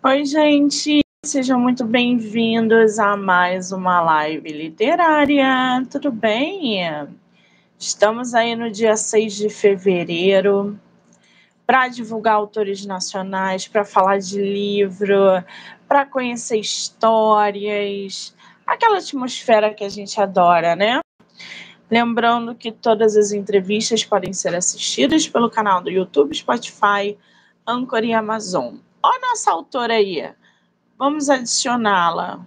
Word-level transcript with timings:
Oi, 0.00 0.24
gente, 0.24 1.00
sejam 1.26 1.58
muito 1.58 1.84
bem-vindos 1.84 3.00
a 3.00 3.16
mais 3.16 3.72
uma 3.72 4.00
live 4.00 4.48
literária. 4.52 5.84
Tudo 5.90 6.12
bem? 6.12 6.78
Estamos 7.76 8.32
aí 8.32 8.54
no 8.54 8.70
dia 8.70 8.96
6 8.96 9.34
de 9.34 9.50
fevereiro 9.50 10.78
para 11.66 11.88
divulgar 11.88 12.34
autores 12.34 12.86
nacionais, 12.86 13.66
para 13.66 13.84
falar 13.84 14.18
de 14.18 14.40
livro, 14.40 15.42
para 15.88 16.06
conhecer 16.06 16.58
histórias, 16.58 18.32
aquela 18.64 18.98
atmosfera 18.98 19.74
que 19.74 19.82
a 19.82 19.88
gente 19.88 20.20
adora, 20.20 20.76
né? 20.76 21.00
Lembrando 21.90 22.54
que 22.54 22.70
todas 22.70 23.16
as 23.16 23.32
entrevistas 23.32 24.04
podem 24.04 24.32
ser 24.32 24.54
assistidas 24.54 25.26
pelo 25.26 25.50
canal 25.50 25.82
do 25.82 25.90
YouTube, 25.90 26.32
Spotify, 26.36 27.18
Anchor 27.66 28.04
e 28.04 28.14
Amazon. 28.14 28.76
Olha 29.02 29.20
nossa 29.20 29.50
autora 29.52 29.94
aí. 29.94 30.32
Vamos 30.98 31.30
adicioná-la. 31.30 32.40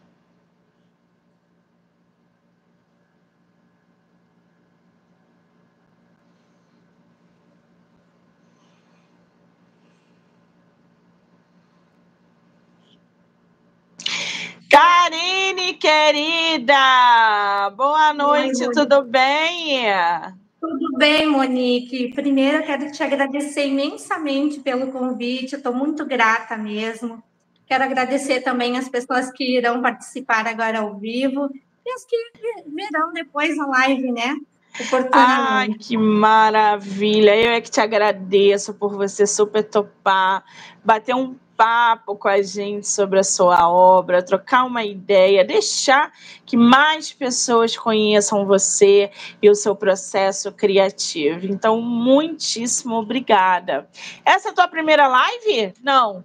Karine, 14.70 15.74
querida! 15.74 17.70
Boa 17.76 18.14
noite, 18.14 18.66
Oi, 18.66 18.72
tudo 18.74 19.04
bem? 19.04 19.86
Tudo 20.62 20.96
bem, 20.96 21.26
Monique. 21.26 22.14
Primeiro, 22.14 22.58
eu 22.58 22.64
quero 22.64 22.92
te 22.92 23.02
agradecer 23.02 23.66
imensamente 23.66 24.60
pelo 24.60 24.92
convite, 24.92 25.56
estou 25.56 25.74
muito 25.74 26.06
grata 26.06 26.56
mesmo. 26.56 27.22
Quero 27.66 27.84
agradecer 27.84 28.42
também 28.42 28.78
as 28.78 28.88
pessoas 28.88 29.32
que 29.32 29.58
irão 29.58 29.82
participar 29.82 30.46
agora 30.46 30.82
ao 30.82 31.00
vivo 31.00 31.50
e 31.84 31.92
as 31.92 32.06
que 32.06 32.16
verão 32.68 33.12
depois 33.12 33.58
a 33.58 33.66
live, 33.66 34.12
né? 34.12 34.36
Ai, 35.12 35.70
que 35.74 35.98
maravilha! 35.98 37.36
Eu 37.36 37.54
é 37.54 37.60
que 37.60 37.72
te 37.72 37.82
agradeço 37.82 38.72
por 38.74 38.96
você 38.96 39.26
super 39.26 39.64
topar, 39.64 40.44
bater 40.86 41.16
um 41.16 41.36
papo 41.62 42.16
com 42.16 42.28
a 42.28 42.42
gente 42.42 42.88
sobre 42.88 43.20
a 43.20 43.24
sua 43.24 43.70
obra, 43.70 44.24
trocar 44.24 44.64
uma 44.64 44.84
ideia, 44.84 45.46
deixar 45.46 46.12
que 46.44 46.58
mais 46.58 47.14
pessoas 47.14 47.78
conheçam 47.78 48.48
você 48.48 49.12
e 49.40 49.48
o 49.48 49.54
seu 49.54 49.76
processo 49.76 50.52
criativo. 50.52 51.46
Então, 51.46 51.80
muitíssimo 51.80 52.96
obrigada. 52.96 53.88
Essa 54.26 54.50
é 54.50 54.52
a 54.52 54.56
tua 54.56 54.68
primeira 54.68 55.08
live? 55.08 55.72
Não. 55.84 56.24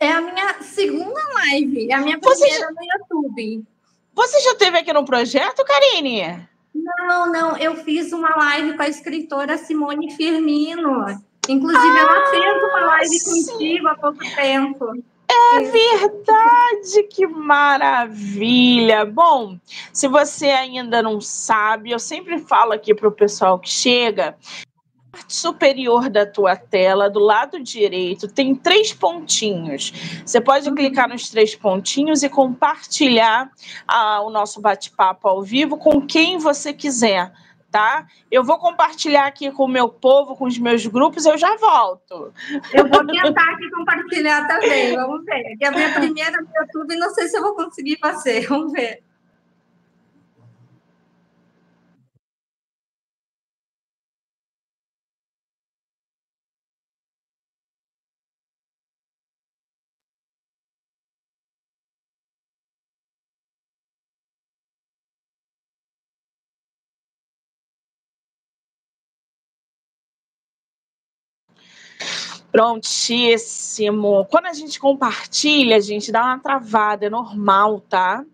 É 0.00 0.10
a 0.10 0.22
minha 0.22 0.62
segunda 0.62 1.20
live, 1.34 1.90
é 1.90 1.94
a 1.94 2.00
minha 2.00 2.18
primeira 2.18 2.60
já... 2.60 2.70
no 2.70 2.78
YouTube. 2.82 3.66
Você 4.14 4.40
já 4.40 4.54
teve 4.54 4.78
aqui 4.78 4.92
no 4.94 5.04
projeto, 5.04 5.62
Karine? 5.66 6.48
Não, 6.74 7.30
não, 7.30 7.56
eu 7.58 7.76
fiz 7.76 8.10
uma 8.14 8.34
live 8.36 8.74
com 8.74 8.82
a 8.82 8.88
escritora 8.88 9.58
Simone 9.58 10.12
Firmino. 10.12 11.04
Inclusive, 11.48 11.98
ah, 11.98 12.00
ela 12.00 12.30
fez 12.30 12.62
uma 12.62 12.80
live 12.86 13.18
sim. 13.18 13.46
contigo 13.52 13.88
há 13.88 13.94
pouco 13.96 14.18
tempo. 14.34 14.86
É 15.28 15.60
verdade, 15.62 17.02
que 17.10 17.26
maravilha! 17.26 19.04
Bom, 19.04 19.58
se 19.92 20.06
você 20.06 20.46
ainda 20.46 21.02
não 21.02 21.20
sabe, 21.20 21.90
eu 21.90 21.98
sempre 21.98 22.38
falo 22.38 22.72
aqui 22.72 22.94
para 22.94 23.08
o 23.08 23.12
pessoal 23.12 23.58
que 23.58 23.68
chega, 23.68 24.36
parte 25.14 25.34
superior 25.34 26.10
da 26.10 26.26
tua 26.26 26.56
tela, 26.56 27.08
do 27.08 27.20
lado 27.20 27.62
direito, 27.62 28.26
tem 28.26 28.54
três 28.54 28.92
pontinhos. 28.92 29.92
Você 30.26 30.40
pode 30.40 30.68
uhum. 30.68 30.74
clicar 30.74 31.08
nos 31.08 31.30
três 31.30 31.54
pontinhos 31.54 32.22
e 32.22 32.28
compartilhar 32.28 33.50
ah, 33.86 34.20
o 34.22 34.30
nosso 34.30 34.60
bate-papo 34.60 35.28
ao 35.28 35.42
vivo 35.42 35.76
com 35.76 36.00
quem 36.00 36.38
você 36.38 36.72
quiser 36.72 37.32
tá? 37.74 38.06
Eu 38.30 38.44
vou 38.44 38.56
compartilhar 38.56 39.26
aqui 39.26 39.50
com 39.50 39.64
o 39.64 39.68
meu 39.68 39.88
povo, 39.88 40.36
com 40.36 40.44
os 40.44 40.56
meus 40.56 40.86
grupos, 40.86 41.26
eu 41.26 41.36
já 41.36 41.56
volto. 41.56 42.32
Eu 42.72 42.88
vou 42.88 43.04
tentar 43.04 43.50
aqui 43.50 43.68
compartilhar 43.68 44.46
também, 44.46 44.94
vamos 44.94 45.24
ver. 45.24 45.56
Que 45.56 45.64
é 45.64 45.66
a 45.66 45.72
minha 45.72 45.92
primeira 45.92 46.40
no 46.40 46.48
YouTube, 46.56 46.94
não 46.94 47.12
sei 47.12 47.26
se 47.26 47.36
eu 47.36 47.42
vou 47.42 47.56
conseguir 47.56 47.98
fazer, 47.98 48.46
vamos 48.46 48.70
ver. 48.70 49.02
Prontíssimo. 72.54 74.26
Quando 74.26 74.46
a 74.46 74.52
gente 74.52 74.78
compartilha, 74.78 75.76
a 75.76 75.80
gente 75.80 76.12
dá 76.12 76.22
uma 76.22 76.38
travada, 76.38 77.06
é 77.06 77.10
normal, 77.10 77.80
tá? 77.80 78.24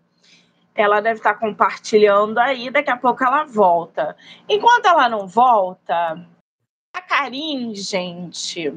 Ela 0.75 1.01
deve 1.01 1.17
estar 1.17 1.33
compartilhando 1.33 2.37
aí, 2.37 2.69
daqui 2.69 2.91
a 2.91 2.97
pouco 2.97 3.23
ela 3.23 3.45
volta. 3.45 4.15
Enquanto 4.47 4.85
ela 4.85 5.09
não 5.09 5.25
volta, 5.25 6.23
a 6.93 7.01
Karine, 7.01 7.73
gente, 7.73 8.71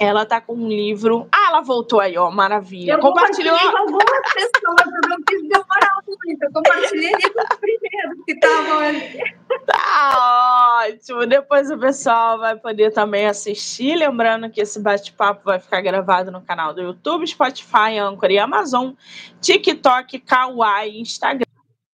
ela 0.00 0.24
tá 0.24 0.40
com 0.40 0.54
um 0.54 0.66
livro. 0.66 1.28
Ah, 1.30 1.48
ela 1.50 1.60
voltou 1.60 2.00
aí, 2.00 2.16
ó, 2.16 2.30
maravilha. 2.30 2.92
Eu 2.92 3.00
Compartilhou. 3.00 3.58
Com 3.58 3.76
algumas 3.76 4.32
pessoas, 4.32 4.86
eu 5.04 5.10
não 5.10 5.22
quis 5.24 5.42
demorar 5.42 5.91
muito. 6.24 6.42
Eu 6.42 6.52
compartilhei 6.52 7.12
com 7.12 7.40
os 7.40 7.58
primeiros 7.58 8.24
que 8.24 8.32
estavam 8.32 8.78
ali. 8.78 9.34
Tá 9.66 10.84
ótimo. 10.86 11.26
Depois 11.26 11.70
o 11.70 11.78
pessoal 11.78 12.38
vai 12.38 12.56
poder 12.56 12.92
também 12.92 13.26
assistir. 13.26 13.96
Lembrando 13.96 14.50
que 14.50 14.60
esse 14.60 14.80
bate-papo 14.80 15.42
vai 15.44 15.58
ficar 15.58 15.80
gravado 15.80 16.30
no 16.30 16.40
canal 16.40 16.74
do 16.74 16.82
YouTube, 16.82 17.26
Spotify, 17.26 17.98
Anchor 17.98 18.30
e 18.30 18.38
Amazon, 18.38 18.92
TikTok, 19.40 20.18
Kawaii, 20.20 21.00
Instagram, 21.00 21.46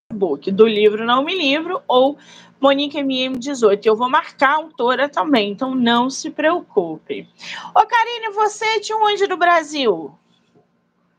Facebook. 0.09 0.51
Do 0.51 0.65
livro 0.65 1.05
Não 1.05 1.23
Me 1.23 1.37
Livro 1.37 1.81
ou 1.87 2.17
Monique 2.59 2.97
MM18. 2.97 3.85
Eu 3.85 3.95
vou 3.95 4.09
marcar 4.09 4.49
a 4.49 4.55
autora 4.55 5.07
também, 5.07 5.51
então 5.51 5.73
não 5.73 6.09
se 6.09 6.29
preocupe. 6.29 7.27
Ô, 7.73 7.85
Karine, 7.85 8.33
você 8.33 8.65
é 8.65 8.79
de 8.79 8.93
onde 8.93 9.27
do 9.27 9.37
Brasil? 9.37 10.17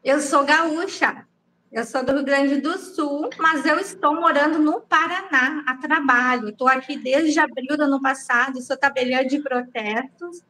Eu 0.02 0.20
sou 0.20 0.44
gaúcha. 0.44 1.26
Eu 1.72 1.84
sou 1.84 2.04
do 2.04 2.12
Rio 2.12 2.24
Grande 2.24 2.60
do 2.60 2.76
Sul, 2.78 3.30
mas 3.38 3.64
eu 3.64 3.78
estou 3.78 4.14
morando 4.14 4.58
no 4.58 4.80
Paraná 4.80 5.62
a 5.66 5.76
trabalho. 5.76 6.48
Estou 6.48 6.66
aqui 6.66 6.96
desde 6.96 7.38
abril 7.38 7.76
do 7.76 7.84
ano 7.84 8.00
passado, 8.00 8.60
sou 8.60 8.76
tabeliã 8.76 9.24
de 9.24 9.38
protestos. 9.38 10.42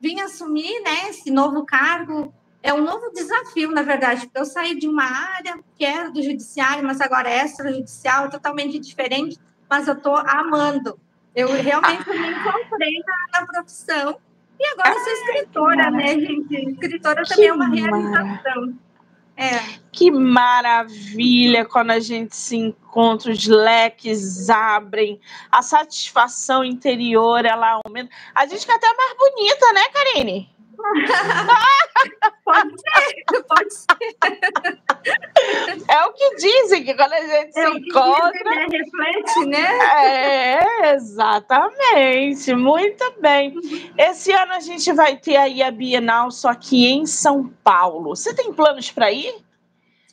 Vim 0.00 0.20
assumir 0.20 0.80
né, 0.82 1.08
esse 1.08 1.30
novo 1.30 1.64
cargo. 1.64 2.32
É 2.62 2.74
um 2.74 2.82
novo 2.82 3.10
desafio, 3.12 3.70
na 3.70 3.82
verdade, 3.82 4.26
porque 4.26 4.38
eu 4.38 4.44
saí 4.44 4.78
de 4.78 4.86
uma 4.86 5.04
área 5.04 5.58
que 5.78 5.84
era 5.84 6.10
do 6.10 6.22
judiciário, 6.22 6.84
mas 6.84 7.00
agora 7.00 7.30
é 7.30 7.44
extrajudicial, 7.44 8.28
totalmente 8.28 8.78
diferente 8.78 9.38
mas 9.68 9.88
eu 9.88 9.94
estou 9.94 10.16
amando. 10.16 10.98
Eu 11.34 11.48
realmente 11.52 12.08
me 12.08 12.30
encontrei 12.30 13.02
na, 13.06 13.40
na 13.40 13.46
profissão. 13.46 14.18
E 14.58 14.66
agora 14.68 14.94
sou 14.94 15.12
escritora, 15.12 15.90
né, 15.90 16.18
gente? 16.18 16.70
Escritora 16.70 17.22
também 17.24 17.48
é 17.48 17.52
uma 17.52 17.68
realização. 17.68 18.78
É. 19.36 19.60
Que 19.92 20.10
maravilha 20.10 21.64
quando 21.66 21.90
a 21.90 22.00
gente 22.00 22.34
se 22.34 22.56
encontra, 22.56 23.30
os 23.30 23.46
leques 23.46 24.48
abrem, 24.48 25.20
a 25.52 25.60
satisfação 25.60 26.64
interior 26.64 27.44
ela 27.44 27.80
aumenta. 27.84 28.10
A 28.34 28.46
gente 28.46 28.60
fica 28.60 28.74
até 28.74 28.86
mais 28.94 29.16
bonita, 29.16 29.72
né, 29.72 29.88
Karine? 29.92 30.56
pode 32.44 32.70
ser, 32.80 33.42
pode 33.44 33.74
ser. 33.74 34.75
É 35.96 36.04
o 36.04 36.12
que 36.12 36.36
dizem, 36.36 36.84
que 36.84 36.94
quando 36.94 37.12
a 37.14 37.20
gente 37.20 37.58
é 37.58 37.70
se 37.70 37.78
encontra. 37.78 38.30
Dizem, 38.32 38.44
né? 38.44 38.66
Reflete, 38.70 39.46
né? 39.46 39.78
É, 40.04 40.94
exatamente. 40.94 42.54
Muito 42.54 43.14
bem. 43.20 43.54
Esse 43.96 44.30
ano 44.32 44.52
a 44.52 44.60
gente 44.60 44.92
vai 44.92 45.16
ter 45.16 45.36
aí 45.36 45.62
a 45.62 45.70
Bienal, 45.70 46.30
só 46.30 46.52
que 46.54 46.86
em 46.86 47.06
São 47.06 47.50
Paulo. 47.64 48.14
Você 48.14 48.34
tem 48.34 48.52
planos 48.52 48.90
para 48.90 49.10
ir? 49.10 49.34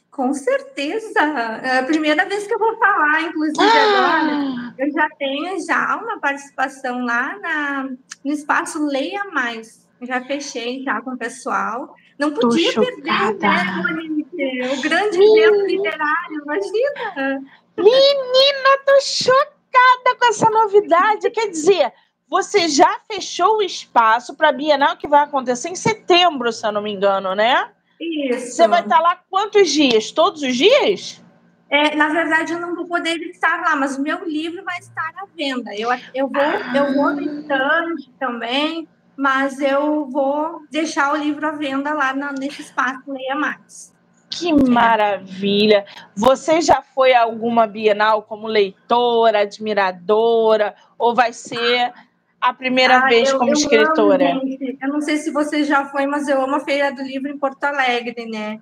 Com 0.09 0.33
certeza. 0.33 1.19
É 1.63 1.79
a 1.79 1.83
primeira 1.83 2.25
vez 2.25 2.47
que 2.47 2.53
eu 2.53 2.59
vou 2.59 2.77
falar, 2.77 3.23
inclusive 3.23 3.59
ah! 3.59 4.19
agora. 4.19 4.73
Eu 4.77 4.91
já 4.91 5.07
tenho 5.19 5.65
já 5.65 5.97
uma 5.97 6.19
participação 6.19 7.03
lá 7.03 7.37
na, 7.39 7.89
no 8.23 8.31
espaço 8.31 8.85
Leia 8.85 9.25
Mais 9.33 9.83
já 10.05 10.21
fechei 10.21 10.83
já 10.83 11.01
com 11.01 11.11
o 11.11 11.17
pessoal. 11.17 11.95
Não 12.17 12.31
podia 12.31 12.73
perder, 12.73 13.39
né? 13.39 14.22
O 14.33 14.81
grande 14.81 15.17
evento 15.17 15.65
literário, 15.65 16.41
imagina! 16.41 17.41
Menina, 17.77 18.77
tô 18.85 19.01
chocada 19.01 20.15
com 20.19 20.25
essa 20.25 20.49
novidade. 20.49 21.29
Quer 21.29 21.49
dizer, 21.49 21.93
você 22.27 22.67
já 22.67 22.99
fechou 23.11 23.57
o 23.57 23.61
espaço 23.61 24.35
para 24.35 24.49
a 24.49 24.51
Bienal 24.51 24.97
que 24.97 25.07
vai 25.07 25.23
acontecer 25.23 25.69
em 25.69 25.75
setembro, 25.75 26.51
se 26.51 26.65
eu 26.65 26.71
não 26.71 26.81
me 26.81 26.91
engano, 26.91 27.35
né? 27.35 27.69
Isso. 27.99 28.55
Você 28.55 28.67
vai 28.67 28.81
estar 28.81 28.99
lá 28.99 29.19
quantos 29.29 29.69
dias? 29.69 30.11
Todos 30.11 30.41
os 30.41 30.55
dias? 30.55 31.23
É, 31.69 31.95
na 31.95 32.09
verdade, 32.09 32.53
eu 32.53 32.59
não 32.59 32.75
vou 32.75 32.85
poder 32.85 33.17
estar 33.29 33.61
lá, 33.61 33.75
mas 33.75 33.97
o 33.97 34.01
meu 34.01 34.23
livro 34.25 34.63
vai 34.63 34.77
estar 34.79 35.11
à 35.17 35.25
venda. 35.35 35.75
Eu, 35.75 35.89
eu 36.13 36.27
vou, 36.27 36.43
eu 36.43 36.93
vou 36.93 37.15
no 37.15 37.21
stand 37.21 37.95
também, 38.19 38.87
mas 39.15 39.59
eu 39.59 40.07
vou 40.09 40.61
deixar 40.69 41.13
o 41.13 41.17
livro 41.17 41.47
à 41.47 41.51
venda 41.51 41.93
lá 41.93 42.13
na, 42.13 42.31
nesse 42.33 42.61
espaço 42.61 43.01
Leia 43.07 43.35
Mais. 43.35 43.92
Que 44.33 44.51
maravilha! 44.51 45.85
Você 46.15 46.59
já 46.59 46.81
foi 46.81 47.13
a 47.13 47.21
alguma 47.21 47.67
Bienal 47.67 48.23
como 48.23 48.47
leitora, 48.47 49.41
admiradora, 49.41 50.75
ou 50.97 51.13
vai 51.13 51.31
ser 51.31 51.93
a 52.41 52.51
primeira 52.51 52.97
ah, 52.97 53.07
vez 53.07 53.29
eu, 53.29 53.37
como 53.37 53.51
eu 53.51 53.53
escritora? 53.53 54.31
Amo, 54.31 54.41
eu 54.81 54.89
não 54.89 55.01
sei 55.01 55.17
se 55.17 55.31
você 55.31 55.63
já 55.63 55.85
foi, 55.85 56.07
mas 56.07 56.27
eu 56.27 56.41
amo 56.41 56.55
a 56.55 56.59
Feira 56.59 56.91
do 56.91 57.03
Livro 57.03 57.29
em 57.29 57.37
Porto 57.37 57.63
Alegre, 57.63 58.25
né? 58.25 58.59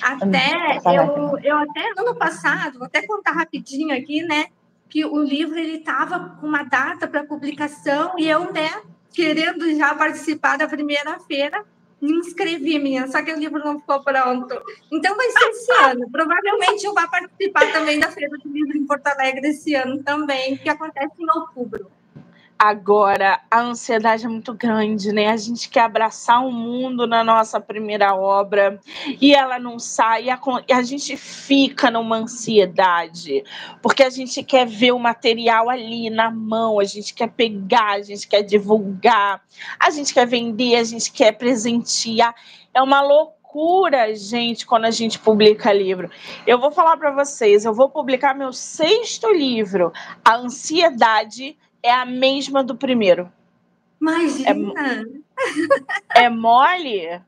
Até 0.00 0.80
eu, 0.84 1.38
eu 1.42 1.56
até 1.56 1.92
ano 1.96 2.16
passado, 2.16 2.78
vou 2.78 2.86
até 2.86 3.06
contar 3.06 3.32
rapidinho 3.32 3.96
aqui, 3.96 4.22
né? 4.22 4.46
Que 4.88 5.04
o 5.04 5.22
livro 5.22 5.56
ele 5.56 5.76
estava 5.76 6.36
com 6.40 6.46
uma 6.46 6.64
data 6.64 7.06
para 7.06 7.24
publicação 7.24 8.14
e 8.18 8.28
eu, 8.28 8.52
né, 8.52 8.70
querendo 9.12 9.70
já 9.76 9.94
participar 9.94 10.58
da 10.58 10.66
primeira 10.66 11.18
feira, 11.20 11.64
me 12.02 12.18
inscrevi, 12.18 12.78
minha, 12.78 13.06
só 13.06 13.22
que 13.22 13.32
o 13.32 13.38
livro 13.38 13.60
não 13.60 13.78
ficou 13.78 14.02
pronto. 14.02 14.60
Então 14.90 15.16
vai 15.16 15.30
ser 15.30 15.48
esse 15.50 15.72
ano. 15.84 16.10
Provavelmente 16.10 16.84
eu 16.84 16.92
vou 16.92 17.08
participar 17.08 17.72
também 17.72 18.00
da 18.00 18.10
Feira 18.10 18.36
do 18.38 18.52
Livro 18.52 18.76
em 18.76 18.84
Porto 18.84 19.06
Alegre 19.06 19.48
esse 19.48 19.74
ano 19.74 20.02
também, 20.02 20.56
que 20.56 20.68
acontece 20.68 21.14
em 21.18 21.26
outubro. 21.38 21.90
Agora, 22.64 23.40
a 23.50 23.60
ansiedade 23.60 24.24
é 24.24 24.28
muito 24.28 24.54
grande, 24.54 25.10
né? 25.10 25.26
A 25.30 25.36
gente 25.36 25.68
quer 25.68 25.80
abraçar 25.80 26.46
o 26.46 26.52
mundo 26.52 27.08
na 27.08 27.24
nossa 27.24 27.60
primeira 27.60 28.14
obra 28.14 28.78
e 29.20 29.34
ela 29.34 29.58
não 29.58 29.80
sai, 29.80 30.26
e 30.26 30.72
a, 30.72 30.82
gente 30.84 31.16
fica 31.16 31.90
numa 31.90 32.18
ansiedade, 32.18 33.42
porque 33.82 34.04
a 34.04 34.10
gente 34.10 34.44
quer 34.44 34.64
ver 34.64 34.92
o 34.92 34.98
material 35.00 35.68
ali 35.68 36.08
na 36.08 36.30
mão, 36.30 36.78
a 36.78 36.84
gente 36.84 37.12
quer 37.12 37.30
pegar, 37.30 37.94
a 37.94 38.02
gente 38.02 38.28
quer 38.28 38.42
divulgar, 38.42 39.42
a 39.76 39.90
gente 39.90 40.14
quer 40.14 40.28
vender, 40.28 40.76
a 40.76 40.84
gente 40.84 41.10
quer 41.10 41.32
presentear. 41.32 42.32
É 42.72 42.80
uma 42.80 43.02
loucura 43.02 44.14
gente, 44.14 44.64
quando 44.64 44.84
a 44.84 44.92
gente 44.92 45.18
publica 45.18 45.72
livro. 45.72 46.08
Eu 46.46 46.60
vou 46.60 46.70
falar 46.70 46.96
para 46.96 47.10
vocês, 47.10 47.64
eu 47.64 47.74
vou 47.74 47.90
publicar 47.90 48.36
meu 48.36 48.52
sexto 48.52 49.32
livro, 49.32 49.92
A 50.24 50.36
Ansiedade 50.36 51.56
é 51.82 51.92
a 51.92 52.04
mesma 52.04 52.62
do 52.62 52.76
primeiro. 52.76 53.30
Imagina! 54.00 55.04
É, 56.14 56.24
é 56.24 56.28
mole? 56.28 57.20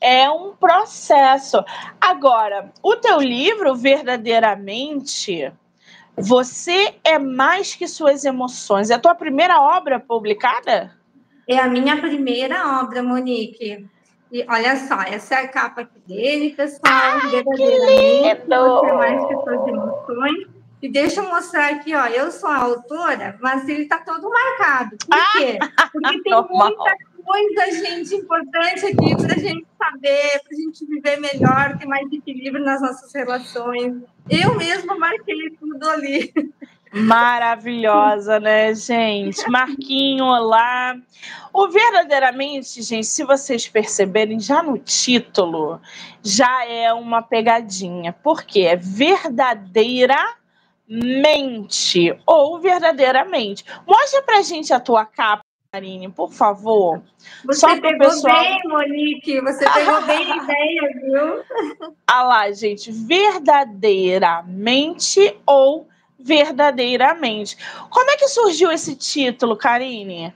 É 0.00 0.28
um 0.30 0.54
processo. 0.56 1.64
Agora, 2.00 2.72
o 2.82 2.96
teu 2.96 3.20
livro, 3.20 3.74
verdadeiramente, 3.76 5.52
você 6.16 6.94
é 7.04 7.18
mais 7.18 7.74
que 7.74 7.86
suas 7.86 8.24
emoções. 8.24 8.90
É 8.90 8.94
a 8.94 8.98
tua 8.98 9.14
primeira 9.14 9.60
obra 9.60 10.00
publicada? 10.00 10.96
É 11.48 11.58
a 11.58 11.68
minha 11.68 11.96
primeira 12.00 12.80
obra, 12.80 13.02
Monique. 13.02 13.86
E 14.32 14.46
olha 14.48 14.76
só, 14.76 15.02
essa 15.02 15.34
é 15.34 15.38
a 15.44 15.48
capa 15.48 15.82
aqui 15.82 16.00
dele, 16.06 16.50
pessoal. 16.50 16.80
Ah, 16.84 17.28
verdadeiramente, 17.30 18.46
você 18.46 18.86
é 18.86 18.92
mais 18.92 19.26
que 19.26 19.34
suas 19.34 19.68
emoções. 19.68 20.61
E 20.82 20.88
deixa 20.88 21.20
eu 21.20 21.28
mostrar 21.28 21.70
aqui, 21.70 21.94
ó. 21.94 22.06
Eu 22.06 22.32
sou 22.32 22.50
a 22.50 22.56
autora, 22.56 23.38
mas 23.40 23.68
ele 23.68 23.84
está 23.84 23.98
todo 23.98 24.28
marcado. 24.28 24.96
Por 24.98 25.16
ah! 25.16 25.32
quê? 25.38 25.58
Porque 25.92 26.22
tem 26.24 26.32
muita 26.32 26.96
coisa, 27.24 27.86
gente, 27.86 28.16
importante 28.16 28.86
aqui 28.86 29.16
para 29.16 29.32
a 29.32 29.38
gente 29.38 29.64
saber, 29.78 30.40
para 30.42 30.56
a 30.56 30.60
gente 30.60 30.84
viver 30.84 31.20
melhor, 31.20 31.78
ter 31.78 31.86
mais 31.86 32.12
equilíbrio 32.12 32.64
nas 32.64 32.82
nossas 32.82 33.14
relações. 33.14 34.02
Eu 34.28 34.56
mesma 34.56 34.98
marquei 34.98 35.50
tudo 35.50 35.88
ali. 35.88 36.34
Maravilhosa, 36.92 38.40
né, 38.40 38.74
gente? 38.74 39.48
Marquinho, 39.48 40.24
olá. 40.24 40.96
O 41.52 41.68
verdadeiramente, 41.68 42.82
gente, 42.82 43.06
se 43.06 43.24
vocês 43.24 43.68
perceberem, 43.68 44.38
já 44.40 44.62
no 44.62 44.76
título, 44.76 45.80
já 46.22 46.66
é 46.66 46.92
uma 46.92 47.22
pegadinha. 47.22 48.12
Porque 48.12 48.62
é 48.62 48.76
verdadeira 48.76 50.18
mente 50.88 52.18
ou 52.26 52.58
verdadeiramente. 52.60 53.64
Mostra 53.86 54.22
pra 54.22 54.42
gente 54.42 54.72
a 54.72 54.80
tua 54.80 55.04
capa, 55.04 55.44
Marine, 55.72 56.10
por 56.10 56.32
favor. 56.32 57.00
Você 57.44 57.60
Só 57.60 57.80
pegou 57.80 58.10
pessoal... 58.10 58.42
bem, 58.42 58.60
Monique, 58.66 59.40
você 59.40 59.64
pegou 59.70 60.02
bem 60.02 60.32
a 60.32 60.36
ideia, 60.36 60.82
viu? 61.00 61.44
Ah 62.06 62.24
lá, 62.24 62.52
gente, 62.52 62.92
verdadeiramente 62.92 65.34
ou 65.46 65.88
verdadeiramente. 66.18 67.56
Como 67.88 68.10
é 68.10 68.16
que 68.16 68.28
surgiu 68.28 68.70
esse 68.70 68.94
título, 68.94 69.56
Karine? 69.56 70.34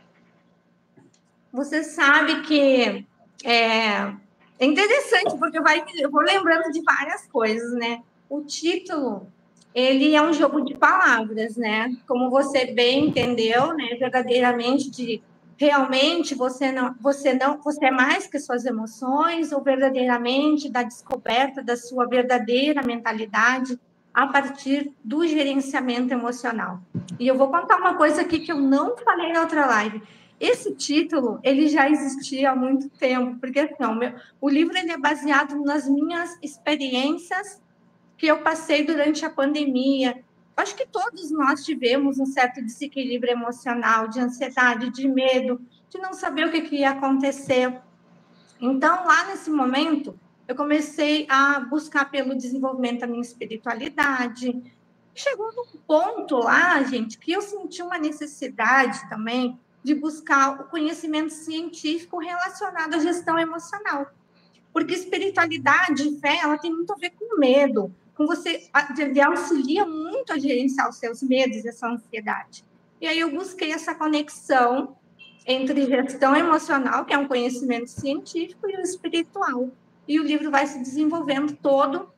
Você 1.52 1.84
sabe 1.84 2.40
que 2.42 3.06
é, 3.44 4.12
é 4.58 4.64
interessante, 4.64 5.36
porque 5.38 5.60
vai, 5.60 5.84
eu 5.96 6.10
vou 6.10 6.22
lembrando 6.22 6.72
de 6.72 6.80
várias 6.82 7.26
coisas, 7.26 7.74
né? 7.74 8.02
O 8.28 8.42
título 8.42 9.30
ele 9.76 10.14
é 10.14 10.22
um 10.22 10.32
jogo 10.32 10.62
de 10.62 10.74
palavras, 10.74 11.54
né? 11.54 11.94
Como 12.08 12.30
você 12.30 12.72
bem 12.72 13.08
entendeu, 13.08 13.74
né? 13.74 13.94
Verdadeiramente 13.98 14.90
de 14.90 15.22
realmente 15.58 16.34
você 16.34 16.72
não, 16.72 16.94
você 16.98 17.34
não, 17.34 17.60
você 17.60 17.84
é 17.84 17.90
mais 17.90 18.26
que 18.26 18.38
suas 18.38 18.64
emoções 18.64 19.52
ou 19.52 19.62
verdadeiramente 19.62 20.70
da 20.70 20.82
descoberta 20.82 21.62
da 21.62 21.76
sua 21.76 22.06
verdadeira 22.08 22.82
mentalidade 22.82 23.78
a 24.14 24.26
partir 24.26 24.94
do 25.04 25.26
gerenciamento 25.26 26.10
emocional. 26.10 26.80
E 27.20 27.28
eu 27.28 27.36
vou 27.36 27.50
contar 27.50 27.76
uma 27.76 27.96
coisa 27.96 28.22
aqui 28.22 28.40
que 28.40 28.50
eu 28.50 28.58
não 28.58 28.96
falei 28.96 29.30
na 29.30 29.42
outra 29.42 29.66
live. 29.66 30.02
Esse 30.40 30.74
título, 30.74 31.38
ele 31.42 31.68
já 31.68 31.88
existia 31.88 32.52
há 32.52 32.56
muito 32.56 32.88
tempo, 32.88 33.38
porque 33.38 33.60
assim, 33.60 33.84
o, 33.84 33.94
meu, 33.94 34.14
o 34.40 34.48
livro 34.48 34.76
ele 34.76 34.90
é 34.90 34.96
baseado 34.96 35.62
nas 35.62 35.86
minhas 35.86 36.34
experiências 36.42 37.60
que 38.16 38.26
eu 38.26 38.38
passei 38.42 38.84
durante 38.84 39.24
a 39.24 39.30
pandemia. 39.30 40.22
Acho 40.56 40.74
que 40.74 40.86
todos 40.86 41.30
nós 41.30 41.64
tivemos 41.64 42.18
um 42.18 42.26
certo 42.26 42.62
desequilíbrio 42.62 43.32
emocional, 43.32 44.08
de 44.08 44.20
ansiedade, 44.20 44.90
de 44.90 45.06
medo, 45.06 45.60
de 45.90 45.98
não 45.98 46.14
saber 46.14 46.46
o 46.46 46.50
que, 46.50 46.62
que 46.62 46.76
ia 46.76 46.90
acontecer. 46.90 47.78
Então, 48.60 49.04
lá 49.04 49.26
nesse 49.26 49.50
momento, 49.50 50.18
eu 50.48 50.54
comecei 50.54 51.26
a 51.28 51.60
buscar 51.60 52.10
pelo 52.10 52.34
desenvolvimento 52.34 53.00
da 53.00 53.06
minha 53.06 53.20
espiritualidade. 53.20 54.62
Chegou 55.14 55.52
num 55.54 55.78
ponto 55.86 56.36
lá, 56.36 56.82
gente, 56.84 57.18
que 57.18 57.32
eu 57.32 57.42
senti 57.42 57.82
uma 57.82 57.98
necessidade 57.98 59.08
também 59.08 59.58
de 59.82 59.94
buscar 59.94 60.60
o 60.60 60.64
conhecimento 60.64 61.32
científico 61.32 62.18
relacionado 62.18 62.94
à 62.94 62.98
gestão 62.98 63.38
emocional. 63.38 64.06
Porque 64.72 64.94
espiritualidade 64.94 66.08
e 66.08 66.20
fé, 66.20 66.38
ela 66.42 66.58
tem 66.58 66.72
muito 66.72 66.92
a 66.92 66.96
ver 66.96 67.10
com 67.10 67.38
medo, 67.38 67.94
com 68.16 68.26
você, 68.26 68.68
ele 68.98 69.20
auxilia 69.20 69.84
muito 69.84 70.32
a 70.32 70.38
gerenciar 70.38 70.88
os 70.88 70.96
seus 70.96 71.22
medos 71.22 71.64
essa 71.66 71.86
ansiedade. 71.86 72.64
E 73.00 73.06
aí 73.06 73.20
eu 73.20 73.30
busquei 73.30 73.72
essa 73.72 73.94
conexão 73.94 74.96
entre 75.46 75.86
gestão 75.86 76.34
emocional, 76.34 77.04
que 77.04 77.12
é 77.12 77.18
um 77.18 77.28
conhecimento 77.28 77.88
científico, 77.88 78.68
e 78.68 78.76
o 78.76 78.80
espiritual. 78.80 79.70
E 80.08 80.18
o 80.18 80.24
livro 80.24 80.50
vai 80.50 80.66
se 80.66 80.78
desenvolvendo 80.78 81.54
todo 81.56 82.08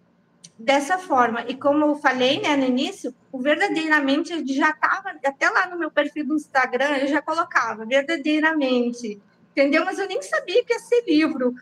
dessa 0.56 0.98
forma. 0.98 1.44
E 1.48 1.54
como 1.54 1.84
eu 1.84 1.96
falei 1.96 2.40
né, 2.40 2.56
no 2.56 2.64
início, 2.64 3.14
o 3.30 3.38
verdadeiramente 3.38 4.46
já 4.54 4.70
estava, 4.70 5.10
até 5.24 5.50
lá 5.50 5.68
no 5.68 5.78
meu 5.78 5.90
perfil 5.90 6.26
do 6.26 6.36
Instagram, 6.36 6.96
eu 6.98 7.08
já 7.08 7.20
colocava 7.20 7.84
verdadeiramente, 7.84 9.20
entendeu? 9.50 9.84
Mas 9.84 9.98
eu 9.98 10.06
nem 10.06 10.22
sabia 10.22 10.64
que 10.64 10.78
ser 10.78 11.04
livro 11.06 11.54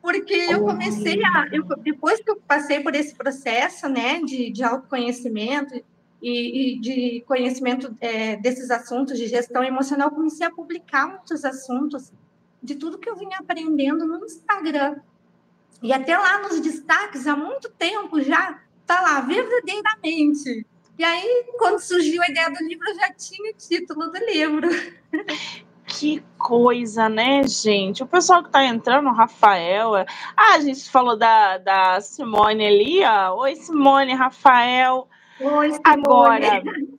porque 0.00 0.34
eu 0.34 0.62
comecei 0.64 1.22
a. 1.24 1.48
Eu, 1.52 1.64
depois 1.78 2.20
que 2.20 2.30
eu 2.30 2.36
passei 2.36 2.80
por 2.80 2.94
esse 2.94 3.14
processo 3.14 3.88
né, 3.88 4.20
de, 4.22 4.50
de 4.50 4.62
autoconhecimento 4.62 5.74
e, 6.22 6.74
e 6.76 6.80
de 6.80 7.24
conhecimento 7.26 7.96
é, 8.00 8.36
desses 8.36 8.70
assuntos 8.70 9.18
de 9.18 9.26
gestão 9.26 9.62
emocional, 9.62 10.10
comecei 10.10 10.46
a 10.46 10.50
publicar 10.50 11.06
muitos 11.06 11.44
assuntos 11.44 12.12
de 12.62 12.74
tudo 12.74 12.98
que 12.98 13.08
eu 13.08 13.16
vinha 13.16 13.38
aprendendo 13.38 14.06
no 14.06 14.24
Instagram. 14.24 14.96
E 15.82 15.92
até 15.92 16.16
lá 16.16 16.42
nos 16.42 16.60
destaques, 16.60 17.26
há 17.26 17.36
muito 17.36 17.68
tempo 17.70 18.20
já, 18.20 18.60
tá 18.84 19.00
lá, 19.00 19.20
verdadeiramente. 19.20 20.66
E 20.98 21.04
aí, 21.04 21.44
quando 21.56 21.78
surgiu 21.78 22.20
a 22.22 22.28
ideia 22.28 22.50
do 22.50 22.64
livro, 22.64 22.88
eu 22.88 22.94
já 22.96 23.12
tinha 23.12 23.52
o 23.52 23.54
título 23.54 24.10
do 24.10 24.18
livro. 24.18 24.68
Que 25.98 26.22
coisa, 26.38 27.08
né, 27.08 27.42
gente? 27.42 28.04
O 28.04 28.06
pessoal 28.06 28.44
que 28.44 28.50
tá 28.50 28.64
entrando, 28.64 29.08
o 29.08 29.12
Rafael. 29.12 29.96
Ah, 30.36 30.54
a 30.54 30.60
gente 30.60 30.88
falou 30.88 31.18
da, 31.18 31.58
da 31.58 32.00
Simone 32.00 32.64
ali, 32.64 33.04
ó. 33.04 33.34
Oi, 33.40 33.56
Simone, 33.56 34.14
Rafael. 34.14 35.08
Oi, 35.40 35.72
Simone. 35.72 35.82
Agora, 35.82 36.62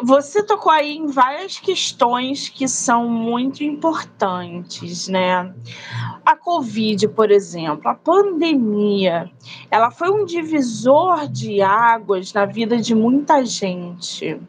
você 0.00 0.42
tocou 0.42 0.72
aí 0.72 0.96
em 0.96 1.06
várias 1.06 1.58
questões 1.58 2.48
que 2.48 2.66
são 2.66 3.08
muito 3.08 3.62
importantes, 3.62 5.06
né? 5.06 5.54
A 6.24 6.34
Covid, 6.34 7.08
por 7.08 7.30
exemplo, 7.30 7.88
a 7.88 7.94
pandemia, 7.94 9.30
ela 9.70 9.90
foi 9.90 10.10
um 10.10 10.24
divisor 10.24 11.28
de 11.28 11.60
águas 11.60 12.32
na 12.32 12.46
vida 12.46 12.78
de 12.78 12.94
muita 12.94 13.44
gente. 13.44 14.40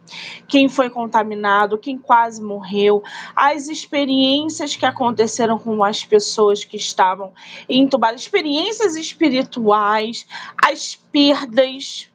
Quem 0.47 0.69
foi 0.69 0.89
contaminado, 0.89 1.77
quem 1.77 1.97
quase 1.97 2.41
morreu, 2.41 3.03
as 3.35 3.67
experiências 3.67 4.77
que 4.77 4.85
aconteceram 4.85 5.59
com 5.59 5.83
as 5.83 6.05
pessoas 6.05 6.63
que 6.63 6.77
estavam 6.77 7.33
entubadas, 7.67 8.21
experiências 8.21 8.95
espirituais, 8.95 10.25
as 10.63 10.95
perdas 11.11 12.12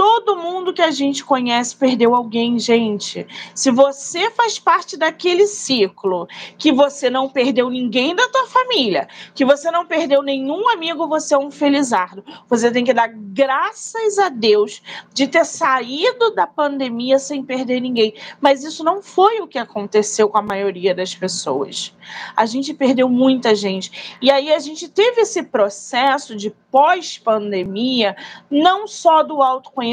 Todo 0.00 0.34
mundo 0.34 0.72
que 0.72 0.80
a 0.80 0.90
gente 0.90 1.22
conhece 1.22 1.76
perdeu 1.76 2.14
alguém, 2.14 2.58
gente. 2.58 3.26
Se 3.54 3.70
você 3.70 4.30
faz 4.30 4.58
parte 4.58 4.96
daquele 4.96 5.46
ciclo, 5.46 6.26
que 6.56 6.72
você 6.72 7.10
não 7.10 7.28
perdeu 7.28 7.68
ninguém 7.68 8.14
da 8.14 8.26
tua 8.28 8.46
família, 8.46 9.06
que 9.34 9.44
você 9.44 9.70
não 9.70 9.84
perdeu 9.84 10.22
nenhum 10.22 10.70
amigo, 10.70 11.06
você 11.06 11.34
é 11.34 11.38
um 11.38 11.50
felizardo. 11.50 12.24
Você 12.48 12.70
tem 12.70 12.82
que 12.82 12.94
dar 12.94 13.08
graças 13.08 14.18
a 14.18 14.30
Deus 14.30 14.80
de 15.12 15.28
ter 15.28 15.44
saído 15.44 16.34
da 16.34 16.46
pandemia 16.46 17.18
sem 17.18 17.44
perder 17.44 17.80
ninguém. 17.80 18.14
Mas 18.40 18.64
isso 18.64 18.82
não 18.82 19.02
foi 19.02 19.42
o 19.42 19.46
que 19.46 19.58
aconteceu 19.58 20.30
com 20.30 20.38
a 20.38 20.42
maioria 20.42 20.94
das 20.94 21.14
pessoas. 21.14 21.94
A 22.34 22.46
gente 22.46 22.72
perdeu 22.72 23.06
muita 23.06 23.54
gente. 23.54 24.16
E 24.22 24.30
aí 24.30 24.50
a 24.50 24.58
gente 24.60 24.88
teve 24.88 25.20
esse 25.20 25.42
processo 25.42 26.34
de 26.34 26.48
pós-pandemia, 26.70 28.16
não 28.50 28.86
só 28.86 29.22
do 29.22 29.42
autoconhecimento, 29.42 29.89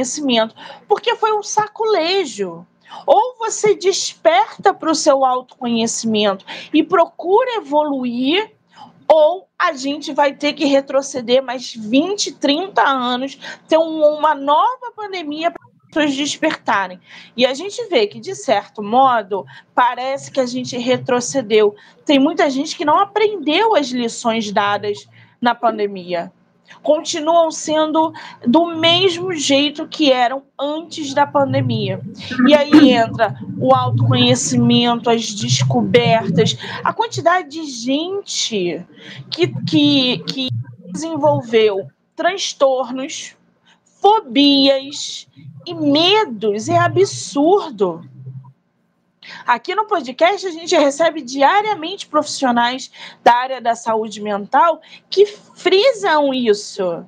porque 0.87 1.15
foi 1.15 1.33
um 1.33 1.43
saculejo. 1.43 2.65
Ou 3.05 3.35
você 3.37 3.75
desperta 3.75 4.73
para 4.73 4.89
o 4.89 4.95
seu 4.95 5.25
autoconhecimento 5.25 6.45
e 6.73 6.81
procura 6.81 7.57
evoluir, 7.57 8.51
ou 9.07 9.47
a 9.57 9.73
gente 9.73 10.13
vai 10.13 10.33
ter 10.33 10.53
que 10.53 10.65
retroceder 10.65 11.43
mais 11.43 11.73
20, 11.73 12.33
30 12.33 12.81
anos, 12.81 13.37
ter 13.67 13.77
um, 13.77 14.03
uma 14.17 14.35
nova 14.35 14.91
pandemia 14.95 15.51
para 15.51 15.61
as 15.65 15.87
pessoas 15.87 16.15
despertarem. 16.15 16.99
E 17.35 17.45
a 17.45 17.53
gente 17.53 17.85
vê 17.87 18.07
que, 18.07 18.19
de 18.19 18.35
certo 18.35 18.83
modo, 18.83 19.45
parece 19.73 20.31
que 20.31 20.39
a 20.39 20.45
gente 20.45 20.77
retrocedeu. 20.77 21.75
Tem 22.05 22.19
muita 22.19 22.49
gente 22.49 22.75
que 22.75 22.85
não 22.85 22.99
aprendeu 22.99 23.75
as 23.75 23.87
lições 23.87 24.51
dadas 24.51 25.07
na 25.41 25.53
pandemia 25.53 26.31
continuam 26.81 27.51
sendo 27.51 28.13
do 28.45 28.75
mesmo 28.75 29.33
jeito 29.33 29.87
que 29.87 30.11
eram 30.11 30.43
antes 30.59 31.13
da 31.13 31.25
pandemia. 31.25 32.01
E 32.47 32.53
aí 32.53 32.91
entra 32.91 33.35
o 33.57 33.73
autoconhecimento, 33.73 35.09
as 35.09 35.33
descobertas, 35.33 36.57
a 36.83 36.93
quantidade 36.93 37.49
de 37.49 37.63
gente 37.63 38.85
que, 39.29 39.47
que, 39.65 40.19
que 40.19 40.49
desenvolveu 40.91 41.87
transtornos, 42.15 43.35
fobias 44.01 45.27
e 45.65 45.73
medos. 45.73 46.69
É 46.69 46.77
absurdo. 46.77 48.01
Aqui 49.45 49.75
no 49.75 49.85
podcast 49.85 50.47
a 50.47 50.51
gente 50.51 50.75
recebe 50.75 51.21
diariamente 51.21 52.07
profissionais 52.07 52.91
da 53.23 53.33
área 53.33 53.61
da 53.61 53.75
saúde 53.75 54.21
mental 54.21 54.81
que 55.09 55.25
frisam 55.25 56.33
isso. 56.33 57.05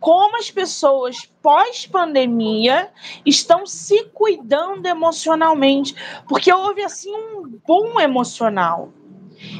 Como 0.00 0.36
as 0.36 0.50
pessoas 0.50 1.30
pós-pandemia 1.40 2.90
estão 3.24 3.64
se 3.66 4.04
cuidando 4.12 4.86
emocionalmente, 4.86 5.94
porque 6.28 6.52
houve 6.52 6.82
assim 6.82 7.14
um 7.14 7.60
boom 7.64 8.00
emocional. 8.00 8.92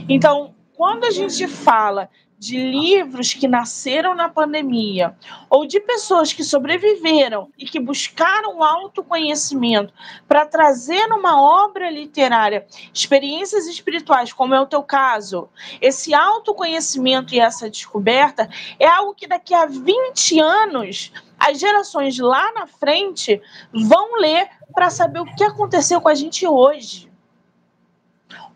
Então, 0.08 0.54
quando 0.76 1.04
a 1.04 1.10
gente 1.10 1.46
fala 1.46 2.10
de 2.42 2.58
livros 2.58 3.32
que 3.32 3.46
nasceram 3.46 4.16
na 4.16 4.28
pandemia, 4.28 5.16
ou 5.48 5.64
de 5.64 5.78
pessoas 5.78 6.32
que 6.32 6.42
sobreviveram 6.42 7.48
e 7.56 7.64
que 7.64 7.78
buscaram 7.78 8.64
autoconhecimento 8.64 9.94
para 10.26 10.44
trazer 10.44 11.06
numa 11.06 11.40
obra 11.40 11.88
literária 11.88 12.66
experiências 12.92 13.68
espirituais, 13.68 14.32
como 14.32 14.56
é 14.56 14.60
o 14.60 14.66
teu 14.66 14.82
caso, 14.82 15.48
esse 15.80 16.12
autoconhecimento 16.12 17.32
e 17.32 17.38
essa 17.38 17.70
descoberta 17.70 18.50
é 18.76 18.88
algo 18.88 19.14
que 19.14 19.28
daqui 19.28 19.54
a 19.54 19.66
20 19.66 20.40
anos 20.40 21.12
as 21.38 21.60
gerações 21.60 22.18
lá 22.18 22.52
na 22.54 22.66
frente 22.66 23.40
vão 23.72 24.20
ler 24.20 24.48
para 24.74 24.90
saber 24.90 25.20
o 25.20 25.34
que 25.36 25.44
aconteceu 25.44 26.00
com 26.00 26.08
a 26.08 26.14
gente 26.16 26.44
hoje. 26.44 27.08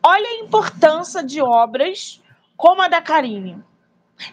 Olha 0.02 0.28
a 0.28 0.45
importância 0.45 1.23
de 1.23 1.40
obras 1.40 2.21
como 2.57 2.83
a 2.83 2.88
da 2.88 3.00
Karine 3.00 3.62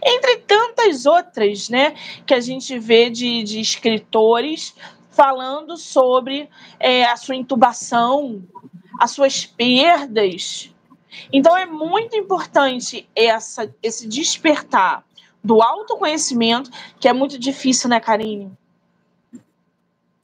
entre 0.03 0.37
tantas 0.37 1.05
outras, 1.05 1.69
né, 1.69 1.95
que 2.25 2.33
a 2.33 2.39
gente 2.39 2.77
vê 2.79 3.09
de, 3.09 3.43
de 3.43 3.59
escritores 3.59 4.75
falando 5.11 5.77
sobre 5.77 6.49
é, 6.79 7.05
a 7.05 7.15
sua 7.15 7.35
intubação, 7.35 8.43
as 8.99 9.11
suas 9.11 9.45
perdas. 9.45 10.73
Então 11.31 11.55
é 11.55 11.65
muito 11.65 12.15
importante 12.15 13.07
essa, 13.15 13.73
esse 13.81 14.07
despertar 14.07 15.03
do 15.43 15.61
autoconhecimento, 15.61 16.71
que 16.99 17.07
é 17.07 17.13
muito 17.13 17.37
difícil, 17.37 17.89
né, 17.89 17.99
Karine? 17.99 18.51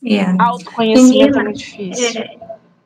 É. 0.06 0.24
Autoconhecimento 0.40 1.38
é 1.38 1.44
muito 1.44 1.58
difícil. 1.58 2.22
É, 2.22 2.40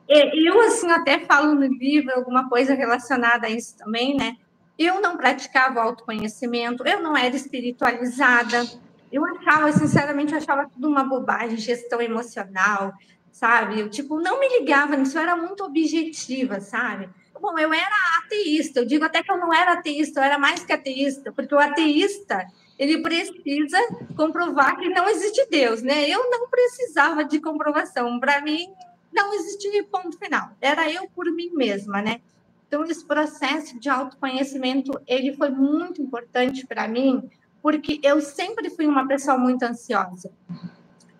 é, 0.08 0.48
eu, 0.48 0.60
assim, 0.62 0.90
até 0.90 1.20
falo 1.20 1.54
no 1.54 1.66
livro 1.66 2.12
alguma 2.12 2.48
coisa 2.48 2.74
relacionada 2.74 3.46
a 3.46 3.50
isso 3.50 3.76
também, 3.78 4.16
né? 4.16 4.36
Eu 4.78 5.00
não 5.00 5.16
praticava 5.16 5.80
autoconhecimento, 5.80 6.86
eu 6.86 7.00
não 7.00 7.16
era 7.16 7.34
espiritualizada. 7.34 8.66
Eu 9.12 9.24
achava, 9.24 9.70
sinceramente, 9.72 10.32
eu 10.32 10.38
achava 10.38 10.68
tudo 10.68 10.88
uma 10.88 11.04
bobagem, 11.04 11.56
gestão 11.56 12.00
emocional, 12.00 12.92
sabe? 13.30 13.80
Eu, 13.80 13.88
tipo, 13.88 14.20
não 14.20 14.40
me 14.40 14.48
ligava 14.58 14.96
nisso, 14.96 15.16
eu 15.16 15.22
era 15.22 15.36
muito 15.36 15.64
objetiva, 15.64 16.60
sabe? 16.60 17.08
Bom, 17.40 17.58
eu 17.58 17.72
era 17.72 17.94
ateísta, 18.24 18.80
eu 18.80 18.86
digo 18.86 19.04
até 19.04 19.22
que 19.22 19.30
eu 19.30 19.36
não 19.36 19.52
era 19.52 19.74
ateísta, 19.74 20.20
eu 20.20 20.24
era 20.24 20.38
mais 20.38 20.64
que 20.64 20.72
ateísta, 20.72 21.30
porque 21.32 21.54
o 21.54 21.58
ateísta, 21.58 22.46
ele 22.78 23.02
precisa 23.02 23.78
comprovar 24.16 24.76
que 24.78 24.88
não 24.88 25.08
existe 25.08 25.46
Deus, 25.50 25.82
né? 25.82 26.08
Eu 26.08 26.30
não 26.30 26.48
precisava 26.48 27.24
de 27.24 27.40
comprovação, 27.40 28.18
para 28.18 28.40
mim 28.40 28.66
não 29.12 29.34
existia 29.34 29.84
ponto 29.84 30.18
final, 30.18 30.50
era 30.60 30.90
eu 30.90 31.08
por 31.14 31.26
mim 31.30 31.50
mesma, 31.50 32.00
né? 32.00 32.20
Então, 32.66 32.84
esse 32.84 33.04
processo 33.04 33.78
de 33.78 33.88
autoconhecimento, 33.88 34.92
ele 35.06 35.32
foi 35.34 35.50
muito 35.50 36.02
importante 36.02 36.66
para 36.66 36.88
mim, 36.88 37.28
porque 37.62 38.00
eu 38.02 38.20
sempre 38.20 38.68
fui 38.70 38.86
uma 38.86 39.06
pessoa 39.06 39.38
muito 39.38 39.62
ansiosa. 39.62 40.30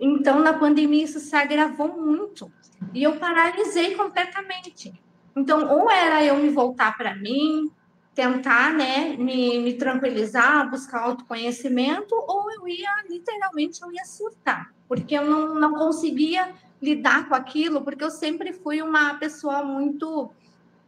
Então, 0.00 0.40
na 0.40 0.52
pandemia, 0.52 1.04
isso 1.04 1.20
se 1.20 1.34
agravou 1.34 1.88
muito. 2.00 2.50
E 2.92 3.02
eu 3.02 3.16
paralisei 3.16 3.94
completamente. 3.94 4.92
Então, 5.36 5.72
ou 5.72 5.90
era 5.90 6.24
eu 6.24 6.36
me 6.36 6.50
voltar 6.50 6.96
para 6.96 7.14
mim, 7.14 7.70
tentar, 8.14 8.72
né, 8.72 9.16
me, 9.16 9.58
me 9.58 9.74
tranquilizar, 9.74 10.70
buscar 10.70 11.00
autoconhecimento, 11.00 12.14
ou 12.14 12.50
eu 12.52 12.68
ia, 12.68 12.90
literalmente, 13.08 13.82
eu 13.82 13.92
ia 13.92 14.04
surtar. 14.04 14.72
Porque 14.86 15.16
eu 15.16 15.24
não, 15.24 15.54
não 15.54 15.72
conseguia 15.72 16.52
lidar 16.80 17.28
com 17.28 17.34
aquilo, 17.34 17.82
porque 17.82 18.04
eu 18.04 18.10
sempre 18.10 18.52
fui 18.52 18.82
uma 18.82 19.14
pessoa 19.14 19.64
muito 19.64 20.30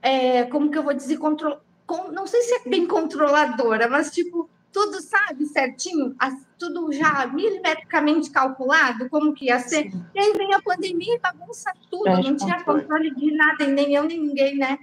é, 0.07 0.45
como 0.45 0.71
que 0.71 0.79
eu 0.79 0.85
vou 0.85 0.95
dizer, 0.95 1.17
control, 1.17 1.59
com, 1.85 2.13
não 2.13 2.29
sei 2.29 2.41
se 2.43 2.55
é 2.55 2.69
bem 2.69 2.87
controladora, 2.87 3.89
mas 3.89 4.13
tipo, 4.13 4.49
tudo 4.73 5.01
sabe 5.01 5.47
certinho, 5.47 6.15
tudo 6.57 6.93
já 6.93 7.27
milimetricamente 7.27 8.31
calculado, 8.31 9.09
como 9.11 9.33
que 9.33 9.47
ia 9.47 9.59
ser. 9.59 9.91
Sim. 9.91 10.05
E 10.15 10.21
aí 10.21 10.33
vem 10.35 10.55
a 10.55 10.63
pandemia 10.63 11.17
e 11.17 11.19
bagunça 11.19 11.73
tudo, 11.91 12.07
é, 12.07 12.23
não 12.23 12.37
tinha 12.37 12.59
controle. 12.59 12.83
controle 12.83 13.15
de 13.17 13.35
nada, 13.35 13.67
nem 13.67 13.95
eu, 13.95 14.05
nem 14.05 14.21
ninguém, 14.21 14.57
né? 14.57 14.79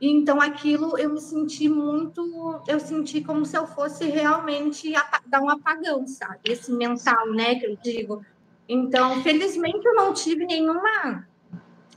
Então, 0.00 0.38
aquilo 0.38 0.98
eu 0.98 1.14
me 1.14 1.20
senti 1.20 1.66
muito, 1.66 2.60
eu 2.68 2.78
senti 2.78 3.22
como 3.22 3.46
se 3.46 3.56
eu 3.56 3.66
fosse 3.66 4.04
realmente 4.04 4.92
dar 5.26 5.40
um 5.40 5.48
apagão, 5.48 6.06
sabe? 6.06 6.40
Esse 6.44 6.70
mental, 6.70 7.32
né, 7.32 7.54
que 7.54 7.66
eu 7.66 7.76
digo. 7.82 8.22
Então, 8.68 9.22
felizmente, 9.22 9.84
eu 9.84 9.94
não 9.94 10.12
tive 10.12 10.44
nenhuma 10.44 11.26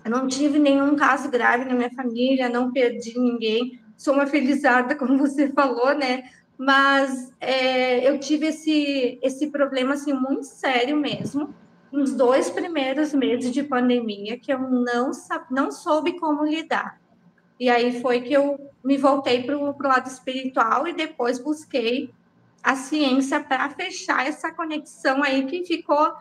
eu 0.04 0.12
não 0.12 0.28
tive 0.28 0.58
nenhum 0.60 0.96
caso 0.96 1.30
grave 1.30 1.66
na 1.66 1.74
minha 1.74 1.92
família, 1.92 2.50
não 2.50 2.72
perdi 2.72 3.18
ninguém. 3.18 3.80
Sou 3.96 4.14
uma 4.14 4.28
felizarda, 4.28 4.96
como 4.96 5.18
você 5.18 5.50
falou, 5.50 5.94
né? 5.96 6.30
Mas 6.58 7.34
é, 7.40 8.08
eu 8.08 8.20
tive 8.20 8.48
esse, 8.48 9.20
esse 9.22 9.48
problema 9.48 9.94
assim, 9.94 10.14
muito 10.14 10.46
sério 10.46 10.96
mesmo, 10.96 11.54
nos 11.92 12.14
dois 12.14 12.50
primeiros 12.50 13.14
meses 13.14 13.52
de 13.52 13.64
pandemia, 13.64 14.38
que 14.38 14.54
eu 14.54 14.60
não, 14.60 15.12
não 15.50 15.72
soube 15.72 16.20
como 16.20 16.46
lidar. 16.46 17.02
E 17.60 17.70
aí 17.70 18.02
foi 18.02 18.22
que 18.22 18.34
eu 18.34 18.60
me 18.84 18.98
voltei 18.98 19.44
para 19.44 19.58
o 19.58 19.76
lado 19.82 20.08
espiritual 20.08 20.88
e 20.88 20.94
depois 20.94 21.38
busquei 21.38 22.12
a 22.64 22.76
ciência 22.76 23.40
para 23.40 23.70
fechar 23.70 24.26
essa 24.26 24.52
conexão 24.52 25.24
aí 25.24 25.46
que 25.46 25.66
ficou 25.66 26.12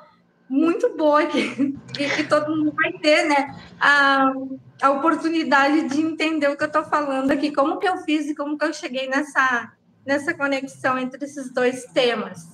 muito 0.51 0.97
boa 0.97 1.25
que, 1.27 1.79
que, 1.95 2.25
todo 2.25 2.55
mundo 2.55 2.73
vai 2.75 2.93
ter, 2.95 3.25
né? 3.25 3.57
A, 3.81 4.33
a 4.83 4.91
oportunidade 4.91 5.89
de 5.89 6.01
entender 6.01 6.49
o 6.49 6.57
que 6.57 6.65
eu 6.65 6.67
estou 6.67 6.83
falando 6.83 7.31
aqui, 7.31 7.53
como 7.53 7.79
que 7.79 7.89
eu 7.89 7.99
fiz 7.99 8.27
e 8.27 8.35
como 8.35 8.59
que 8.59 8.65
eu 8.65 8.73
cheguei 8.73 9.09
nessa, 9.09 9.73
nessa 10.05 10.35
conexão 10.35 10.99
entre 10.99 11.25
esses 11.25 11.55
dois 11.55 11.85
temas. 11.95 12.49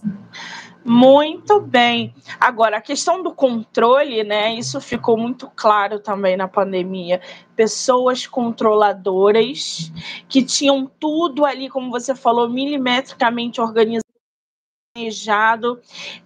Muito 0.84 1.58
bem. 1.58 2.14
Agora, 2.38 2.76
a 2.76 2.80
questão 2.80 3.22
do 3.22 3.32
controle, 3.32 4.22
né? 4.22 4.54
Isso 4.54 4.80
ficou 4.80 5.16
muito 5.16 5.50
claro 5.56 5.98
também 5.98 6.36
na 6.36 6.46
pandemia. 6.46 7.20
Pessoas 7.56 8.26
controladoras 8.26 9.90
que 10.28 10.44
tinham 10.44 10.88
tudo 11.00 11.44
ali, 11.44 11.68
como 11.70 11.90
você 11.90 12.14
falou, 12.14 12.48
milimetricamente 12.48 13.60
organizado. 13.60 14.05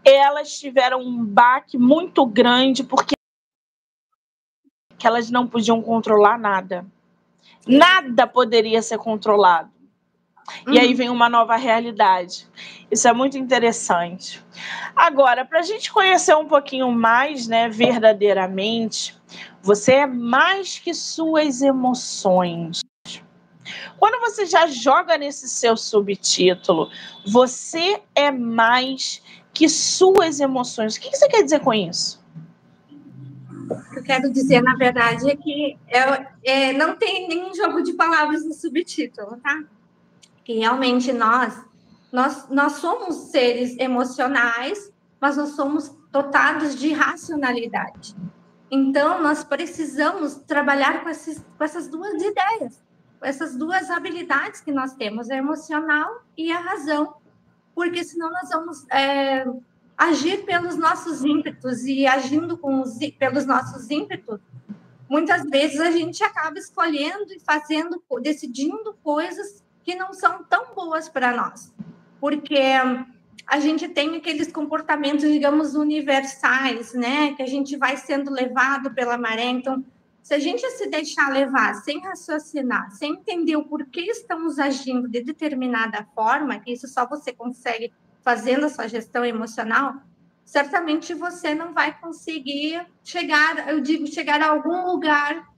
Elas 0.04 0.58
tiveram 0.58 1.00
um 1.00 1.24
baque 1.24 1.76
muito 1.76 2.24
grande 2.26 2.84
porque 2.84 3.14
que 4.98 5.06
elas 5.06 5.30
não 5.30 5.46
podiam 5.46 5.80
controlar 5.80 6.38
nada. 6.38 6.86
Nada 7.66 8.26
poderia 8.26 8.82
ser 8.82 8.98
controlado. 8.98 9.70
E 10.68 10.78
aí 10.78 10.90
uhum. 10.90 10.96
vem 10.96 11.10
uma 11.10 11.28
nova 11.28 11.56
realidade. 11.56 12.46
Isso 12.90 13.08
é 13.08 13.12
muito 13.12 13.38
interessante. 13.38 14.44
Agora, 14.94 15.44
para 15.44 15.60
a 15.60 15.62
gente 15.62 15.92
conhecer 15.92 16.34
um 16.36 16.46
pouquinho 16.46 16.90
mais, 16.90 17.46
né, 17.46 17.68
verdadeiramente, 17.68 19.16
você 19.62 19.92
é 19.92 20.06
mais 20.06 20.78
que 20.78 20.92
suas 20.92 21.62
emoções. 21.62 22.80
Quando 23.98 24.20
você 24.20 24.46
já 24.46 24.66
joga 24.66 25.16
nesse 25.18 25.48
seu 25.48 25.76
subtítulo, 25.76 26.90
você 27.26 28.00
é 28.14 28.30
mais 28.30 29.22
que 29.52 29.68
suas 29.68 30.40
emoções. 30.40 30.96
O 30.96 31.00
que 31.00 31.14
você 31.14 31.28
quer 31.28 31.42
dizer 31.42 31.60
com 31.60 31.74
isso? 31.74 32.20
O 33.70 33.90
que 33.90 33.98
eu 33.98 34.02
quero 34.02 34.32
dizer, 34.32 34.62
na 34.62 34.74
verdade, 34.74 35.30
é 35.30 35.36
que 35.36 35.78
é, 35.88 36.26
é, 36.42 36.72
não 36.72 36.96
tem 36.96 37.28
nenhum 37.28 37.54
jogo 37.54 37.82
de 37.82 37.92
palavras 37.92 38.44
no 38.44 38.52
subtítulo, 38.52 39.36
tá? 39.36 39.62
que 40.50 40.54
realmente 40.54 41.12
nós, 41.12 41.64
nós, 42.10 42.48
nós 42.48 42.72
somos 42.72 43.30
seres 43.30 43.78
emocionais, 43.78 44.92
mas 45.20 45.36
nós 45.36 45.50
somos 45.50 45.94
dotados 46.10 46.74
de 46.74 46.92
racionalidade. 46.92 48.16
Então, 48.68 49.22
nós 49.22 49.44
precisamos 49.44 50.34
trabalhar 50.34 51.02
com, 51.02 51.08
esses, 51.08 51.44
com 51.56 51.64
essas 51.64 51.88
duas 51.88 52.20
ideias, 52.20 52.82
essas 53.22 53.56
duas 53.56 53.90
habilidades 53.90 54.60
que 54.60 54.72
nós 54.72 54.94
temos, 54.94 55.30
a 55.30 55.36
emocional 55.36 56.22
e 56.36 56.50
a 56.50 56.58
razão, 56.58 57.14
porque 57.74 58.02
senão 58.04 58.30
nós 58.30 58.48
vamos 58.50 58.86
é, 58.90 59.46
agir 59.96 60.44
pelos 60.44 60.76
nossos 60.76 61.24
ímpetos 61.24 61.84
e 61.84 62.06
agindo 62.06 62.56
com 62.56 62.80
os, 62.80 62.98
pelos 63.18 63.46
nossos 63.46 63.90
ímpetos, 63.90 64.40
muitas 65.08 65.42
vezes 65.44 65.80
a 65.80 65.90
gente 65.90 66.22
acaba 66.22 66.58
escolhendo 66.58 67.32
e 67.32 67.40
fazendo, 67.40 68.02
decidindo 68.22 68.96
coisas 69.02 69.62
que 69.82 69.94
não 69.94 70.12
são 70.12 70.44
tão 70.44 70.74
boas 70.74 71.08
para 71.08 71.36
nós, 71.36 71.72
porque 72.20 72.58
a 73.50 73.58
gente 73.58 73.88
tem 73.88 74.16
aqueles 74.16 74.52
comportamentos, 74.52 75.22
digamos, 75.22 75.74
universais, 75.74 76.94
né? 76.94 77.34
Que 77.34 77.42
a 77.42 77.46
gente 77.46 77.76
vai 77.76 77.96
sendo 77.96 78.30
levado 78.30 78.92
pela 78.94 79.18
maré. 79.18 79.46
Então, 79.46 79.84
se 80.22 80.34
a 80.34 80.38
gente 80.38 80.68
se 80.70 80.86
deixar 80.86 81.32
levar 81.32 81.74
sem 81.74 82.00
raciocinar, 82.00 82.90
sem 82.92 83.14
entender 83.14 83.56
o 83.56 83.64
porquê 83.64 84.02
estamos 84.02 84.58
agindo 84.58 85.08
de 85.08 85.22
determinada 85.22 86.06
forma, 86.14 86.62
isso 86.66 86.86
só 86.86 87.06
você 87.06 87.32
consegue 87.32 87.92
fazendo 88.22 88.66
a 88.66 88.68
sua 88.68 88.86
gestão 88.86 89.24
emocional, 89.24 89.94
certamente 90.44 91.14
você 91.14 91.54
não 91.54 91.73
vai 91.73 91.99
conseguir 91.99 92.86
chegar, 93.02 93.68
eu 93.68 93.80
digo, 93.80 94.06
chegar 94.06 94.42
a 94.42 94.50
algum 94.50 94.84
lugar 94.86 95.49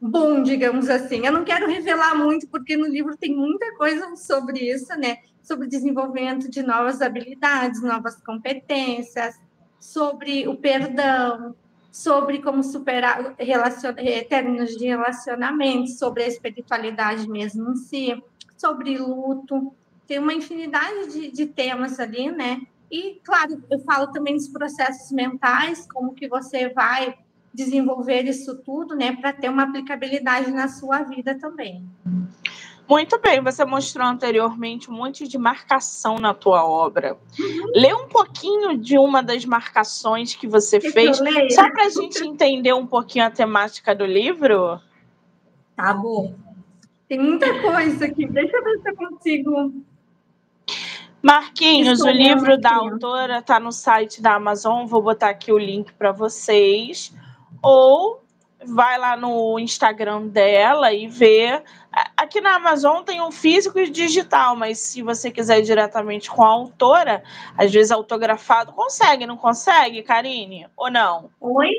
bom, 0.00 0.42
digamos 0.42 0.88
assim. 0.88 1.26
Eu 1.26 1.32
não 1.32 1.44
quero 1.44 1.66
revelar 1.66 2.14
muito, 2.14 2.48
porque 2.48 2.76
no 2.76 2.86
livro 2.86 3.16
tem 3.16 3.34
muita 3.34 3.74
coisa 3.76 4.16
sobre 4.16 4.60
isso, 4.60 4.94
né? 4.96 5.18
Sobre 5.42 5.66
desenvolvimento 5.66 6.50
de 6.50 6.62
novas 6.62 7.02
habilidades, 7.02 7.82
novas 7.82 8.16
competências, 8.22 9.38
sobre 9.78 10.46
o 10.48 10.56
perdão, 10.56 11.54
sobre 11.98 12.40
como 12.40 12.62
superar 12.62 13.34
relacion... 13.36 13.92
Eh, 13.96 14.22
términos 14.22 14.70
de 14.76 14.86
relacionamento, 14.86 15.88
sobre 15.90 16.22
a 16.22 16.28
espiritualidade 16.28 17.28
mesmo 17.28 17.72
em 17.72 17.74
si, 17.74 18.22
sobre 18.56 18.96
luto. 18.96 19.74
Tem 20.06 20.20
uma 20.20 20.32
infinidade 20.32 21.12
de, 21.12 21.32
de 21.32 21.46
temas 21.46 21.98
ali, 21.98 22.30
né? 22.30 22.62
E, 22.88 23.20
claro, 23.24 23.64
eu 23.68 23.80
falo 23.80 24.12
também 24.12 24.36
dos 24.36 24.46
processos 24.46 25.10
mentais, 25.10 25.88
como 25.90 26.14
que 26.14 26.28
você 26.28 26.68
vai 26.68 27.18
desenvolver 27.52 28.22
isso 28.26 28.56
tudo, 28.58 28.94
né, 28.94 29.16
para 29.16 29.32
ter 29.32 29.48
uma 29.48 29.64
aplicabilidade 29.64 30.52
na 30.52 30.68
sua 30.68 31.02
vida 31.02 31.36
também. 31.36 31.84
Muito 32.88 33.20
bem, 33.20 33.42
você 33.42 33.66
mostrou 33.66 34.06
anteriormente 34.06 34.90
um 34.90 34.94
monte 34.94 35.28
de 35.28 35.36
marcação 35.36 36.18
na 36.18 36.32
tua 36.32 36.64
obra. 36.64 37.18
Uhum. 37.38 37.72
Lê 37.74 37.92
um 37.92 38.08
pouquinho 38.08 38.78
de 38.78 38.96
uma 38.96 39.22
das 39.22 39.44
marcações 39.44 40.34
que 40.34 40.46
você 40.46 40.80
que 40.80 40.90
fez, 40.90 41.18
só 41.50 41.70
para 41.70 41.84
a 41.84 41.90
gente 41.90 42.24
entender 42.24 42.72
um 42.72 42.86
pouquinho 42.86 43.26
a 43.26 43.30
temática 43.30 43.94
do 43.94 44.06
livro. 44.06 44.80
Tá 45.76 45.92
bom. 45.92 46.34
Tem 47.06 47.18
muita 47.18 47.60
coisa 47.60 48.06
aqui. 48.06 48.26
Deixa 48.26 48.56
eu 48.56 48.64
ver 48.64 48.78
se 48.80 48.90
eu 48.90 48.96
consigo. 48.96 49.72
Marquinhos, 51.22 52.00
o 52.00 52.10
livro 52.10 52.58
da 52.58 52.74
autora 52.74 53.38
está 53.38 53.60
no 53.60 53.72
site 53.72 54.22
da 54.22 54.34
Amazon. 54.34 54.86
Vou 54.86 55.02
botar 55.02 55.28
aqui 55.28 55.52
o 55.52 55.58
link 55.58 55.92
para 55.92 56.10
vocês 56.10 57.14
ou 57.62 58.22
vai 58.74 58.98
lá 58.98 59.16
no 59.16 59.58
Instagram 59.58 60.28
dela 60.28 60.92
e 60.92 61.06
vê. 61.06 61.62
Aqui 62.16 62.40
na 62.40 62.56
Amazon 62.56 63.02
tem 63.02 63.20
um 63.20 63.30
físico 63.30 63.78
e 63.78 63.88
digital, 63.88 64.54
mas 64.54 64.78
se 64.78 65.02
você 65.02 65.30
quiser 65.30 65.60
ir 65.60 65.62
diretamente 65.62 66.30
com 66.30 66.44
a 66.44 66.48
autora, 66.48 67.22
às 67.56 67.72
vezes 67.72 67.90
autografado, 67.90 68.72
consegue, 68.72 69.26
não 69.26 69.36
consegue, 69.36 70.02
Karine? 70.02 70.66
Ou 70.76 70.90
não? 70.90 71.30
Oi? 71.40 71.70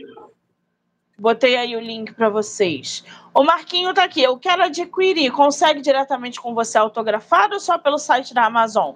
Botei 1.17 1.57
aí 1.57 1.75
o 1.75 1.81
link 1.81 2.13
para 2.13 2.29
vocês. 2.29 3.03
O 3.33 3.43
Marquinho 3.43 3.93
tá 3.93 4.05
aqui. 4.05 4.23
Eu 4.23 4.37
quero 4.37 4.63
adquirir. 4.63 5.31
Consegue 5.31 5.81
diretamente 5.81 6.39
com 6.39 6.53
você 6.53 6.77
autografado 6.77 7.55
ou 7.55 7.59
só 7.59 7.77
pelo 7.77 7.97
site 7.97 8.33
da 8.33 8.45
Amazon? 8.45 8.95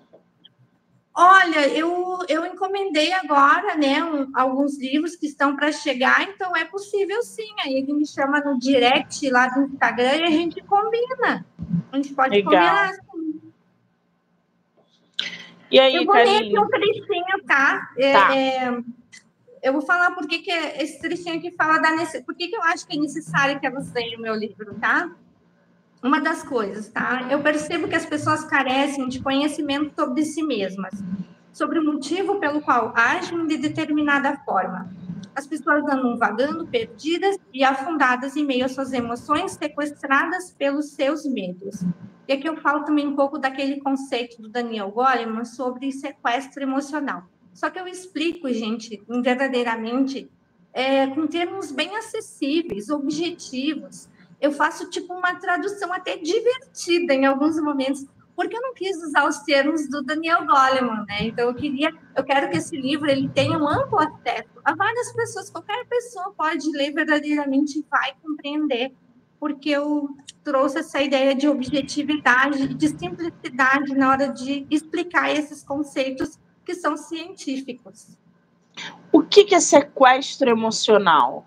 Olha, 1.15 1.67
eu, 1.67 2.19
eu 2.27 2.43
encomendei 2.43 3.13
agora, 3.13 3.75
né, 3.75 4.03
um, 4.03 4.31
alguns 4.33 4.79
livros 4.79 5.15
que 5.15 5.27
estão 5.27 5.55
para 5.55 5.71
chegar, 5.71 6.23
então 6.23 6.55
é 6.55 6.65
possível 6.65 7.21
sim. 7.21 7.53
Aí 7.63 7.75
ele 7.75 7.93
me 7.93 8.07
chama 8.07 8.39
no 8.39 8.57
direct 8.57 9.29
lá 9.29 9.47
do 9.47 9.61
Instagram 9.61 10.15
e 10.15 10.23
a 10.23 10.31
gente 10.31 10.59
combina. 10.63 11.45
A 11.91 11.97
gente 11.97 12.13
pode 12.15 12.35
Legal. 12.35 12.51
combinar 12.51 12.93
sim. 12.93 13.41
E 15.69 15.79
aí, 15.79 15.95
eu 15.95 16.05
vou 16.05 16.15
ler 16.15 16.37
aqui 16.37 16.59
um 16.59 16.67
trechinho, 16.67 17.43
tá? 17.47 17.91
É, 17.97 18.13
tá. 18.13 18.35
É, 18.35 18.83
eu 19.63 19.73
vou 19.73 19.81
falar 19.81 20.11
por 20.11 20.27
que, 20.27 20.39
que 20.39 20.51
esse 20.51 20.99
trechinho 20.99 21.37
aqui 21.37 21.49
fala 21.51 21.79
da 21.79 21.91
necessidade. 21.91 22.25
Por 22.25 22.35
que, 22.35 22.47
que 22.47 22.55
eu 22.55 22.61
acho 22.63 22.85
que 22.87 22.97
é 22.97 22.99
necessário 22.99 23.59
que 23.59 23.65
elas 23.65 23.91
leiam 23.93 24.19
o 24.19 24.21
meu 24.21 24.35
livro, 24.35 24.75
tá? 24.75 25.09
Uma 26.03 26.19
das 26.19 26.43
coisas, 26.43 26.89
tá? 26.89 27.27
Eu 27.31 27.41
percebo 27.41 27.87
que 27.87 27.95
as 27.95 28.05
pessoas 28.05 28.43
carecem 28.43 29.07
de 29.07 29.21
conhecimento 29.21 29.95
sobre 29.97 30.25
si 30.25 30.43
mesmas, 30.43 31.01
sobre 31.53 31.79
o 31.79 31.85
motivo 31.85 32.39
pelo 32.39 32.61
qual 32.61 32.91
agem 32.93 33.47
de 33.47 33.57
determinada 33.57 34.37
forma. 34.43 34.91
As 35.33 35.47
pessoas 35.47 35.83
andam 35.85 36.17
vagando, 36.17 36.67
perdidas 36.67 37.39
e 37.53 37.63
afundadas 37.63 38.35
em 38.35 38.45
meio 38.45 38.65
às 38.65 38.73
suas 38.73 38.91
emoções, 38.91 39.53
sequestradas 39.53 40.51
pelos 40.51 40.91
seus 40.91 41.25
medos. 41.25 41.83
E 42.27 42.33
aqui 42.33 42.47
eu 42.47 42.57
falo 42.57 42.83
também 42.83 43.07
um 43.07 43.15
pouco 43.15 43.39
daquele 43.39 43.79
conceito 43.79 44.41
do 44.41 44.49
Daniel 44.49 44.91
Goleman 44.91 45.45
sobre 45.45 45.91
sequestro 45.91 46.61
emocional. 46.61 47.23
Só 47.53 47.69
que 47.69 47.79
eu 47.79 47.87
explico, 47.87 48.51
gente, 48.51 49.01
verdadeiramente, 49.07 50.29
é, 50.73 51.07
com 51.07 51.27
termos 51.27 51.71
bem 51.71 51.95
acessíveis, 51.95 52.89
objetivos, 52.89 54.09
eu 54.43 54.51
faço 54.51 54.89
tipo 54.89 55.13
uma 55.13 55.35
tradução 55.35 55.93
até 55.93 56.17
divertida 56.17 57.13
em 57.13 57.25
alguns 57.25 57.57
momentos, 57.61 58.05
porque 58.35 58.57
eu 58.57 58.61
não 58.61 58.73
quis 58.73 59.01
usar 59.01 59.25
os 59.25 59.37
termos 59.39 59.89
do 59.89 60.03
Daniel 60.03 60.45
Goleman, 60.45 61.05
né? 61.07 61.27
Então 61.27 61.47
eu 61.47 61.55
queria, 61.55 61.89
eu 62.13 62.25
quero 62.25 62.49
que 62.49 62.57
esse 62.57 62.75
livro 62.75 63.09
ele 63.09 63.29
tenha 63.29 63.57
um 63.57 63.65
amplo 63.65 63.97
acesso 63.99 64.49
a 64.65 64.75
várias 64.75 65.13
pessoas, 65.13 65.49
qualquer 65.49 65.85
pessoa 65.87 66.33
pode 66.37 66.69
ler 66.71 66.91
verdadeiramente 66.91 67.79
e 67.79 67.85
vai 67.89 68.13
compreender, 68.21 68.93
porque 69.39 69.69
eu 69.69 70.09
trouxe 70.43 70.79
essa 70.79 71.01
ideia 71.01 71.33
de 71.33 71.47
objetividade, 71.47 72.73
de 72.73 72.89
simplicidade 72.89 73.95
na 73.95 74.09
hora 74.09 74.27
de 74.27 74.67
explicar 74.69 75.33
esses 75.33 75.63
conceitos 75.63 76.37
que 76.65 76.75
são 76.75 76.97
científicos. 76.97 78.17
O 79.09 79.23
que 79.23 79.55
é 79.55 79.59
sequestro 79.61 80.49
emocional? 80.49 81.45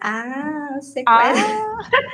Ah, 0.00 0.78
sequestro. 0.80 1.06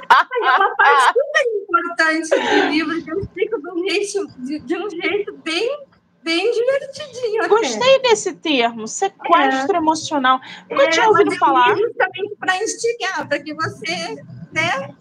Ah. 0.09 0.29
é 0.42 0.57
uma 0.57 0.77
parte 0.77 1.07
super 1.09 1.42
importante 1.62 2.29
do 2.31 2.71
livro 2.71 3.05
que 3.05 3.11
eu 3.11 3.21
explico 3.21 3.61
de 3.61 3.71
um 3.71 3.88
jeito, 3.88 4.29
de, 4.38 4.59
de 4.61 4.77
um 4.77 4.90
jeito 4.90 5.37
bem, 5.45 5.85
bem 6.23 6.51
divertidinho. 6.53 7.49
Gostei 7.49 7.97
até. 7.97 8.11
desse 8.11 8.33
termo, 8.35 8.87
sequestro 8.87 9.75
é. 9.75 9.79
emocional. 9.79 10.40
Nunca 10.71 10.85
é, 10.85 10.90
tinha 10.90 11.09
ouvido 11.09 11.33
falar. 11.37 11.77
Justamente 11.77 12.37
para 12.38 12.62
instigar, 12.62 13.29
para 13.29 13.38
que 13.40 13.55
você, 13.55 14.23
né? 14.53 14.95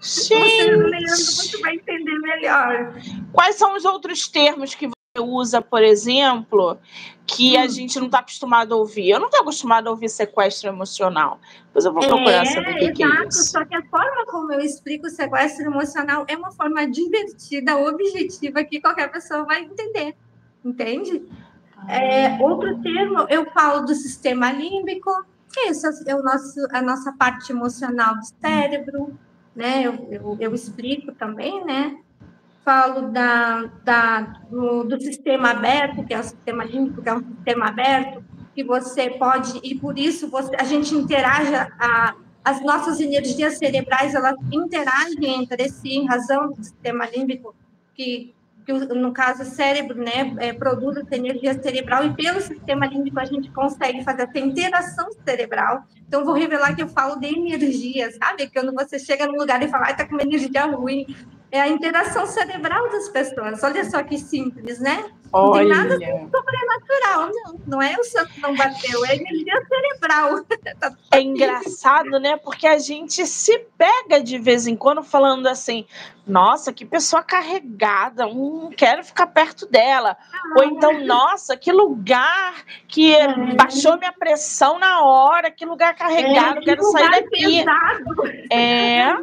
Gente. 0.00 1.06
Você 1.06 1.06
você 1.06 1.58
vai 1.58 1.74
entender 1.74 2.18
melhor. 2.20 2.94
Quais 3.32 3.56
são 3.56 3.74
os 3.76 3.84
outros 3.84 4.26
termos 4.26 4.74
que 4.74 4.86
você 4.86 4.99
usa, 5.20 5.62
por 5.62 5.82
exemplo, 5.82 6.78
que 7.26 7.56
hum. 7.56 7.60
a 7.60 7.66
gente 7.66 7.98
não 7.98 8.06
está 8.06 8.18
acostumado 8.18 8.74
a 8.74 8.76
ouvir? 8.76 9.10
Eu 9.10 9.20
não 9.20 9.26
estou 9.26 9.40
acostumado 9.40 9.86
a 9.86 9.90
ouvir 9.90 10.08
sequestro 10.08 10.68
emocional. 10.68 11.38
Depois 11.66 11.84
eu 11.84 11.92
vou 11.92 12.06
procurar 12.06 12.42
é, 12.42 12.44
saber 12.46 12.74
o 12.74 12.78
que, 12.78 12.92
que 12.92 13.04
é 13.04 13.26
isso. 13.26 13.44
Só 13.44 13.64
que 13.64 13.74
a 13.74 13.82
forma 13.84 14.26
como 14.26 14.52
eu 14.52 14.60
explico 14.60 15.06
o 15.06 15.10
sequestro 15.10 15.66
emocional 15.66 16.24
é 16.28 16.36
uma 16.36 16.50
forma 16.52 16.86
divertida, 16.88 17.76
objetiva, 17.76 18.64
que 18.64 18.80
qualquer 18.80 19.10
pessoa 19.10 19.44
vai 19.44 19.62
entender. 19.62 20.16
Entende? 20.64 21.22
É, 21.88 22.26
ah. 22.26 22.38
outro 22.40 22.80
termo, 22.82 23.26
eu 23.28 23.46
falo 23.52 23.86
do 23.86 23.94
sistema 23.94 24.52
límbico, 24.52 25.10
que 25.52 25.60
é, 25.60 25.70
isso, 25.70 25.86
é 26.06 26.14
o 26.14 26.22
nosso, 26.22 26.60
a 26.72 26.82
nossa 26.82 27.12
parte 27.12 27.52
emocional 27.52 28.16
do 28.16 28.24
cérebro 28.40 29.18
né? 29.54 29.82
Eu, 29.82 30.08
eu, 30.10 30.36
eu 30.40 30.54
explico 30.54 31.12
também, 31.12 31.64
né? 31.64 31.98
Falo 32.64 33.08
da, 33.10 33.70
da, 33.84 34.20
do, 34.50 34.84
do, 34.84 35.00
sistema 35.00 35.50
aberto, 35.50 36.04
que 36.04 36.12
é 36.12 36.20
o 36.20 36.22
sistema 36.22 36.64
límbico, 36.64 37.02
que 37.02 37.08
é 37.08 37.14
um 37.14 37.24
sistema 37.24 37.68
aberto, 37.68 38.22
que 38.54 38.62
você 38.62 39.10
pode, 39.10 39.60
e 39.62 39.74
por 39.74 39.98
isso 39.98 40.28
você, 40.28 40.54
a 40.56 40.64
gente 40.64 40.94
interage, 40.94 41.54
a, 41.54 42.14
as 42.44 42.62
nossas 42.62 43.00
energias 43.00 43.58
cerebrais, 43.58 44.14
elas 44.14 44.36
interagem 44.52 45.42
entre 45.42 45.68
si 45.70 45.90
em 45.90 46.06
razão 46.06 46.52
do 46.52 46.62
sistema 46.62 47.06
límbico, 47.06 47.54
que 47.94 48.34
que 48.64 48.72
no 48.94 49.12
caso 49.12 49.42
o 49.42 49.46
cérebro, 49.46 49.98
né, 49.98 50.34
é, 50.38 50.52
produz 50.52 50.96
essa 50.96 51.16
energia 51.16 51.60
cerebral 51.60 52.04
e 52.04 52.14
pelo 52.14 52.40
sistema 52.40 52.86
límbico 52.86 53.18
a 53.18 53.24
gente 53.24 53.50
consegue 53.50 54.04
fazer 54.04 54.22
essa 54.22 54.38
interação 54.38 55.08
cerebral. 55.24 55.84
Então 56.06 56.24
vou 56.24 56.34
revelar 56.34 56.74
que 56.74 56.82
eu 56.82 56.88
falo 56.88 57.16
de 57.16 57.26
energia, 57.26 58.10
sabe? 58.12 58.48
Quando 58.48 58.72
você 58.72 58.98
chega 58.98 59.26
num 59.26 59.38
lugar 59.38 59.62
e 59.62 59.68
fala, 59.68 59.86
ai, 59.86 59.96
tá 59.96 60.06
com 60.06 60.14
uma 60.14 60.22
energia 60.22 60.66
ruim, 60.66 61.06
é 61.52 61.60
a 61.60 61.68
interação 61.68 62.26
cerebral 62.26 62.88
das 62.90 63.08
pessoas. 63.08 63.62
Olha 63.62 63.84
só 63.88 64.02
que 64.02 64.18
simples, 64.18 64.78
né? 64.78 65.10
Não 65.32 65.52
tem 65.52 65.68
nada 65.68 65.94
sobrenatural, 65.94 67.30
não. 67.32 67.60
Não 67.66 67.82
é 67.82 67.96
o 67.96 68.04
santo 68.04 68.32
não 68.40 68.54
bateu, 68.54 69.04
é 69.04 69.16
energia 69.16 69.60
cerebral. 69.66 70.44
Tá 70.80 70.94
é 71.12 71.20
engraçado, 71.20 72.18
né? 72.18 72.36
Porque 72.36 72.66
a 72.66 72.78
gente 72.78 73.26
se 73.26 73.58
pega 73.76 74.22
de 74.22 74.38
vez 74.38 74.66
em 74.66 74.76
quando 74.76 75.02
falando 75.02 75.46
assim: 75.46 75.84
nossa, 76.26 76.72
que 76.72 76.84
pessoa 76.84 77.22
carregada, 77.22 78.26
hum, 78.26 78.70
quero 78.74 79.04
ficar 79.04 79.26
perto 79.26 79.66
dela. 79.66 80.16
Ah, 80.32 80.54
Ou 80.56 80.64
então, 80.64 81.04
nossa, 81.04 81.56
que 81.56 81.70
lugar 81.70 82.64
que 82.88 83.14
é. 83.14 83.54
baixou 83.54 83.98
minha 83.98 84.12
pressão 84.12 84.78
na 84.78 85.02
hora, 85.02 85.50
que 85.50 85.66
lugar 85.66 85.94
carregado, 85.94 86.58
é, 86.58 86.60
que 86.60 86.64
quero 86.64 86.82
sair 86.84 87.10
daqui. 87.10 87.64
Pesado. 87.64 88.26
É. 88.50 89.16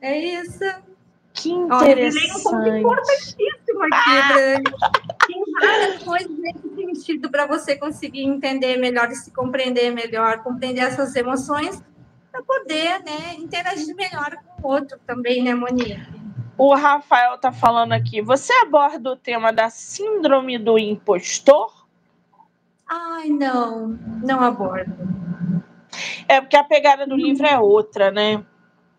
É 0.00 0.18
isso. 0.18 0.91
Que 1.34 1.50
interessante. 1.50 2.46
Olha, 2.46 2.78
um 2.78 2.82
ponto 2.82 2.96
importantíssimo 2.96 3.82
aqui. 3.84 4.10
Ah. 4.10 5.26
Tem 5.26 5.42
várias 5.60 6.02
coisas 6.02 6.38
nesse 6.38 6.74
sentido 6.74 7.30
para 7.30 7.46
você 7.46 7.76
conseguir 7.76 8.22
entender 8.22 8.76
melhor 8.76 9.10
e 9.10 9.14
se 9.14 9.30
compreender 9.32 9.90
melhor, 9.90 10.42
compreender 10.42 10.82
essas 10.82 11.16
emoções, 11.16 11.82
para 12.30 12.42
poder 12.42 13.02
né, 13.04 13.34
interagir 13.38 13.94
melhor 13.94 14.36
com 14.56 14.68
o 14.68 14.72
outro 14.72 14.98
também, 15.06 15.42
né, 15.42 15.54
Monique? 15.54 16.00
O 16.56 16.74
Rafael 16.74 17.34
está 17.34 17.50
falando 17.50 17.92
aqui. 17.92 18.20
Você 18.22 18.52
aborda 18.62 19.12
o 19.12 19.16
tema 19.16 19.52
da 19.52 19.70
síndrome 19.70 20.58
do 20.58 20.78
impostor? 20.78 21.86
Ai, 22.86 23.28
não, 23.30 23.98
não 24.22 24.40
abordo. 24.40 24.92
É 26.28 26.40
porque 26.40 26.56
a 26.56 26.64
pegada 26.64 27.06
do 27.06 27.16
livro 27.16 27.46
é 27.46 27.58
outra, 27.58 28.10
né? 28.10 28.44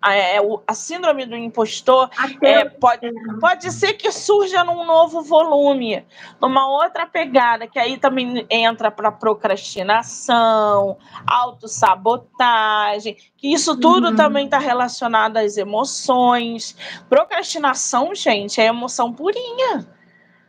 A, 0.03 0.13
é, 0.13 0.37
a 0.67 0.73
síndrome 0.73 1.25
do 1.25 1.35
impostor 1.37 2.09
é, 2.41 2.65
pode, 2.65 3.09
pode 3.39 3.71
ser 3.71 3.93
que 3.93 4.11
surja 4.11 4.61
num 4.61 4.85
novo 4.85 5.21
volume, 5.21 6.05
numa 6.41 6.67
outra 6.67 7.05
pegada, 7.05 7.67
que 7.67 7.79
aí 7.79 7.97
também 7.97 8.45
entra 8.49 8.91
para 8.91 9.09
procrastinação, 9.13 10.97
autossabotagem, 11.25 13.15
que 13.37 13.47
isso 13.47 13.79
tudo 13.79 14.09
uhum. 14.09 14.15
também 14.15 14.43
está 14.45 14.57
relacionado 14.59 15.37
às 15.37 15.55
emoções. 15.55 16.75
Procrastinação, 17.07 18.13
gente, 18.13 18.59
é 18.59 18.65
emoção 18.65 19.13
purinha. 19.13 19.87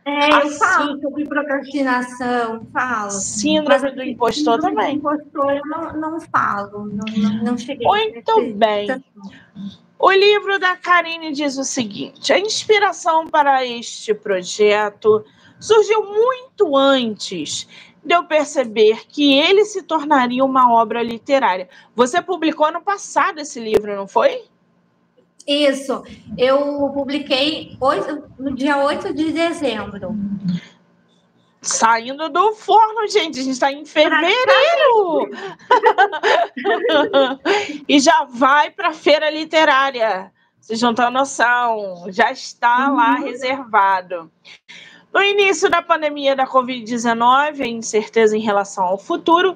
É, 0.05 0.29
eu 0.29 0.37
assim, 0.37 0.59
falo 0.59 1.01
sobre 1.01 1.25
procrastinação, 1.25 2.67
falo. 2.71 3.09
Síndrome 3.09 3.91
do 3.91 4.03
impostor 4.03 4.61
também. 4.61 4.99
Do 4.99 5.09
impostor 5.09 5.51
eu 5.51 5.65
não, 5.65 5.93
não 5.93 6.21
falo, 6.21 6.85
não, 6.85 7.05
não, 7.17 7.43
não 7.43 7.57
cheguei. 7.57 7.87
Muito 7.87 8.53
bem. 8.53 9.03
O 9.97 10.11
livro 10.11 10.59
da 10.59 10.77
Karine 10.77 11.31
diz 11.31 11.57
o 11.57 11.63
seguinte: 11.63 12.31
a 12.31 12.39
inspiração 12.39 13.27
para 13.27 13.65
este 13.65 14.13
projeto 14.13 15.25
surgiu 15.59 16.05
muito 16.05 16.77
antes 16.77 17.67
de 18.03 18.13
eu 18.13 18.25
perceber 18.25 19.07
que 19.07 19.33
ele 19.33 19.65
se 19.65 19.81
tornaria 19.81 20.45
uma 20.45 20.71
obra 20.71 21.01
literária. 21.01 21.67
Você 21.95 22.21
publicou 22.21 22.67
ano 22.67 22.81
passado 22.81 23.39
esse 23.39 23.59
livro, 23.59 23.95
não 23.95 24.07
foi? 24.07 24.43
Isso, 25.47 26.03
eu 26.37 26.89
publiquei 26.91 27.77
hoje, 27.79 28.21
no 28.39 28.55
dia 28.55 28.77
8 28.77 29.13
de 29.13 29.31
dezembro. 29.31 30.15
Saindo 31.61 32.29
do 32.29 32.53
forno, 32.53 33.07
gente, 33.07 33.39
a 33.39 33.43
gente 33.43 33.53
está 33.53 33.71
em 33.71 33.85
fevereiro! 33.85 35.29
e 37.87 37.99
já 37.99 38.23
vai 38.23 38.71
para 38.71 38.89
a 38.89 38.93
feira 38.93 39.29
literária. 39.29 40.31
Vocês 40.59 40.81
não 40.81 40.95
têm 40.95 41.11
noção, 41.11 42.05
já 42.09 42.31
está 42.31 42.89
uhum. 42.89 42.95
lá 42.95 43.15
reservado. 43.15 44.31
No 45.13 45.21
início 45.21 45.69
da 45.69 45.81
pandemia 45.81 46.35
da 46.35 46.47
Covid-19, 46.47 47.61
a 47.61 47.67
incerteza 47.67 48.35
em 48.35 48.41
relação 48.41 48.83
ao 48.83 48.97
futuro 48.97 49.55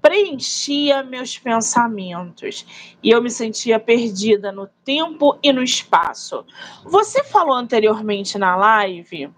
preenchia 0.00 1.02
meus 1.02 1.38
pensamentos 1.38 2.66
e 3.02 3.10
eu 3.10 3.22
me 3.22 3.30
sentia 3.30 3.80
perdida 3.80 4.52
no 4.52 4.66
tempo 4.84 5.38
e 5.42 5.52
no 5.52 5.62
espaço. 5.62 6.44
Você 6.84 7.24
falou 7.24 7.54
anteriormente 7.54 8.38
na 8.38 8.56
live 8.56 9.30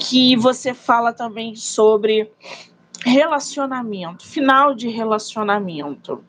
que 0.00 0.36
você 0.36 0.72
fala 0.72 1.12
também 1.12 1.54
sobre 1.54 2.30
relacionamento, 3.04 4.26
final 4.26 4.74
de 4.74 4.88
relacionamento. 4.88 6.24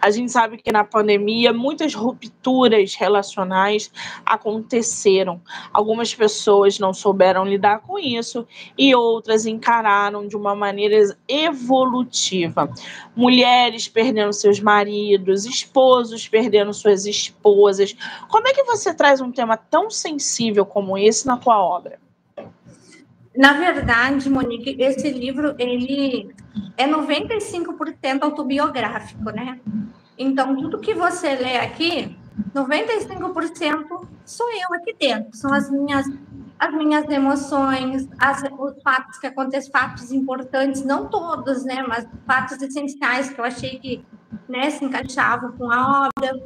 A 0.00 0.10
gente 0.10 0.30
sabe 0.30 0.56
que 0.58 0.72
na 0.72 0.84
pandemia 0.84 1.52
muitas 1.52 1.94
rupturas 1.94 2.94
relacionais 2.94 3.90
aconteceram. 4.24 5.40
Algumas 5.72 6.14
pessoas 6.14 6.78
não 6.78 6.92
souberam 6.92 7.44
lidar 7.44 7.80
com 7.80 7.98
isso 7.98 8.46
e 8.76 8.94
outras 8.94 9.46
encararam 9.46 10.26
de 10.26 10.36
uma 10.36 10.54
maneira 10.54 10.96
evolutiva. 11.28 12.70
Mulheres 13.14 13.88
perdendo 13.88 14.32
seus 14.32 14.60
maridos, 14.60 15.44
esposos 15.44 16.28
perdendo 16.28 16.72
suas 16.72 17.06
esposas. 17.06 17.96
Como 18.28 18.48
é 18.48 18.52
que 18.52 18.64
você 18.64 18.94
traz 18.94 19.20
um 19.20 19.32
tema 19.32 19.56
tão 19.56 19.90
sensível 19.90 20.64
como 20.64 20.96
esse 20.96 21.26
na 21.26 21.36
tua 21.36 21.62
obra? 21.62 22.05
Na 23.36 23.52
verdade, 23.52 24.30
Monique, 24.30 24.76
esse 24.78 25.10
livro 25.10 25.54
ele 25.58 26.34
é 26.76 26.88
95% 26.88 28.22
autobiográfico, 28.22 29.30
né? 29.30 29.60
Então, 30.16 30.56
tudo 30.56 30.80
que 30.80 30.94
você 30.94 31.34
lê 31.34 31.58
aqui, 31.58 32.16
95% 32.54 34.08
sou 34.24 34.46
eu 34.50 34.74
aqui 34.76 34.96
dentro, 34.98 35.36
são 35.36 35.52
as 35.52 35.70
minhas 35.70 36.06
as 36.58 36.72
minhas 36.72 37.06
emoções, 37.10 38.08
as, 38.18 38.42
os 38.58 38.82
fatos 38.82 39.18
que 39.18 39.26
acontecem, 39.26 39.70
fatos 39.70 40.10
importantes, 40.10 40.82
não 40.82 41.06
todos, 41.06 41.62
né, 41.66 41.84
mas 41.86 42.08
fatos 42.26 42.62
essenciais 42.62 43.28
que 43.28 43.38
eu 43.38 43.44
achei 43.44 43.78
que 43.78 44.02
né, 44.48 44.70
se 44.70 44.82
encaixavam 44.82 45.52
com 45.52 45.70
a 45.70 46.08
obra. 46.08 46.42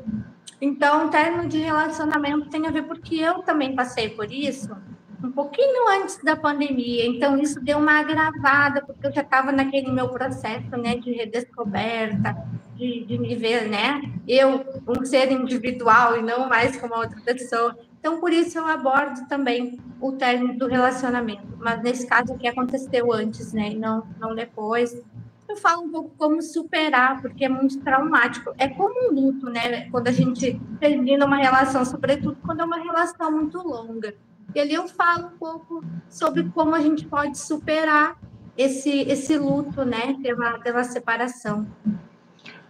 Então, 0.61 1.07
o 1.07 1.11
término 1.11 1.49
de 1.49 1.59
relacionamento 1.59 2.51
tem 2.51 2.67
a 2.67 2.73
ver 2.73 2.89
porque 2.89 3.15
eu 3.15 3.45
também 3.45 3.77
passei 3.77 4.09
por 4.09 4.33
isso 4.33 4.77
um 5.23 5.31
pouquinho 5.31 5.89
antes 5.89 6.19
da 6.23 6.35
pandemia, 6.35 7.07
então 7.07 7.39
isso 7.39 7.61
deu 7.61 7.79
uma 7.79 8.01
agravada, 8.01 8.83
porque 8.83 9.07
eu 9.07 9.13
já 9.13 9.21
estava 9.21 9.53
naquele 9.53 9.91
meu 9.91 10.09
processo, 10.09 10.71
né, 10.77 10.97
de 10.97 11.13
redescoberta, 11.13 12.37
de, 12.75 13.05
de 13.05 13.19
me 13.19 13.35
ver, 13.37 13.69
né, 13.69 14.01
eu, 14.27 14.65
um 14.89 15.05
ser 15.05 15.31
individual 15.31 16.17
e 16.17 16.23
não 16.23 16.49
mais 16.49 16.77
como 16.77 16.95
outra 16.95 17.21
pessoa. 17.21 17.77
Então, 17.99 18.19
por 18.19 18.33
isso 18.33 18.59
eu 18.59 18.67
abordo 18.67 19.29
também 19.29 19.79
o 20.01 20.13
término 20.13 20.59
do 20.59 20.67
relacionamento, 20.67 21.47
mas 21.59 21.83
nesse 21.83 22.07
caso 22.07 22.33
o 22.33 22.39
que 22.39 22.49
aconteceu 22.49 23.13
antes, 23.13 23.53
né, 23.53 23.73
e 23.73 23.77
não, 23.77 24.07
não 24.19 24.35
depois. 24.35 24.99
Eu 25.47 25.57
falo 25.57 25.83
um 25.83 25.91
pouco 25.91 26.13
como 26.17 26.41
superar, 26.41 27.21
porque 27.21 27.45
é 27.45 27.49
muito 27.49 27.81
traumático. 27.81 28.55
É 28.57 28.69
como 28.69 29.09
um 29.09 29.13
luto, 29.13 29.51
né? 29.51 29.91
Quando 29.91 30.07
a 30.07 30.13
gente 30.13 30.61
termina 30.79 31.27
uma 31.27 31.39
relação, 31.39 31.85
sobretudo 31.85 32.39
quando 32.47 32.61
é 32.61 32.65
uma 32.65 32.79
relação 32.79 33.33
muito 33.33 33.59
longa 33.59 34.15
E 34.55 34.61
ali 34.61 34.75
eu 34.75 34.89
falo 34.89 35.29
um 35.29 35.39
pouco 35.39 35.85
sobre 36.09 36.45
como 36.51 36.75
a 36.75 36.81
gente 36.81 37.07
pode 37.07 37.39
superar 37.39 38.19
esse, 38.57 38.91
esse 39.03 39.39
luto, 39.39 39.85
né, 39.85 40.17
pela, 40.23 40.59
pela 40.59 40.85
separação. 40.85 41.67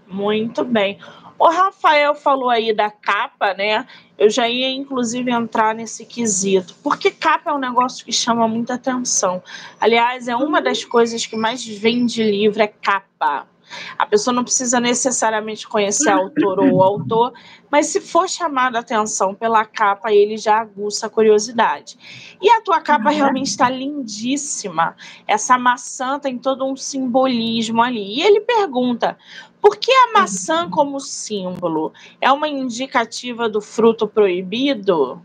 Muito 0.06 0.64
bem. 0.64 0.98
O 1.38 1.48
Rafael 1.48 2.14
falou 2.14 2.50
aí 2.50 2.74
da 2.74 2.90
capa, 2.90 3.54
né? 3.54 3.86
Eu 4.18 4.28
já 4.28 4.46
ia, 4.46 4.68
inclusive, 4.68 5.30
entrar 5.30 5.74
nesse 5.74 6.04
quesito. 6.04 6.74
Porque 6.82 7.10
capa 7.10 7.50
é 7.50 7.54
um 7.54 7.58
negócio 7.58 8.04
que 8.04 8.12
chama 8.12 8.46
muita 8.46 8.74
atenção. 8.74 9.42
Aliás, 9.80 10.28
é 10.28 10.36
uma 10.36 10.60
das 10.60 10.84
coisas 10.84 11.24
que 11.24 11.36
mais 11.36 11.66
vende 11.66 12.22
livro, 12.22 12.60
é 12.60 12.66
capa. 12.66 13.46
A 13.98 14.06
pessoa 14.06 14.34
não 14.34 14.44
precisa 14.44 14.80
necessariamente 14.80 15.66
conhecer 15.66 16.10
a 16.10 16.16
autora 16.16 16.62
ou 16.62 16.78
o 16.78 16.82
autor, 16.82 17.32
mas 17.70 17.86
se 17.86 18.00
for 18.00 18.28
chamada 18.28 18.78
a 18.78 18.80
atenção 18.80 19.34
pela 19.34 19.64
capa, 19.64 20.12
ele 20.12 20.36
já 20.36 20.60
aguça 20.60 21.06
a 21.06 21.10
curiosidade. 21.10 21.98
E 22.40 22.50
a 22.50 22.60
tua 22.60 22.80
capa 22.80 23.10
uhum. 23.10 23.16
realmente 23.16 23.46
está 23.46 23.70
lindíssima. 23.70 24.96
Essa 25.26 25.56
maçã 25.58 26.18
tem 26.18 26.38
todo 26.38 26.64
um 26.64 26.76
simbolismo 26.76 27.82
ali. 27.82 28.18
E 28.18 28.22
ele 28.22 28.40
pergunta: 28.40 29.16
por 29.60 29.76
que 29.76 29.92
a 29.92 30.12
maçã 30.12 30.68
como 30.68 30.98
símbolo? 30.98 31.92
É 32.20 32.32
uma 32.32 32.48
indicativa 32.48 33.48
do 33.48 33.60
fruto 33.60 34.08
proibido? 34.08 35.22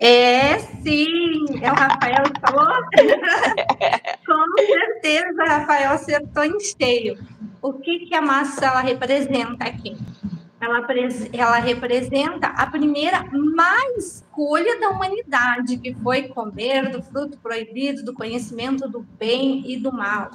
É, 0.00 0.58
sim, 0.58 1.44
é 1.60 1.72
o 1.72 1.74
Rafael 1.74 2.22
que 2.22 2.40
falou? 2.40 2.72
Com 4.26 4.66
certeza, 4.66 5.44
Rafael 5.44 5.90
acertou 5.92 6.44
em 6.44 6.60
cheio. 6.60 7.18
O 7.60 7.72
que, 7.72 8.06
que 8.06 8.14
a 8.14 8.22
maçã 8.22 8.66
ela 8.66 8.80
representa 8.80 9.64
aqui? 9.64 9.96
Ela, 10.60 10.86
ela 11.32 11.58
representa 11.58 12.48
a 12.48 12.66
primeira 12.66 13.24
má 13.32 13.76
escolha 13.96 14.78
da 14.80 14.90
humanidade, 14.90 15.78
que 15.78 15.94
foi 15.94 16.24
comer 16.28 16.90
do 16.90 17.02
fruto 17.02 17.38
proibido, 17.38 18.04
do 18.04 18.12
conhecimento 18.12 18.88
do 18.88 19.00
bem 19.18 19.64
e 19.66 19.76
do 19.76 19.92
mal. 19.92 20.30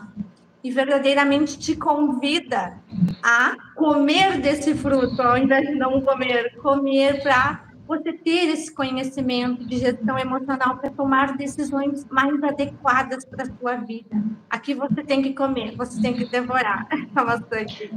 E 0.62 0.72
verdadeiramente 0.72 1.58
te 1.58 1.76
convida 1.76 2.78
a 3.22 3.56
comer 3.76 4.40
desse 4.40 4.74
fruto, 4.76 5.22
ao 5.22 5.38
invés 5.38 5.68
de 5.68 5.76
não 5.76 6.02
comer, 6.02 6.56
comer 6.62 7.22
para 7.22 7.73
você 7.98 8.14
ter 8.14 8.50
esse 8.50 8.74
conhecimento 8.74 9.64
de 9.66 9.78
gestão 9.78 10.18
emocional 10.18 10.78
para 10.78 10.90
tomar 10.90 11.38
decisões 11.38 12.04
mais 12.10 12.42
adequadas 12.44 13.24
para 13.24 13.44
a 13.44 13.46
sua 13.46 13.76
vida. 13.76 14.24
Aqui 14.50 14.74
você 14.74 15.04
tem 15.04 15.22
que 15.22 15.34
comer, 15.34 15.76
você 15.76 16.02
tem 16.02 16.16
que 16.16 16.26
devorar 16.26 16.88
bastante. 17.14 17.92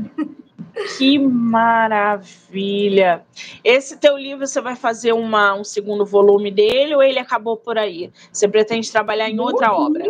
Que 0.98 1.18
maravilha! 1.18 3.24
Esse 3.64 3.96
teu 3.96 4.18
livro 4.18 4.46
você 4.46 4.60
vai 4.60 4.76
fazer 4.76 5.12
uma, 5.12 5.54
um 5.54 5.64
segundo 5.64 6.04
volume 6.04 6.50
dele 6.50 6.94
ou 6.94 7.02
ele 7.02 7.18
acabou 7.18 7.56
por 7.56 7.78
aí? 7.78 8.12
Você 8.30 8.46
pretende 8.46 8.92
trabalhar 8.92 9.30
em 9.30 9.40
outra 9.40 9.72
uhum. 9.72 9.86
obra? 9.86 10.04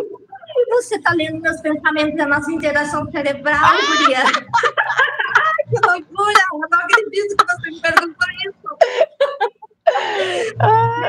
Você 0.69 0.95
está 0.95 1.13
lendo 1.13 1.41
meus 1.41 1.61
pensamentos, 1.61 2.19
a 2.19 2.27
nossa 2.27 2.51
interação 2.51 3.09
cerebral, 3.09 3.55
ah! 3.55 3.77
Guria. 3.99 4.25
que 5.69 5.79
loucura! 5.87 6.41
Eu 6.51 6.59
não 6.69 6.79
acredito 6.79 7.37
que 7.37 7.45
você 7.45 7.71
me 7.71 7.79
perguntou 7.79 8.27
isso. 8.45 8.67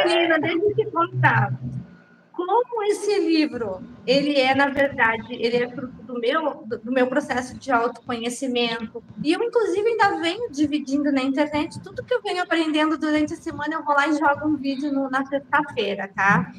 Menina, 0.06 0.38
deixa 0.38 0.58
eu 0.58 0.74
te 0.74 0.84
contar. 0.86 1.52
Como 2.32 2.82
esse 2.84 3.18
livro, 3.18 3.82
ele 4.06 4.38
é, 4.38 4.54
na 4.54 4.68
verdade, 4.68 5.34
ele 5.34 5.56
é 5.56 5.68
fruto 5.68 6.02
do 6.04 6.20
meu, 6.20 6.64
do 6.82 6.92
meu 6.92 7.08
processo 7.08 7.58
de 7.58 7.72
autoconhecimento. 7.72 9.02
E 9.24 9.32
eu, 9.32 9.42
inclusive, 9.42 9.88
ainda 9.88 10.20
venho 10.20 10.50
dividindo 10.50 11.10
na 11.10 11.20
internet 11.20 11.80
tudo 11.80 12.04
que 12.04 12.14
eu 12.14 12.22
venho 12.22 12.42
aprendendo 12.42 12.96
durante 12.96 13.34
a 13.34 13.36
semana, 13.36 13.74
eu 13.74 13.84
vou 13.84 13.94
lá 13.94 14.06
e 14.06 14.12
jogo 14.12 14.46
um 14.46 14.56
vídeo 14.56 14.92
no, 14.92 15.10
na 15.10 15.26
sexta-feira, 15.26 16.08
tá? 16.14 16.52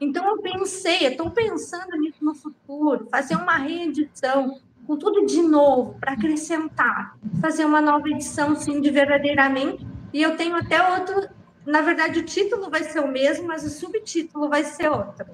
Então, 0.00 0.26
eu 0.26 0.38
pensei, 0.38 1.06
estou 1.06 1.30
pensando 1.30 1.94
nisso 1.98 2.24
no 2.24 2.34
futuro, 2.34 3.06
fazer 3.10 3.36
uma 3.36 3.56
reedição 3.56 4.58
com 4.86 4.96
tudo 4.96 5.24
de 5.26 5.40
novo, 5.40 5.94
para 6.00 6.14
acrescentar, 6.14 7.16
fazer 7.40 7.64
uma 7.64 7.80
nova 7.80 8.08
edição, 8.08 8.56
sim, 8.56 8.80
de 8.80 8.90
verdadeiramente. 8.90 9.86
E 10.12 10.20
eu 10.20 10.36
tenho 10.36 10.56
até 10.56 10.82
outro, 10.90 11.28
na 11.70 11.80
verdade, 11.82 12.18
o 12.18 12.24
título 12.24 12.68
vai 12.68 12.82
ser 12.82 13.00
o 13.00 13.08
mesmo, 13.08 13.46
mas 13.46 13.64
o 13.64 13.70
subtítulo 13.70 14.48
vai 14.48 14.64
ser 14.64 14.90
outro. 14.90 15.26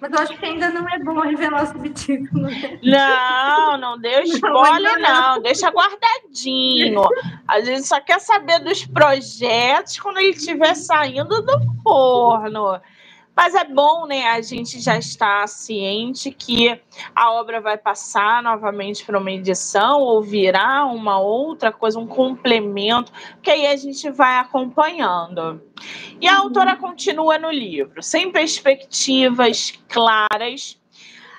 Mas 0.00 0.12
eu 0.12 0.18
acho 0.18 0.38
que 0.38 0.44
ainda 0.44 0.68
não 0.68 0.86
é 0.88 0.98
bom 0.98 1.18
revelar 1.20 1.64
o 1.64 1.66
subtítulo. 1.66 2.42
Né? 2.42 2.78
Não, 2.82 3.78
não 3.78 3.98
deu 3.98 4.22
spoiler, 4.22 4.98
não. 5.00 5.34
não. 5.34 5.42
Deixa 5.42 5.70
guardadinho. 5.70 7.02
A 7.48 7.60
gente 7.60 7.86
só 7.86 8.00
quer 8.00 8.20
saber 8.20 8.58
dos 8.60 8.84
projetos 8.84 9.98
quando 9.98 10.18
ele 10.18 10.30
estiver 10.30 10.74
saindo 10.74 11.42
do 11.42 11.58
forno. 11.82 12.80
Mas 13.36 13.54
é 13.54 13.64
bom, 13.64 14.06
né? 14.06 14.28
A 14.28 14.40
gente 14.40 14.78
já 14.80 14.96
está 14.96 15.44
ciente 15.46 16.30
que 16.30 16.80
a 17.14 17.32
obra 17.32 17.60
vai 17.60 17.76
passar 17.76 18.42
novamente 18.42 19.04
para 19.04 19.18
uma 19.18 19.32
edição 19.32 20.00
ou 20.00 20.22
virar 20.22 20.86
uma 20.86 21.18
outra 21.18 21.72
coisa, 21.72 21.98
um 21.98 22.06
complemento, 22.06 23.12
que 23.42 23.50
aí 23.50 23.66
a 23.66 23.76
gente 23.76 24.08
vai 24.10 24.38
acompanhando. 24.38 25.60
E 26.20 26.28
a 26.28 26.38
autora 26.38 26.76
continua 26.76 27.36
no 27.36 27.50
livro, 27.50 28.02
sem 28.02 28.30
perspectivas 28.30 29.72
claras. 29.88 30.80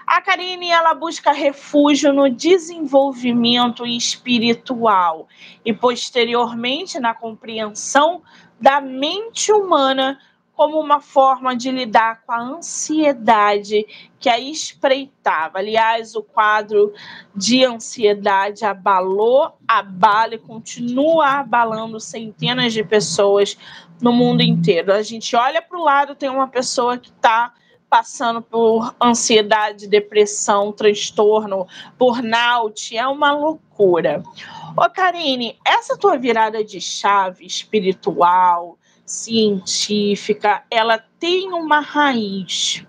A 0.05 0.21
Karine 0.21 0.69
ela 0.69 0.93
busca 0.93 1.31
refúgio 1.31 2.13
no 2.13 2.29
desenvolvimento 2.29 3.88
espiritual 3.88 5.27
e 5.63 5.73
posteriormente 5.73 6.99
na 6.99 7.13
compreensão 7.13 8.21
da 8.60 8.79
mente 8.79 9.51
humana 9.51 10.19
como 10.55 10.79
uma 10.79 11.01
forma 11.01 11.55
de 11.55 11.69
lidar 11.69 12.21
com 12.25 12.31
a 12.31 12.39
ansiedade 12.39 13.85
que 14.19 14.29
a 14.29 14.39
espreitava. 14.39 15.59
Aliás, 15.59 16.15
o 16.15 16.23
quadro 16.23 16.93
de 17.35 17.65
ansiedade 17.65 18.63
abalou, 18.63 19.57
abala 19.67 20.35
e 20.35 20.39
continua 20.39 21.39
abalando 21.39 21.99
centenas 21.99 22.71
de 22.71 22.83
pessoas 22.83 23.57
no 24.01 24.13
mundo 24.13 24.41
inteiro. 24.41 24.93
A 24.93 25.01
gente 25.01 25.35
olha 25.35 25.61
para 25.61 25.77
o 25.77 25.83
lado, 25.83 26.15
tem 26.15 26.29
uma 26.29 26.47
pessoa 26.47 26.97
que 26.97 27.09
está 27.09 27.53
passando 27.89 28.41
por 28.41 28.95
ansiedade, 29.01 29.87
depressão, 29.87 30.71
transtorno, 30.71 31.67
burnout, 31.97 32.95
é 32.97 33.07
uma 33.07 33.31
loucura. 33.31 34.23
Ô 34.75 34.89
Karine, 34.89 35.57
essa 35.65 35.97
tua 35.97 36.17
virada 36.17 36.63
de 36.63 36.81
chave 36.81 37.45
espiritual, 37.45 38.77
científica, 39.05 40.63
ela 40.69 41.03
tem 41.19 41.53
uma 41.53 41.79
raiz. 41.79 42.85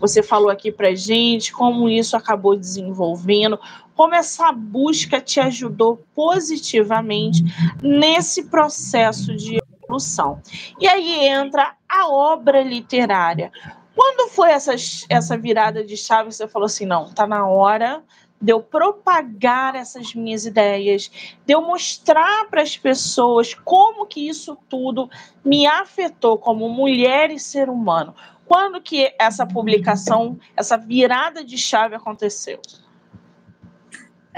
Você 0.00 0.22
falou 0.22 0.48
aqui 0.50 0.72
para 0.72 0.94
gente 0.94 1.52
como 1.52 1.88
isso 1.88 2.16
acabou 2.16 2.56
desenvolvendo, 2.56 3.58
como 3.94 4.14
essa 4.14 4.50
busca 4.52 5.20
te 5.20 5.40
ajudou 5.40 6.02
positivamente 6.14 7.42
nesse 7.82 8.44
processo 8.44 9.36
de 9.36 9.58
evolução. 9.82 10.40
E 10.80 10.88
aí 10.88 11.26
entra 11.26 11.74
a 11.88 12.08
obra 12.08 12.62
literária. 12.62 13.52
Quando 13.94 14.30
foi 14.30 14.52
essa, 14.52 14.74
essa 15.08 15.36
virada 15.36 15.84
de 15.84 15.96
chave? 15.96 16.32
Você 16.32 16.46
falou 16.46 16.66
assim: 16.66 16.86
não, 16.86 17.12
tá 17.12 17.26
na 17.26 17.46
hora 17.46 18.02
de 18.40 18.52
eu 18.52 18.62
propagar 18.62 19.74
essas 19.74 20.14
minhas 20.14 20.46
ideias, 20.46 21.10
de 21.44 21.52
eu 21.52 21.60
mostrar 21.62 22.48
para 22.48 22.62
as 22.62 22.76
pessoas 22.76 23.54
como 23.54 24.06
que 24.06 24.28
isso 24.28 24.56
tudo 24.68 25.10
me 25.44 25.66
afetou 25.66 26.38
como 26.38 26.68
mulher 26.68 27.30
e 27.30 27.38
ser 27.38 27.68
humano. 27.68 28.14
Quando 28.46 28.80
que 28.80 29.14
essa 29.18 29.46
publicação, 29.46 30.38
essa 30.56 30.76
virada 30.76 31.44
de 31.44 31.58
chave 31.58 31.94
aconteceu? 31.94 32.60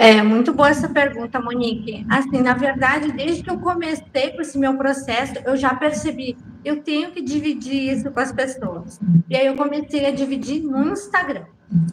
É 0.03 0.23
muito 0.23 0.55
boa 0.55 0.71
essa 0.71 0.89
pergunta, 0.89 1.39
Monique. 1.39 2.07
Assim, 2.09 2.41
na 2.41 2.55
verdade, 2.55 3.13
desde 3.13 3.43
que 3.43 3.51
eu 3.51 3.59
comecei 3.59 4.31
com 4.31 4.41
esse 4.41 4.59
meu 4.59 4.75
processo, 4.75 5.35
eu 5.45 5.59
já 5.59 5.75
percebi, 5.75 6.39
eu 6.65 6.83
tenho 6.83 7.11
que 7.11 7.21
dividir 7.21 7.93
isso 7.93 8.11
com 8.11 8.19
as 8.19 8.33
pessoas. 8.33 8.99
E 9.29 9.37
aí 9.37 9.47
eu 9.47 9.55
comecei 9.57 10.07
a 10.07 10.11
dividir 10.11 10.63
no 10.63 10.91
Instagram. 10.91 11.45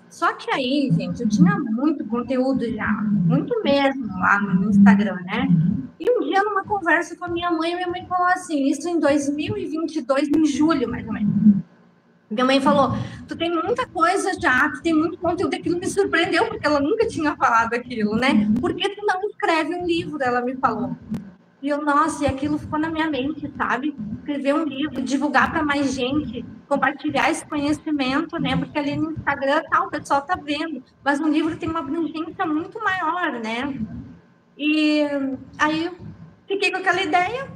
Só 0.09 0.31
que 0.31 0.49
aí, 0.49 0.89
gente, 0.97 1.21
eu 1.21 1.27
tinha 1.27 1.59
muito 1.59 2.05
conteúdo 2.05 2.65
já, 2.73 2.89
muito 3.03 3.61
mesmo 3.61 4.07
lá 4.07 4.39
no 4.39 4.69
Instagram, 4.69 5.17
né? 5.25 5.45
E 5.99 6.09
um 6.09 6.21
dia, 6.21 6.41
numa 6.45 6.63
conversa 6.63 7.13
com 7.17 7.25
a 7.25 7.27
minha 7.27 7.51
mãe, 7.51 7.75
minha 7.75 7.89
mãe 7.89 8.05
falou 8.07 8.27
assim, 8.27 8.69
isso 8.69 8.87
em 8.87 9.01
2022, 9.01 10.29
em 10.29 10.45
julho, 10.45 10.89
mais 10.89 11.05
ou 11.05 11.11
menos. 11.11 11.33
Minha 12.29 12.45
mãe 12.45 12.59
falou: 12.59 12.91
Tu 13.27 13.35
tem 13.35 13.49
muita 13.49 13.87
coisa 13.87 14.31
já, 14.39 14.69
tu 14.69 14.81
tem 14.81 14.93
muito 14.93 15.17
conteúdo. 15.17 15.53
Aquilo 15.53 15.79
me 15.79 15.87
surpreendeu, 15.87 16.45
porque 16.45 16.65
ela 16.65 16.79
nunca 16.79 17.07
tinha 17.07 17.35
falado 17.35 17.73
aquilo, 17.73 18.15
né? 18.15 18.49
Por 18.59 18.73
que 18.73 18.89
tu 18.89 19.05
não 19.05 19.21
escreve 19.29 19.75
um 19.75 19.85
livro? 19.85 20.21
Ela 20.21 20.41
me 20.41 20.55
falou. 20.55 20.95
E 21.61 21.69
eu, 21.69 21.81
nossa, 21.83 22.23
e 22.23 22.27
aquilo 22.27 22.59
ficou 22.59 22.77
na 22.77 22.89
minha 22.89 23.09
mente, 23.09 23.51
sabe? 23.57 23.95
Escrever 24.19 24.53
um 24.53 24.63
livro, 24.63 25.01
divulgar 25.01 25.51
para 25.51 25.63
mais 25.63 25.93
gente, 25.93 26.45
compartilhar 26.67 27.31
esse 27.31 27.45
conhecimento, 27.45 28.37
né? 28.39 28.55
Porque 28.55 28.77
ali 28.77 28.95
no 28.95 29.11
Instagram 29.11 29.63
tá, 29.69 29.83
o 29.83 29.89
pessoal 29.89 30.21
tá 30.21 30.35
vendo, 30.35 30.83
mas 31.03 31.19
um 31.19 31.29
livro 31.29 31.57
tem 31.57 31.67
uma 31.67 31.79
abrangência 31.79 32.45
muito 32.45 32.79
maior, 32.83 33.31
né? 33.39 33.73
E 34.55 35.03
aí 35.57 35.89
fiquei 36.47 36.71
com 36.71 36.77
aquela 36.77 37.01
ideia, 37.01 37.47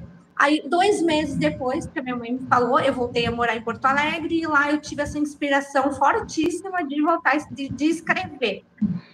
Aí, 0.41 0.60
dois 0.65 1.04
meses 1.04 1.36
depois 1.36 1.86
que 1.86 1.99
a 1.99 2.01
minha 2.01 2.15
mãe 2.15 2.34
me 2.34 2.47
falou, 2.47 2.80
eu 2.80 2.91
voltei 2.91 3.27
a 3.27 3.32
morar 3.32 3.56
em 3.56 3.62
Porto 3.62 3.86
Alegre 3.86 4.41
e 4.41 4.47
lá 4.47 4.71
eu 4.71 4.82
tive 4.82 5.04
essa 5.04 5.19
inspiração 5.19 5.91
fortíssima 5.93 6.84
de 6.84 6.99
voltar 6.99 7.38
de, 7.51 7.69
de 7.69 7.86
escrever. 7.86 8.63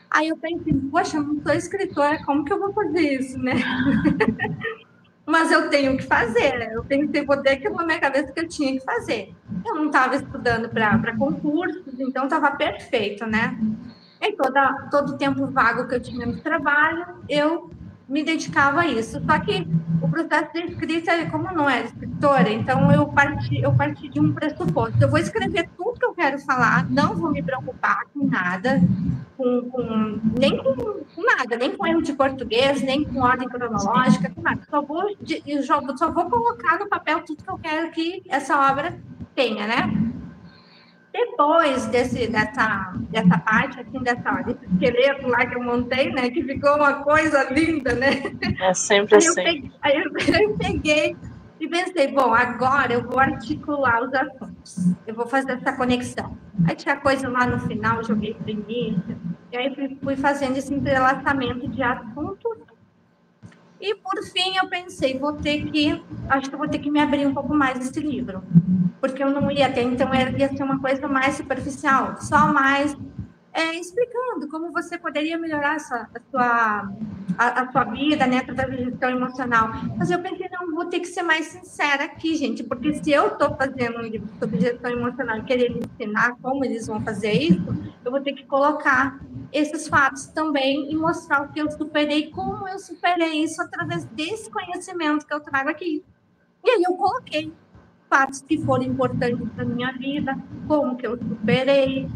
Aí 0.09 0.29
eu 0.29 0.37
pensei, 0.37 0.73
poxa, 0.89 1.17
eu 1.17 1.23
não 1.23 1.43
sou 1.43 1.51
escritora, 1.51 2.23
como 2.23 2.45
que 2.45 2.53
eu 2.53 2.59
vou 2.61 2.71
fazer 2.71 3.19
isso, 3.19 3.37
né? 3.39 3.55
Mas 5.27 5.51
eu 5.51 5.69
tenho 5.69 5.97
que 5.97 6.03
fazer, 6.03 6.59
né? 6.59 6.69
eu 6.71 6.85
pensei, 6.85 7.25
botei 7.25 7.55
aquilo 7.55 7.75
na 7.75 7.85
minha 7.85 7.99
cabeça 7.99 8.31
que 8.31 8.39
eu 8.39 8.47
tinha 8.47 8.79
que 8.79 8.85
fazer. 8.85 9.35
Eu 9.65 9.75
não 9.75 9.87
estava 9.87 10.15
estudando 10.15 10.69
para 10.69 11.17
concursos, 11.17 11.99
então 11.99 12.23
estava 12.23 12.51
perfeito, 12.51 13.25
né? 13.25 13.59
E 14.21 14.31
toda, 14.31 14.87
todo 14.89 15.09
o 15.09 15.17
tempo 15.17 15.45
vago 15.47 15.89
que 15.89 15.95
eu 15.95 15.99
tinha 15.99 16.25
no 16.25 16.39
trabalho, 16.39 17.05
eu 17.27 17.69
me 18.07 18.23
dedicava 18.23 18.81
a 18.81 18.87
isso. 18.87 19.21
Só 19.25 19.39
que 19.39 19.67
o 20.01 20.07
processo 20.07 20.53
de 20.53 20.59
escrita, 20.59 21.11
como 21.29 21.51
não 21.53 21.69
era 21.69 21.85
escritora, 21.85 22.49
então 22.49 22.91
eu 22.91 23.07
parti, 23.07 23.61
eu 23.61 23.73
parti 23.73 24.07
de 24.09 24.19
um 24.19 24.33
pressuposto. 24.33 24.97
Eu 25.01 25.09
vou 25.09 25.19
escrever 25.19 25.69
tudo 25.75 25.99
que 25.99 26.05
eu 26.05 26.13
quero 26.13 26.39
falar, 26.39 26.89
não 26.89 27.15
vou 27.15 27.31
me 27.31 27.43
preocupar 27.43 28.05
com 28.13 28.25
nada, 28.25 28.81
com, 29.35 29.69
com 29.69 30.19
nem 30.39 30.57
com, 30.57 30.73
com, 30.73 31.23
nada, 31.23 31.57
nem 31.57 31.75
com 31.75 31.85
erro 31.85 32.01
de 32.01 32.13
português, 32.13 32.81
nem 32.81 33.03
com 33.03 33.19
ordem 33.19 33.47
cronológica, 33.47 34.29
com 34.29 34.41
nada. 34.41 34.61
Só 34.69 34.81
vou, 34.81 35.03
só 35.97 36.11
vou 36.11 36.29
colocar 36.29 36.79
no 36.79 36.87
papel 36.87 37.21
tudo 37.23 37.43
que 37.43 37.49
eu 37.49 37.57
quero 37.57 37.91
que 37.91 38.23
essa 38.29 38.71
obra 38.71 38.97
tenha, 39.35 39.67
né? 39.67 40.07
Depois 41.17 41.87
desse, 41.87 42.27
dessa, 42.27 42.93
dessa 43.09 43.39
parte, 43.39 43.79
assim, 43.79 43.99
dessa, 44.03 44.31
desse 44.43 44.65
esqueleto 44.71 45.27
lá 45.27 45.47
que 45.47 45.55
eu 45.55 45.63
montei, 45.63 46.11
né? 46.11 46.29
Que 46.29 46.43
ficou 46.43 46.75
uma 46.75 47.03
coisa 47.03 47.43
linda, 47.51 47.95
né? 47.95 48.21
É 48.61 48.71
sempre 48.75 49.15
aí 49.15 49.27
assim. 49.27 49.29
Eu 49.29 49.45
peguei, 49.45 49.71
aí 49.81 49.97
eu, 50.43 50.57
peguei 50.57 51.17
e 51.59 51.67
pensei, 51.67 52.11
bom, 52.11 52.35
agora 52.35 52.93
eu 52.93 53.03
vou 53.03 53.19
articular 53.19 54.03
os 54.03 54.13
assuntos. 54.13 54.95
Eu 55.07 55.15
vou 55.15 55.25
fazer 55.25 55.53
essa 55.53 55.73
conexão. 55.73 56.37
Aí 56.67 56.75
tinha 56.75 56.95
coisa 56.95 57.27
lá 57.27 57.47
no 57.47 57.59
final, 57.61 58.03
joguei 58.03 58.35
para 58.35 58.51
início. 58.51 59.17
E 59.51 59.57
aí 59.57 59.73
fui, 59.73 59.97
fui 60.03 60.15
fazendo 60.15 60.57
esse 60.57 60.71
entrelaçamento 60.71 61.67
de 61.67 61.81
assuntos 61.81 62.57
e 63.79 63.95
por 63.95 64.23
fim 64.23 64.55
eu 64.61 64.67
pensei, 64.69 65.17
vou 65.17 65.33
ter 65.33 65.65
que, 65.65 66.01
acho 66.29 66.49
que 66.49 66.55
vou 66.55 66.67
ter 66.67 66.79
que 66.79 66.89
me 66.89 66.99
abrir 66.99 67.25
um 67.27 67.33
pouco 67.33 67.53
mais 67.53 67.77
desse 67.79 67.99
livro, 67.99 68.43
porque 68.99 69.23
eu 69.23 69.29
não 69.29 69.51
ia 69.51 69.71
ter, 69.71 69.83
então 69.83 70.09
ia 70.13 70.49
ser 70.49 70.63
uma 70.63 70.79
coisa 70.79 71.07
mais 71.07 71.35
superficial, 71.35 72.15
só 72.19 72.51
mais 72.51 72.95
é, 73.57 73.73
explicando 73.75 74.47
como 74.49 74.71
você 74.71 74.99
poderia 74.99 75.35
melhorar 75.35 75.77
a 75.77 75.79
sua, 75.79 76.07
a 76.35 76.89
a, 77.37 77.71
sua 77.71 77.83
vida, 77.85 78.25
né, 78.25 78.37
através 78.39 78.69
da 78.69 78.83
gestão 78.85 79.09
emocional. 79.09 79.69
Mas 79.97 80.09
eu 80.09 80.19
pensei, 80.19 80.47
não, 80.51 80.73
vou 80.73 80.85
ter 80.85 80.99
que 80.99 81.07
ser 81.07 81.21
mais 81.21 81.47
sincera 81.47 82.03
aqui, 82.05 82.35
gente, 82.35 82.63
porque 82.63 82.95
se 82.95 83.11
eu 83.11 83.27
estou 83.27 83.55
fazendo 83.55 83.99
um 83.99 84.01
livro 84.01 84.27
sobre 84.39 84.59
gestão 84.59 84.91
emocional 84.91 85.37
e 85.37 85.43
querer 85.43 85.71
ensinar 85.71 86.35
como 86.41 86.65
eles 86.65 86.87
vão 86.87 87.01
fazer 87.01 87.33
isso, 87.33 87.67
eu 88.03 88.11
vou 88.11 88.21
ter 88.21 88.33
que 88.33 88.43
colocar 88.45 89.19
esses 89.51 89.87
fatos 89.87 90.27
também 90.27 90.91
e 90.91 90.95
mostrar 90.95 91.43
o 91.43 91.51
que 91.51 91.59
eu 91.59 91.69
superei, 91.71 92.29
como 92.31 92.67
eu 92.67 92.79
superei 92.79 93.43
isso 93.43 93.61
através 93.61 94.05
desse 94.05 94.49
conhecimento 94.49 95.25
que 95.25 95.33
eu 95.33 95.39
trago 95.39 95.69
aqui. 95.69 96.03
E 96.63 96.69
aí 96.69 96.83
eu 96.83 96.95
coloquei 96.95 97.53
fatos 98.09 98.41
que 98.41 98.57
foram 98.63 98.83
importantes 98.83 99.49
para 99.55 99.65
minha 99.65 99.91
vida, 99.93 100.37
como 100.67 100.95
que 100.95 101.05
eu 101.05 101.17
superei, 101.17 102.09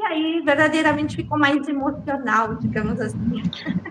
e 0.00 0.06
aí, 0.06 0.40
verdadeiramente, 0.40 1.16
ficou 1.16 1.38
mais 1.38 1.68
emocional, 1.68 2.54
digamos 2.54 2.98
assim. 2.98 3.42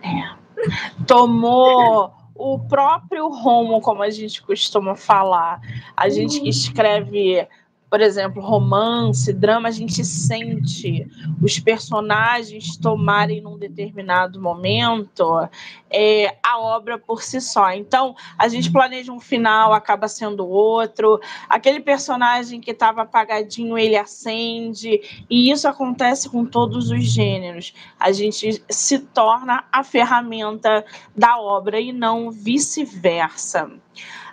É. 0.02 1.04
Tomou 1.06 2.12
o 2.34 2.58
próprio 2.58 3.30
rumo, 3.30 3.80
como 3.80 4.02
a 4.02 4.10
gente 4.10 4.42
costuma 4.42 4.96
falar. 4.96 5.62
A 5.96 6.10
gente 6.10 6.42
que 6.42 6.50
escreve 6.50 7.48
por 7.90 8.02
exemplo, 8.02 8.42
romance, 8.42 9.34
drama, 9.34 9.68
a 9.68 9.72
gente 9.72 10.06
sente 10.06 11.08
os 11.42 11.60
personagens 11.60 12.78
tomarem 12.78 13.42
num 13.42 13.58
determinado 13.58 14.40
momento 14.40 15.50
é, 15.90 16.38
a 16.44 16.60
obra 16.60 17.00
por 17.00 17.24
si 17.24 17.42
só. 17.42 17.72
Então, 17.72 18.16
a 18.38 18.48
gente 18.48 18.72
planeja 18.72 19.12
um 19.12 19.20
final, 19.20 19.74
acaba 19.74 20.08
sendo 20.08 20.48
outro. 20.48 21.20
Aquele 21.50 21.80
personagem 21.80 22.62
que 22.62 22.72
estava 22.72 23.02
apagadinho, 23.02 23.78
ele 23.78 23.96
acende. 23.96 25.26
E 25.28 25.50
isso 25.50 25.68
acontece 25.68 26.30
com 26.30 26.46
todos 26.46 26.92
os 26.92 27.04
gêneros. 27.04 27.74
A 28.00 28.12
gente 28.12 28.64
se 28.70 29.00
torna 29.00 29.64
a 29.72 29.84
ferramenta 29.84 30.86
da 31.16 31.40
obra 31.40 31.80
e 31.80 31.92
não 31.92 32.30
vice-versa. 32.30 33.72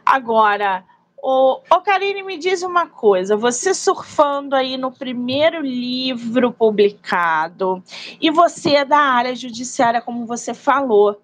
Agora, 0.04 0.84
Ô, 1.28 1.60
ô 1.68 1.80
Karine, 1.80 2.22
me 2.22 2.38
diz 2.38 2.62
uma 2.62 2.86
coisa. 2.86 3.36
Você 3.36 3.74
surfando 3.74 4.54
aí 4.54 4.76
no 4.76 4.92
primeiro 4.92 5.60
livro 5.60 6.52
publicado, 6.52 7.82
e 8.20 8.30
você 8.30 8.76
é 8.76 8.84
da 8.84 9.00
área 9.00 9.34
judiciária, 9.34 10.00
como 10.00 10.24
você 10.24 10.54
falou. 10.54 11.20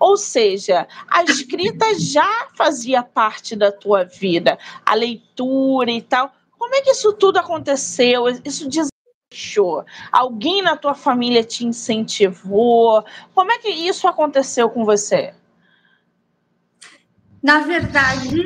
Ou 0.00 0.16
seja, 0.16 0.88
a 1.06 1.22
escrita 1.22 1.86
já 1.96 2.48
fazia 2.56 3.00
parte 3.04 3.54
da 3.54 3.70
tua 3.70 4.02
vida, 4.02 4.58
a 4.84 4.92
leitura 4.94 5.92
e 5.92 6.02
tal. 6.02 6.32
Como 6.58 6.74
é 6.74 6.80
que 6.80 6.90
isso 6.90 7.12
tudo 7.12 7.36
aconteceu? 7.36 8.24
Isso 8.44 8.68
desdeixou? 8.68 9.84
Alguém 10.10 10.62
na 10.62 10.76
tua 10.76 10.94
família 10.94 11.44
te 11.44 11.64
incentivou? 11.64 13.04
Como 13.32 13.52
é 13.52 13.58
que 13.58 13.70
isso 13.70 14.08
aconteceu 14.08 14.68
com 14.68 14.84
você? 14.84 15.32
Na 17.44 17.60
verdade, 17.60 18.42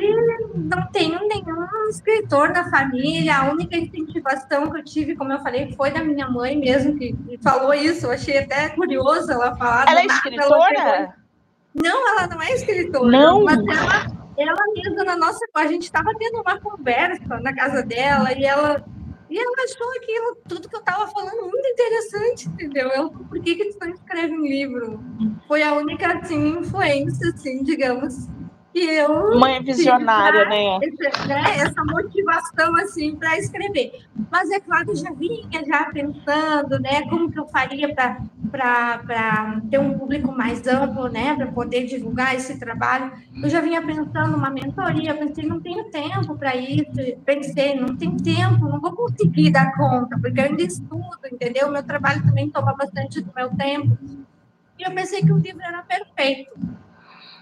não 0.55 0.85
tenho 0.91 1.25
nenhum 1.25 1.89
escritor 1.89 2.49
na 2.49 2.69
família. 2.69 3.37
A 3.37 3.49
única 3.49 3.77
incentivação 3.77 4.69
que 4.69 4.77
eu 4.77 4.83
tive, 4.83 5.15
como 5.15 5.31
eu 5.31 5.39
falei, 5.39 5.73
foi 5.77 5.89
da 5.89 6.03
minha 6.03 6.29
mãe 6.29 6.59
mesmo, 6.59 6.99
que 6.99 7.15
falou 7.41 7.73
isso. 7.73 8.07
Eu 8.07 8.11
achei 8.11 8.39
até 8.39 8.67
curioso 8.67 9.31
ela 9.31 9.55
falar. 9.55 9.87
Ela 9.87 10.01
é 10.01 10.05
escritora? 10.05 10.79
Ela 10.79 11.13
não, 11.73 12.09
ela 12.09 12.27
não 12.27 12.41
é 12.41 12.51
escritora. 12.51 13.09
Não. 13.09 13.41
Mas 13.45 13.59
ela, 13.59 14.05
ela 14.37 14.63
mesma, 14.73 15.03
na 15.05 15.15
nossa. 15.15 15.45
A 15.55 15.67
gente 15.67 15.83
estava 15.83 16.11
tendo 16.19 16.41
uma 16.41 16.59
conversa 16.59 17.39
na 17.39 17.55
casa 17.55 17.81
dela 17.81 18.33
e 18.33 18.43
ela. 18.43 18.83
E 19.29 19.39
ela 19.39 19.63
achou 19.63 19.89
aquilo, 19.95 20.37
tudo 20.45 20.67
que 20.67 20.75
eu 20.75 20.79
estava 20.79 21.07
falando, 21.07 21.41
muito 21.43 21.67
interessante, 21.67 22.49
entendeu? 22.49 22.89
Eu, 22.89 23.11
por 23.11 23.39
que, 23.39 23.55
que 23.55 23.69
tu 23.69 23.77
não 23.79 23.93
escreve 23.93 24.33
um 24.33 24.41
livro? 24.41 24.99
Foi 25.47 25.61
a 25.63 25.71
única, 25.73 26.17
assim, 26.17 26.57
influência, 26.57 27.29
assim, 27.29 27.63
digamos, 27.63 28.27
que 28.79 28.85
eu 28.85 29.37
mãe 29.37 29.61
visionária, 29.61 30.41
pra, 30.41 30.49
né? 30.49 30.79
Essa, 30.81 31.27
né? 31.27 31.43
Essa 31.57 31.83
motivação 31.83 32.75
assim 32.77 33.15
para 33.15 33.37
escrever. 33.37 33.91
Mas 34.31 34.49
é 34.51 34.59
claro, 34.59 34.91
eu 34.91 34.95
já 34.95 35.11
vinha 35.11 35.65
já 35.67 35.85
pensando, 35.91 36.79
né, 36.79 37.01
como 37.09 37.31
que 37.31 37.39
eu 37.39 37.47
faria 37.47 37.93
para 37.93 39.61
ter 39.69 39.79
um 39.79 39.97
público 39.97 40.31
mais 40.31 40.65
amplo, 40.67 41.09
né, 41.09 41.35
para 41.35 41.47
poder 41.47 41.85
divulgar 41.85 42.35
esse 42.35 42.57
trabalho. 42.57 43.11
Eu 43.43 43.49
já 43.49 43.59
vinha 43.59 43.81
pensando 43.81 44.37
uma 44.37 44.49
mentoria, 44.49 45.15
pensei, 45.15 45.45
não 45.45 45.59
tenho 45.59 45.85
tempo 45.85 46.37
para 46.37 46.55
isso, 46.55 46.91
pensei, 47.25 47.75
não 47.75 47.95
tenho 47.95 48.17
tempo, 48.17 48.67
não 48.67 48.79
vou 48.79 48.93
conseguir 48.93 49.51
dar 49.51 49.75
conta, 49.75 50.17
porque 50.19 50.39
eu 50.39 50.45
ainda 50.45 50.63
estudo, 50.63 51.19
entendeu? 51.31 51.69
Meu 51.71 51.83
trabalho 51.83 52.23
também 52.23 52.49
toma 52.49 52.73
bastante 52.73 53.21
do 53.21 53.31
meu 53.35 53.49
tempo. 53.55 53.97
E 54.77 54.83
eu 54.83 54.91
pensei 54.91 55.21
que 55.21 55.33
o 55.33 55.37
livro 55.37 55.61
era 55.61 55.81
perfeito 55.81 56.51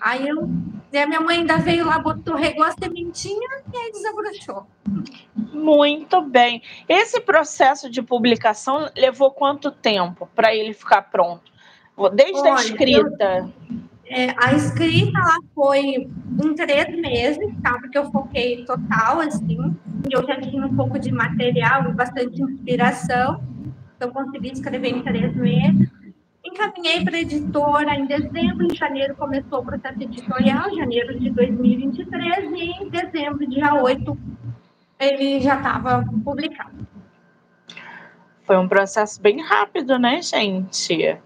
Aí 0.02 0.28
eu, 0.28 0.50
e 0.92 0.98
a 0.98 1.08
minha 1.08 1.20
mãe 1.20 1.40
ainda 1.40 1.58
veio 1.58 1.86
lá, 1.86 2.00
botou, 2.00 2.36
regou 2.36 2.64
a 2.64 2.72
sementinha 2.72 3.50
e 3.74 3.78
aí 3.78 3.92
desabrochou. 3.92 4.68
Muito 5.36 6.22
bem. 6.22 6.62
Esse 6.88 7.20
processo 7.20 7.90
de 7.90 8.02
publicação 8.02 8.90
levou 8.96 9.32
quanto 9.32 9.72
tempo 9.72 10.30
para 10.36 10.54
ele 10.56 10.74
ficar 10.74 11.04
pronto? 11.04 11.52
Desde 12.14 12.40
Olha, 12.40 12.54
a 12.54 12.56
escrita? 12.56 13.50
Eu, 13.70 13.78
é, 14.10 14.34
a 14.38 14.54
escrita 14.54 15.18
ela 15.18 15.38
foi 15.54 16.08
em 16.44 16.56
três 16.56 16.96
meses, 16.96 17.54
tá? 17.62 17.74
Porque 17.80 17.98
eu 17.98 18.10
foquei 18.12 18.64
total, 18.64 19.20
assim. 19.20 19.58
Eu 20.10 20.26
já 20.26 20.40
tinha 20.40 20.66
um 20.66 20.76
pouco 20.76 20.98
de 20.98 21.12
material 21.12 21.90
e 21.90 21.94
bastante 21.94 22.42
inspiração. 22.42 23.44
Então, 23.96 24.12
consegui 24.12 24.52
escrever 24.52 24.90
em 24.90 25.02
três 25.02 25.36
meses. 25.36 25.90
Encaminhei 26.58 27.06
para 27.06 27.16
a 27.16 27.20
editora 27.20 27.94
em 27.94 28.08
dezembro, 28.08 28.66
em 28.66 28.76
janeiro 28.76 29.16
começou 29.16 29.60
o 29.60 29.66
processo 29.66 30.02
editorial, 30.02 30.76
janeiro 30.76 31.20
de 31.20 31.30
2023, 31.30 32.52
e 32.52 32.84
em 32.84 32.90
dezembro, 32.90 33.48
dia 33.48 33.76
8, 33.76 34.18
ele 35.00 35.40
já 35.40 35.58
estava 35.58 36.04
publicado. 36.24 36.88
Foi 38.42 38.58
um 38.58 38.68
processo 38.68 39.22
bem 39.22 39.40
rápido, 39.40 40.00
né, 40.00 40.20
gente? 40.24 41.04
É, 41.04 41.22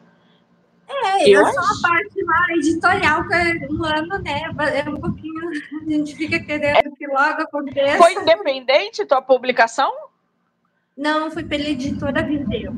eu 1.29 1.47
é 1.47 1.51
só 1.53 1.61
a 1.61 1.89
parte 1.89 2.23
lá 2.25 2.47
editorial, 2.57 3.25
que 3.25 3.33
é 3.33 3.67
um 3.71 3.85
ano, 3.85 4.19
né? 4.19 4.41
É 4.85 4.89
um 4.89 4.99
pouquinho, 4.99 5.49
a 5.49 5.89
gente 5.89 6.13
fica 6.13 6.41
querendo 6.41 6.87
é. 6.87 6.95
que 6.97 7.07
logo 7.07 7.41
aconteça. 7.41 7.97
Foi 7.97 8.13
independente 8.15 9.05
tua 9.05 9.21
publicação? 9.21 9.93
Não, 10.97 11.31
foi 11.31 11.45
pela 11.45 11.63
editora 11.63 12.21
Viseu. 12.21 12.73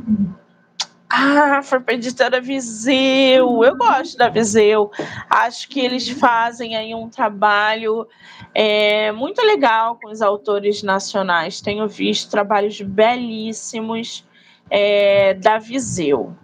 Ah, 1.16 1.62
foi 1.62 1.80
para 1.80 1.94
a 1.94 1.96
editora 1.96 2.42
Viseu. 2.42 3.64
Eu 3.64 3.78
gosto 3.78 4.18
da 4.18 4.30
Viseu. 4.30 4.90
Acho 5.30 5.70
que 5.70 5.80
eles 5.80 6.10
fazem 6.10 6.76
aí 6.76 6.96
um 6.96 7.08
trabalho 7.08 8.08
é, 8.52 9.12
muito 9.12 9.40
legal 9.44 10.00
com 10.02 10.10
os 10.10 10.24
autores 10.24 10.82
nacionais. 10.82 11.62
Tenho 11.62 11.88
visto 11.88 12.32
trabalhos 12.32 12.82
belíssimos 12.82 14.26
é, 14.72 15.36
da 15.36 15.60
Viseu. 15.60 16.36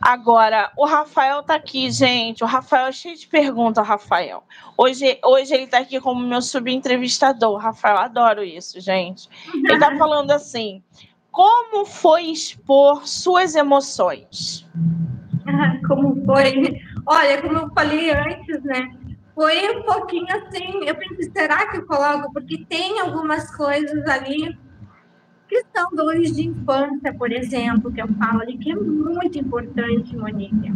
Agora, 0.00 0.72
o 0.78 0.86
Rafael 0.86 1.42
tá 1.42 1.56
aqui, 1.56 1.90
gente. 1.90 2.42
O 2.42 2.46
Rafael 2.46 2.86
é 2.86 2.92
cheio 2.92 3.18
de 3.18 3.26
perguntas, 3.26 3.86
Rafael. 3.86 4.42
Hoje, 4.78 5.18
hoje 5.22 5.52
ele 5.52 5.66
tá 5.66 5.76
aqui 5.76 6.00
como 6.00 6.26
meu 6.26 6.40
subentrevistador. 6.40 7.58
Rafael, 7.58 7.98
adoro 7.98 8.42
isso, 8.42 8.80
gente. 8.80 9.28
Ele 9.52 9.78
tá 9.78 9.94
falando 9.98 10.30
assim: 10.30 10.82
como 11.30 11.84
foi 11.86 12.24
expor 12.24 13.06
suas 13.06 13.54
emoções? 13.54 14.68
como 15.86 16.24
foi? 16.24 16.80
Olha, 17.06 17.42
como 17.42 17.58
eu 17.58 17.70
falei 17.74 18.12
antes, 18.12 18.62
né? 18.64 18.90
Foi 19.34 19.76
um 19.76 19.82
pouquinho 19.82 20.26
assim. 20.36 20.84
Eu 20.86 20.94
pensei, 20.96 21.30
será 21.34 21.66
que 21.70 21.78
eu 21.78 21.86
coloco? 21.86 22.32
Porque 22.32 22.64
tem 22.68 23.00
algumas 23.00 23.54
coisas 23.56 24.06
ali 24.06 24.58
que 25.48 25.64
são 25.74 25.90
dores 25.92 26.36
de 26.36 26.46
infância, 26.46 27.12
por 27.14 27.32
exemplo, 27.32 27.92
que 27.92 28.00
eu 28.00 28.08
falo 28.14 28.42
ali, 28.42 28.56
que 28.56 28.70
é 28.70 28.76
muito 28.76 29.36
importante, 29.38 30.16
Monique. 30.16 30.72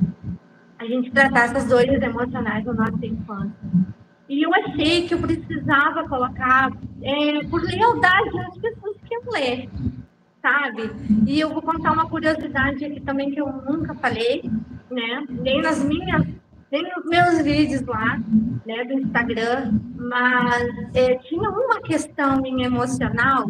A 0.79 0.85
gente 0.85 1.13
tratar 1.13 1.45
essas 1.45 1.67
dores 1.69 2.03
emocionais 2.03 2.65
da 2.65 2.73
nossa 2.73 3.07
infância. 3.07 3.55
E 4.29 4.43
eu 4.43 4.53
achei 4.55 5.07
que 5.07 5.15
eu 5.15 5.19
precisava 5.19 6.09
colocar, 6.09 6.73
é, 7.03 7.45
por 7.45 7.63
lealdade 7.63 8.39
às 8.41 8.59
pessoas 8.59 8.97
que 9.07 9.15
eu 9.15 9.23
leio, 9.31 9.71
sabe? 10.45 10.91
E 11.27 11.41
eu 11.41 11.49
vou 11.49 11.63
contar 11.63 11.93
uma 11.93 12.07
curiosidade 12.07 12.85
aqui 12.85 13.01
também 13.01 13.31
que 13.31 13.41
eu 13.41 13.47
nunca 13.47 13.95
falei, 13.95 14.43
né? 14.91 15.25
Nem 15.31 15.63
nas 15.63 15.83
minhas, 15.83 16.27
nem 16.71 16.83
nos 16.83 17.07
meus 17.07 17.43
vídeos 17.43 17.81
lá, 17.87 18.21
né, 18.67 18.85
do 18.85 18.93
Instagram, 18.93 19.81
mas 19.97 20.63
é, 20.95 21.17
tinha 21.17 21.49
uma 21.49 21.81
questão 21.81 22.43
minha 22.43 22.67
emocional 22.67 23.47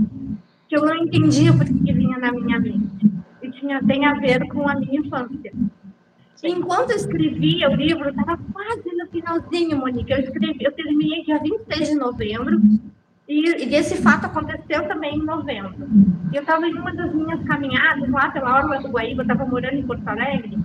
que 0.68 0.76
eu 0.76 0.82
não 0.82 0.96
entendia 0.96 1.52
por 1.52 1.64
que 1.64 1.92
vinha 1.92 2.16
na 2.16 2.30
minha 2.30 2.60
mente. 2.60 3.10
E 3.42 3.50
tinha, 3.50 3.82
tem 3.82 4.06
a 4.06 4.14
ver 4.14 4.46
com 4.46 4.68
a 4.68 4.76
minha 4.76 5.00
infância. 5.00 5.52
Enquanto 6.44 6.90
eu 6.90 6.96
escrevia 6.96 7.70
o 7.70 7.74
livro, 7.74 8.08
estava 8.08 8.38
quase 8.52 8.94
no 8.96 9.06
finalzinho, 9.08 9.78
Monique. 9.78 10.12
Eu 10.12 10.20
escrevi, 10.20 10.58
eu 10.62 10.72
terminei 10.72 11.24
dia 11.24 11.40
26 11.40 11.88
de 11.88 11.94
novembro, 11.94 12.60
e, 13.34 13.64
e 13.64 13.74
esse 13.74 13.96
fato 14.00 14.26
aconteceu 14.26 14.86
também 14.86 15.16
em 15.16 15.24
novembro. 15.24 15.74
Eu 16.32 16.42
estava 16.42 16.66
em 16.66 16.74
uma 16.74 16.94
das 16.94 17.12
minhas 17.12 17.42
caminhadas 17.44 18.08
lá 18.08 18.30
pela 18.30 18.56
Orla 18.56 18.80
do 18.80 18.88
Guaíba, 18.88 19.22
estava 19.22 19.44
morando 19.44 19.74
em 19.74 19.86
Porto 19.86 20.06
Alegre, 20.06 20.56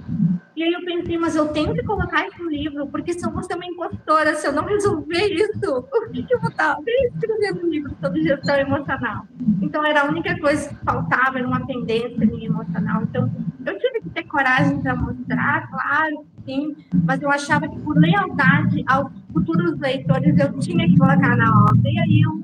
e 0.55 0.63
aí 0.63 0.73
eu 0.73 0.83
pensei, 0.83 1.17
mas 1.17 1.35
eu 1.35 1.47
tenho 1.47 1.73
que 1.73 1.81
colocar 1.83 2.27
isso 2.27 2.43
no 2.43 2.49
livro, 2.49 2.85
porque 2.87 3.13
se 3.13 3.25
eu 3.25 3.31
vou 3.31 3.41
ser 3.41 3.55
uma 3.55 3.65
impostora, 3.65 4.35
se 4.35 4.45
eu 4.45 4.51
não 4.51 4.65
resolver 4.65 5.33
isso, 5.33 5.87
o 5.89 6.11
que, 6.11 6.21
que 6.21 6.35
eu 6.35 6.39
vou 6.41 6.49
estar 6.49 6.77
escrevendo 6.85 7.65
um 7.65 7.69
livro 7.69 7.95
sobre 8.01 8.23
gestão 8.23 8.55
emocional? 8.55 9.25
Então 9.61 9.85
era 9.85 10.01
a 10.01 10.05
única 10.05 10.37
coisa 10.39 10.69
que 10.69 10.75
faltava, 10.83 11.39
era 11.39 11.47
uma 11.47 11.65
tendência 11.65 12.25
minha 12.25 12.47
emocional. 12.47 13.03
Então 13.03 13.31
eu 13.65 13.79
tive 13.79 14.01
que 14.01 14.09
ter 14.09 14.23
coragem 14.23 14.81
para 14.81 14.95
mostrar, 14.95 15.69
claro, 15.69 16.25
sim, 16.49 16.75
mas 17.05 17.21
eu 17.21 17.29
achava 17.29 17.67
que 17.69 17.79
por 17.79 17.95
lealdade 17.95 18.83
aos 18.87 19.11
futuros 19.31 19.79
leitores 19.79 20.37
eu 20.39 20.57
tinha 20.57 20.87
que 20.87 20.97
colocar 20.97 21.37
na 21.37 21.65
obra. 21.65 21.89
E 21.89 21.99
aí 21.99 22.21
eu, 22.21 22.43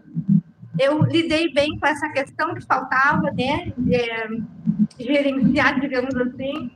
eu 0.80 1.02
lidei 1.04 1.52
bem 1.52 1.80
com 1.80 1.88
essa 1.88 2.08
questão 2.10 2.54
que 2.54 2.64
faltava, 2.64 3.32
né? 3.32 3.74
É, 3.92 4.28
gerenciar, 5.00 5.80
digamos 5.80 6.16
assim, 6.16 6.72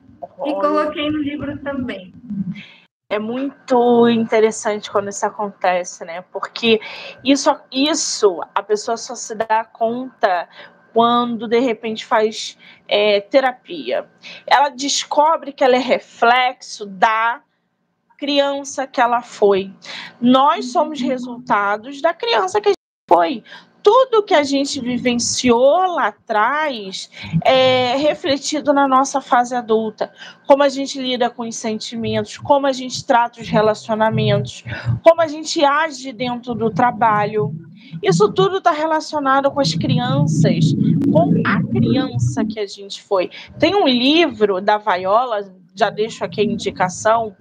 e 0.46 0.54
coloquei 0.54 1.12
no 1.12 1.20
livro 1.20 1.56
também. 1.60 2.14
É 3.12 3.18
muito 3.18 4.08
interessante 4.10 4.92
quando 4.92 5.10
isso 5.10 5.26
acontece, 5.26 6.06
né? 6.06 6.24
Porque 6.32 6.80
isso, 7.24 7.56
isso 7.72 8.40
a 8.54 8.62
pessoa 8.62 8.98
só 8.98 9.16
se 9.16 9.36
dá 9.36 9.66
conta 9.66 10.48
quando 10.94 11.48
de 11.48 11.60
repente 11.60 12.06
faz 12.06 12.58
é, 12.88 13.22
terapia. 13.22 14.10
Ela 14.46 14.70
descobre 14.70 15.52
que 15.52 15.64
ela 15.64 15.76
é 15.76 15.80
reflexo 15.80 16.86
da 16.86 17.42
criança 18.18 18.86
que 18.86 19.00
ela 19.00 19.22
foi. 19.22 19.74
Nós 20.20 20.72
somos 20.72 21.00
resultados 21.00 22.02
da 22.02 22.14
criança 22.14 22.60
que 22.60 22.70
a 22.70 22.72
gente 22.72 22.76
foi 23.08 23.44
tudo 23.90 24.22
que 24.22 24.36
a 24.36 24.44
gente 24.44 24.80
vivenciou 24.80 25.96
lá 25.96 26.10
atrás 26.10 27.10
é 27.44 27.96
refletido 27.96 28.72
na 28.72 28.88
nossa 28.88 29.20
fase 29.20 29.56
adulta. 29.56 30.14
Como 30.46 30.62
a 30.62 30.70
gente 30.70 31.02
lida 31.02 31.28
com 31.28 31.42
os 31.42 31.56
sentimentos, 31.56 32.38
como 32.38 32.68
a 32.68 32.72
gente 32.72 33.04
trata 33.04 33.42
os 33.42 33.48
relacionamentos, 33.48 34.64
como 35.02 35.20
a 35.24 35.28
gente 35.28 35.66
age 35.66 36.14
dentro 36.14 36.54
do 36.54 36.70
trabalho. 36.70 37.52
Isso 38.04 38.32
tudo 38.32 38.60
está 38.60 38.70
relacionado 38.70 39.50
com 39.50 39.60
as 39.60 39.74
crianças, 39.74 40.66
com 41.12 41.42
a 41.44 41.64
criança 41.64 42.46
que 42.46 42.60
a 42.60 42.68
gente 42.68 43.02
foi. 43.02 43.32
Tem 43.58 43.74
um 43.74 43.88
livro 43.88 44.62
da 44.62 44.78
Vaiola, 44.78 45.52
já 45.74 45.90
deixo 45.90 46.24
aqui 46.24 46.42
a 46.42 46.44
indicação, 46.44 47.36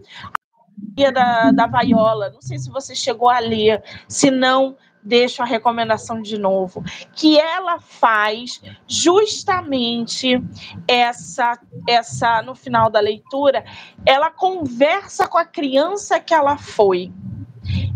da, 1.13 1.51
da 1.51 1.67
Vaiola. 1.67 2.31
Não 2.31 2.41
sei 2.41 2.59
se 2.59 2.71
você 2.71 2.95
chegou 2.95 3.29
a 3.29 3.39
ler, 3.39 3.83
se 4.09 4.31
não 4.31 4.77
deixo 5.03 5.43
a 5.43 5.47
recomendação 5.47 6.21
de 6.21 6.39
novo, 6.39 6.83
que 7.15 7.39
ela 7.39 7.81
faz 7.81 8.61
justamente 8.87 10.43
essa 10.87 11.59
essa 11.89 12.43
no 12.43 12.55
final 12.55 12.91
da 12.91 13.01
leitura, 13.01 13.65
ela 14.05 14.31
conversa 14.31 15.27
com 15.27 15.39
a 15.39 15.45
criança 15.45 16.21
que 16.21 16.35
ela 16.35 16.57
foi. 16.57 17.13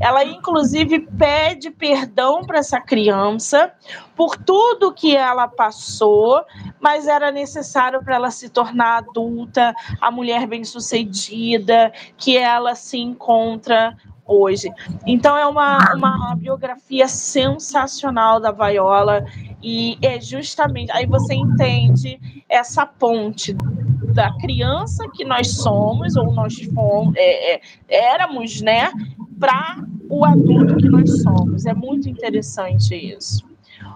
Ela, 0.01 0.25
inclusive, 0.25 1.01
pede 1.01 1.71
perdão 1.71 2.43
para 2.45 2.59
essa 2.59 2.81
criança 2.81 3.73
por 4.15 4.37
tudo 4.37 4.93
que 4.93 5.17
ela 5.17 5.49
passou, 5.49 6.45
mas 6.81 7.07
era 7.07 7.31
necessário 7.31 8.03
para 8.03 8.17
ela 8.17 8.31
se 8.31 8.49
tornar 8.49 8.99
adulta, 8.99 9.75
a 10.01 10.11
mulher 10.11 10.47
bem-sucedida, 10.47 11.93
que 12.17 12.37
ela 12.37 12.75
se 12.75 12.99
encontra 12.99 13.97
hoje. 14.27 14.71
Então 15.07 15.37
é 15.37 15.47
uma, 15.47 15.95
uma 15.95 16.35
biografia 16.37 17.09
sensacional 17.09 18.41
da 18.41 18.51
Viola 18.51 19.25
e 19.63 19.99
é 20.03 20.21
justamente 20.21 20.91
aí 20.93 21.07
você 21.07 21.35
entende 21.35 22.19
essa 22.49 22.87
ponte 22.87 23.55
da 24.13 24.33
criança 24.39 25.09
que 25.15 25.25
nós 25.25 25.57
somos 25.57 26.17
ou 26.17 26.33
nós 26.33 26.55
fomos, 26.75 27.15
é, 27.17 27.55
é, 27.55 27.61
éramos, 27.89 28.61
né, 28.61 28.93
para 29.39 29.83
o 30.09 30.25
adulto 30.25 30.77
que 30.77 30.89
nós 30.89 31.23
somos. 31.23 31.67
É 31.67 31.75
muito 31.75 32.09
interessante 32.09 32.95
isso. 32.95 33.45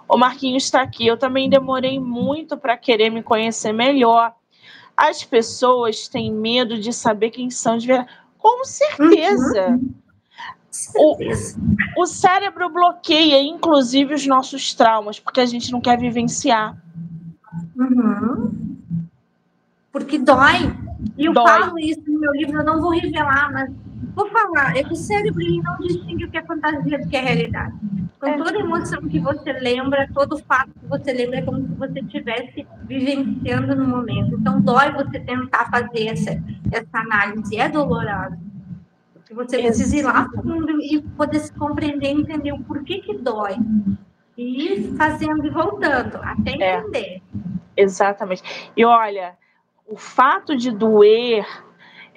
O 0.08 0.16
Marquinhos 0.16 0.64
está 0.64 0.82
aqui. 0.82 1.06
Eu 1.06 1.16
também 1.16 1.48
demorei 1.48 2.00
muito 2.00 2.56
para 2.56 2.76
querer 2.76 3.10
me 3.10 3.22
conhecer 3.22 3.72
melhor. 3.72 4.34
As 4.96 5.22
pessoas 5.22 6.08
têm 6.08 6.32
medo 6.32 6.78
de 6.78 6.92
saber 6.92 7.30
quem 7.30 7.50
são 7.50 7.76
de 7.76 7.86
verdade. 7.86 8.10
Com 8.38 8.64
certeza. 8.64 9.68
Uhum. 9.68 9.94
O, 10.94 11.16
o 12.02 12.06
cérebro 12.06 12.68
bloqueia, 12.68 13.42
inclusive, 13.42 14.14
os 14.14 14.26
nossos 14.26 14.74
traumas, 14.74 15.18
porque 15.18 15.40
a 15.40 15.46
gente 15.46 15.70
não 15.72 15.80
quer 15.80 15.98
vivenciar. 15.98 16.76
Uhum. 17.76 18.76
Porque 19.92 20.18
dói. 20.18 20.74
E 21.16 21.26
eu 21.26 21.32
dói. 21.32 21.46
falo 21.46 21.78
isso 21.78 22.02
no 22.06 22.20
meu 22.20 22.32
livro, 22.32 22.58
eu 22.58 22.64
não 22.64 22.80
vou 22.80 22.90
revelar, 22.90 23.50
mas 23.52 23.70
vou 24.14 24.28
falar. 24.30 24.76
É 24.76 24.82
que 24.82 24.92
o 24.92 24.96
cérebro 24.96 25.42
não 25.62 25.78
distingue 25.78 26.24
o 26.24 26.30
que 26.30 26.38
é 26.38 26.42
fantasia 26.42 26.98
do 26.98 27.08
que 27.08 27.16
é 27.16 27.20
realidade. 27.20 27.74
Com 28.20 28.26
é. 28.26 28.36
toda 28.36 28.58
emoção 28.58 29.00
que 29.02 29.18
você 29.18 29.52
lembra, 29.52 30.08
todo 30.12 30.38
fato 30.38 30.70
que 30.78 30.86
você 30.86 31.12
lembra, 31.12 31.38
é 31.38 31.42
como 31.42 31.60
se 31.60 31.74
você 31.74 32.00
estivesse 32.00 32.66
vivenciando 32.84 33.74
no 33.74 33.86
momento. 33.86 34.36
Então, 34.36 34.60
dói 34.60 34.90
você 34.92 35.20
tentar 35.20 35.70
fazer 35.70 36.08
essa, 36.08 36.42
essa 36.72 36.98
análise. 36.98 37.56
É 37.56 37.68
doloroso. 37.68 38.45
Que 39.26 39.34
você 39.34 39.58
precisa 39.58 39.96
ir 39.96 40.02
lá 40.02 40.28
fundo 40.30 40.80
e 40.80 41.02
poder 41.16 41.40
se 41.40 41.52
compreender, 41.52 42.10
entender 42.10 42.52
o 42.52 42.62
porquê 42.62 43.00
que 43.00 43.18
dói. 43.18 43.56
E 44.36 44.74
ir 44.74 44.96
fazendo 44.96 45.44
e 45.46 45.50
voltando, 45.50 46.18
até 46.22 46.52
é. 46.62 46.78
entender. 46.78 47.22
É, 47.76 47.82
exatamente. 47.82 48.70
E 48.76 48.84
olha, 48.84 49.36
o 49.86 49.96
fato 49.96 50.56
de 50.56 50.70
doer 50.70 51.44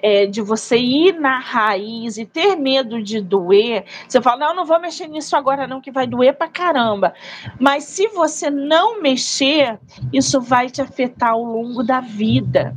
é, 0.02 0.26
de 0.26 0.40
você 0.40 0.78
ir 0.78 1.18
na 1.18 1.38
raiz 1.38 2.16
e 2.16 2.24
ter 2.24 2.56
medo 2.56 3.02
de 3.02 3.20
doer, 3.20 3.84
você 4.08 4.20
fala, 4.20 4.46
não, 4.46 4.56
não 4.56 4.64
vou 4.64 4.80
mexer 4.80 5.06
nisso 5.06 5.36
agora 5.36 5.66
não, 5.66 5.80
que 5.80 5.90
vai 5.90 6.06
doer 6.06 6.34
pra 6.34 6.48
caramba. 6.48 7.12
Mas 7.58 7.84
se 7.84 8.08
você 8.08 8.50
não 8.50 9.00
mexer, 9.00 9.78
isso 10.12 10.40
vai 10.40 10.70
te 10.70 10.80
afetar 10.80 11.30
ao 11.30 11.44
longo 11.44 11.82
da 11.82 12.00
vida, 12.00 12.74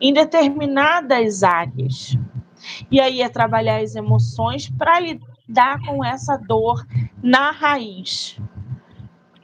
em 0.00 0.12
determinadas 0.12 1.42
áreas. 1.42 2.16
E 2.90 3.00
aí 3.00 3.22
é 3.22 3.28
trabalhar 3.28 3.80
as 3.80 3.94
emoções 3.94 4.70
para 4.70 5.00
lidar 5.00 5.80
com 5.86 6.04
essa 6.04 6.36
dor 6.36 6.86
na 7.22 7.50
raiz. 7.50 8.38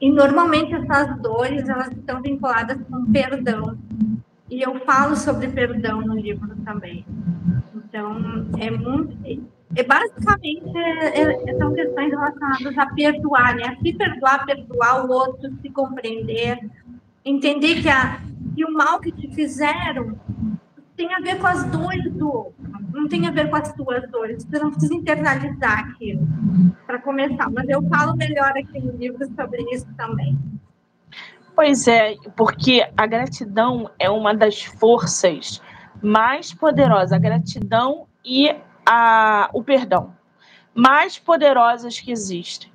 E 0.01 0.11
normalmente 0.11 0.75
essas 0.75 1.21
dores 1.21 1.69
elas 1.69 1.93
estão 1.93 2.23
vinculadas 2.23 2.79
com 2.91 3.05
perdão. 3.13 3.79
E 4.51 4.63
eu 4.63 4.81
falo 4.85 5.15
sobre 5.15 5.49
perdão 5.49 6.01
no 6.01 6.15
livro 6.15 6.57
também. 6.65 7.05
Então, 7.75 8.47
é 8.59 8.71
muito. 8.71 9.17
É, 9.77 9.85
basicamente, 9.85 10.77
é, 10.77 11.51
é, 11.51 11.57
são 11.57 11.73
questões 11.73 12.11
relacionadas 12.11 12.79
a 12.79 12.87
perdoar, 12.87 13.55
né? 13.55 13.65
A 13.65 13.77
se 13.77 13.93
perdoar, 13.93 14.45
perdoar 14.45 15.07
o 15.07 15.13
outro, 15.13 15.53
se 15.63 15.71
compreender, 15.71 16.59
entender 17.25 17.81
que, 17.81 17.89
a, 17.89 18.21
que 18.57 18.65
o 18.65 18.73
mal 18.73 18.99
que 18.99 19.13
te 19.13 19.33
fizeram 19.33 20.19
tem 21.01 21.15
a 21.15 21.21
ver 21.21 21.39
com 21.39 21.47
as 21.47 21.65
dores 21.65 22.13
do 22.13 22.31
outro, 22.31 22.55
não 22.93 23.09
tem 23.09 23.27
a 23.27 23.31
ver 23.31 23.49
com 23.49 23.57
as 23.57 23.73
tuas 23.73 24.07
dores. 24.11 24.45
Você 24.45 24.59
não 24.59 24.71
precisa 24.71 24.95
internalizar 24.95 25.79
aquilo 25.79 26.27
para 26.87 26.99
começar, 26.99 27.51
mas 27.51 27.67
eu 27.71 27.83
falo 27.89 28.15
melhor 28.15 28.51
aqui 28.51 28.79
no 28.79 28.93
livro 28.93 29.27
sobre 29.35 29.63
isso 29.75 29.87
também. 29.97 30.39
Pois 31.57 31.89
é, 31.89 32.17
porque 32.37 32.87
a 32.95 33.07
gratidão 33.07 33.91
é 33.99 34.11
uma 34.11 34.35
das 34.35 34.63
forças 34.63 35.63
mais 36.03 36.53
poderosas, 36.53 37.13
a 37.13 37.19
gratidão 37.19 38.07
e 38.23 38.55
a, 38.85 39.49
o 39.55 39.63
perdão, 39.65 40.15
mais 40.75 41.19
poderosas 41.19 41.99
que 41.99 42.13
existem. 42.13 42.71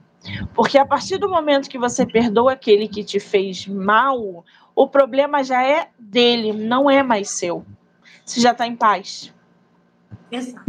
Porque 0.56 0.80
a 0.80 0.86
partir 0.86 1.20
do 1.20 1.30
momento 1.30 1.70
que 1.70 1.78
você 1.78 2.08
perdoa 2.08 2.54
aquele 2.54 2.88
que 2.88 3.04
te 3.04 3.20
fez 3.20 3.68
mal, 3.68 4.44
o 4.76 4.88
problema 4.88 5.44
já 5.44 5.64
é 5.64 5.90
dele, 6.00 6.54
não 6.54 6.90
é 6.90 7.04
mais 7.04 7.30
seu 7.30 7.64
você 8.26 8.42
já 8.42 8.52
está 8.52 8.66
em 8.66 8.76
paz. 8.76 9.34
Exato. 10.32 10.66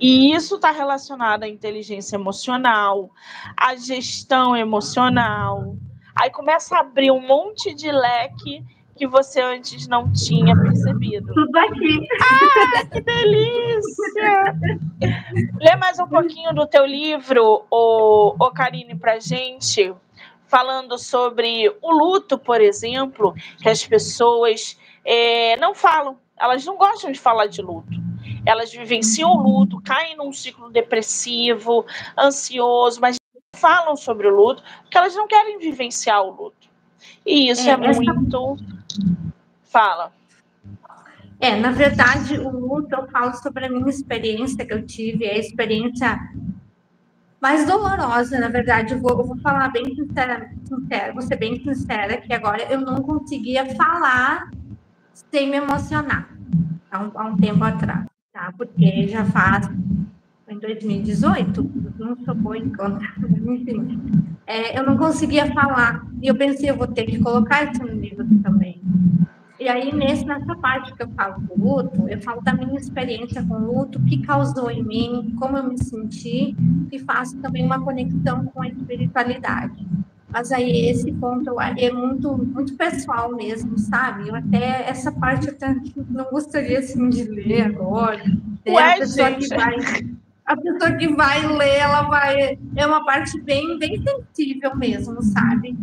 E 0.00 0.34
isso 0.34 0.56
está 0.56 0.70
relacionado 0.70 1.42
à 1.42 1.48
inteligência 1.48 2.16
emocional, 2.16 3.10
à 3.56 3.76
gestão 3.76 4.56
emocional. 4.56 5.76
Aí 6.16 6.30
começa 6.30 6.76
a 6.76 6.80
abrir 6.80 7.10
um 7.10 7.20
monte 7.20 7.74
de 7.74 7.90
leque 7.90 8.64
que 8.96 9.06
você 9.06 9.40
antes 9.40 9.86
não 9.86 10.12
tinha 10.12 10.56
percebido. 10.56 11.32
Tudo 11.32 11.56
aqui. 11.56 12.08
Ah, 12.20 12.84
que 12.86 13.00
delícia! 13.00 14.56
Lê 15.60 15.76
mais 15.76 16.00
um 16.00 16.08
pouquinho 16.08 16.52
do 16.52 16.66
teu 16.66 16.84
livro, 16.84 17.64
o, 17.70 18.34
o 18.38 18.50
Karine, 18.50 18.96
pra 18.96 19.20
gente, 19.20 19.94
falando 20.48 20.98
sobre 20.98 21.68
o 21.80 21.92
luto, 21.92 22.36
por 22.38 22.60
exemplo, 22.60 23.34
que 23.58 23.68
as 23.68 23.86
pessoas 23.86 24.76
é, 25.04 25.56
não 25.56 25.74
falam, 25.74 26.18
elas 26.38 26.64
não 26.64 26.76
gostam 26.76 27.10
de 27.10 27.18
falar 27.18 27.46
de 27.46 27.62
luto. 27.62 27.98
Elas 28.46 28.72
vivenciam 28.72 29.30
o 29.30 29.42
luto, 29.42 29.80
caem 29.82 30.16
num 30.16 30.32
ciclo 30.32 30.70
depressivo, 30.70 31.84
ansioso, 32.16 33.00
mas 33.00 33.16
não 33.34 33.60
falam 33.60 33.96
sobre 33.96 34.26
o 34.28 34.34
luto 34.34 34.62
porque 34.82 34.96
elas 34.96 35.14
não 35.14 35.26
querem 35.26 35.58
vivenciar 35.58 36.22
o 36.22 36.30
luto. 36.30 36.68
E 37.24 37.50
isso 37.50 37.68
é, 37.68 37.72
é 37.72 37.76
muito. 37.76 38.56
Fala. 39.64 40.12
É, 41.40 41.54
na 41.54 41.70
verdade, 41.70 42.38
o 42.38 42.50
luto 42.50 42.94
eu 42.94 43.06
falo 43.08 43.34
sobre 43.34 43.66
a 43.66 43.68
minha 43.68 43.88
experiência 43.88 44.64
que 44.64 44.72
eu 44.72 44.84
tive, 44.84 45.26
a 45.26 45.38
experiência 45.38 46.18
mais 47.40 47.64
dolorosa, 47.64 48.38
na 48.40 48.48
verdade, 48.48 48.94
eu 48.94 49.00
vou, 49.00 49.10
eu 49.10 49.24
vou 49.24 49.38
falar 49.38 49.68
bem 49.68 49.94
sincera, 49.94 50.50
sincera, 50.64 51.12
vou 51.12 51.22
ser 51.22 51.36
bem 51.36 51.62
sincera, 51.62 52.16
que 52.16 52.32
agora 52.32 52.64
eu 52.64 52.80
não 52.80 53.00
conseguia 53.02 53.64
falar 53.76 54.50
sem 55.30 55.50
me 55.50 55.56
emocionar, 55.56 56.28
há 56.90 57.00
um, 57.00 57.10
há 57.14 57.24
um 57.26 57.36
tempo 57.36 57.62
atrás, 57.64 58.06
tá? 58.32 58.52
Porque 58.56 59.08
já 59.08 59.24
faz, 59.24 59.68
em 60.48 60.58
2018, 60.58 61.70
não 61.98 62.16
sou 62.24 62.34
boa 62.34 62.56
em 62.56 62.70
conta, 62.70 63.04
enfim, 63.20 63.98
é, 64.46 64.78
eu 64.78 64.84
não 64.84 64.96
conseguia 64.96 65.52
falar, 65.52 66.06
e 66.22 66.28
eu 66.28 66.36
pensei, 66.36 66.70
eu 66.70 66.76
vou 66.76 66.86
ter 66.86 67.04
que 67.04 67.18
colocar 67.18 67.70
isso 67.70 67.82
no 67.82 67.92
livro 67.92 68.24
também. 68.42 68.80
E 69.60 69.68
aí, 69.68 69.92
nesse, 69.92 70.24
nessa 70.24 70.54
parte 70.54 70.94
que 70.94 71.02
eu 71.02 71.08
falo 71.10 71.40
do 71.40 71.60
luto, 71.60 72.08
eu 72.08 72.20
falo 72.22 72.40
da 72.42 72.52
minha 72.52 72.76
experiência 72.76 73.44
com 73.44 73.54
o 73.54 73.72
luto, 73.72 73.98
o 73.98 74.04
que 74.04 74.22
causou 74.22 74.70
em 74.70 74.84
mim, 74.84 75.34
como 75.36 75.56
eu 75.56 75.64
me 75.64 75.76
senti, 75.76 76.56
e 76.92 76.98
faço 77.00 77.36
também 77.38 77.64
uma 77.64 77.80
conexão 77.80 78.46
com 78.46 78.62
a 78.62 78.68
espiritualidade. 78.68 79.84
Mas 80.30 80.52
aí 80.52 80.90
esse 80.90 81.10
ponto 81.12 81.58
é 81.60 81.90
muito, 81.90 82.36
muito 82.36 82.74
pessoal 82.74 83.34
mesmo, 83.34 83.78
sabe? 83.78 84.28
Eu 84.28 84.34
até 84.34 84.88
essa 84.88 85.10
parte 85.10 85.48
eu 85.48 85.54
até 85.54 85.74
não 86.10 86.24
gostaria 86.26 86.80
assim 86.80 87.08
de 87.08 87.24
ler 87.24 87.62
agora. 87.62 88.22
É, 88.64 88.72
Ué, 88.72 88.92
a 88.92 88.96
pessoa 88.98 89.30
gente. 89.30 89.48
que 89.48 89.56
vai 89.56 89.76
a 90.44 90.56
pessoa 90.56 90.92
que 90.92 91.08
vai 91.14 91.46
ler, 91.46 91.76
ela 91.76 92.02
vai 92.02 92.58
é 92.76 92.86
uma 92.86 93.04
parte 93.04 93.40
bem 93.40 93.78
bem 93.78 94.02
sensível 94.02 94.76
mesmo, 94.76 95.22
sabe? 95.22 95.76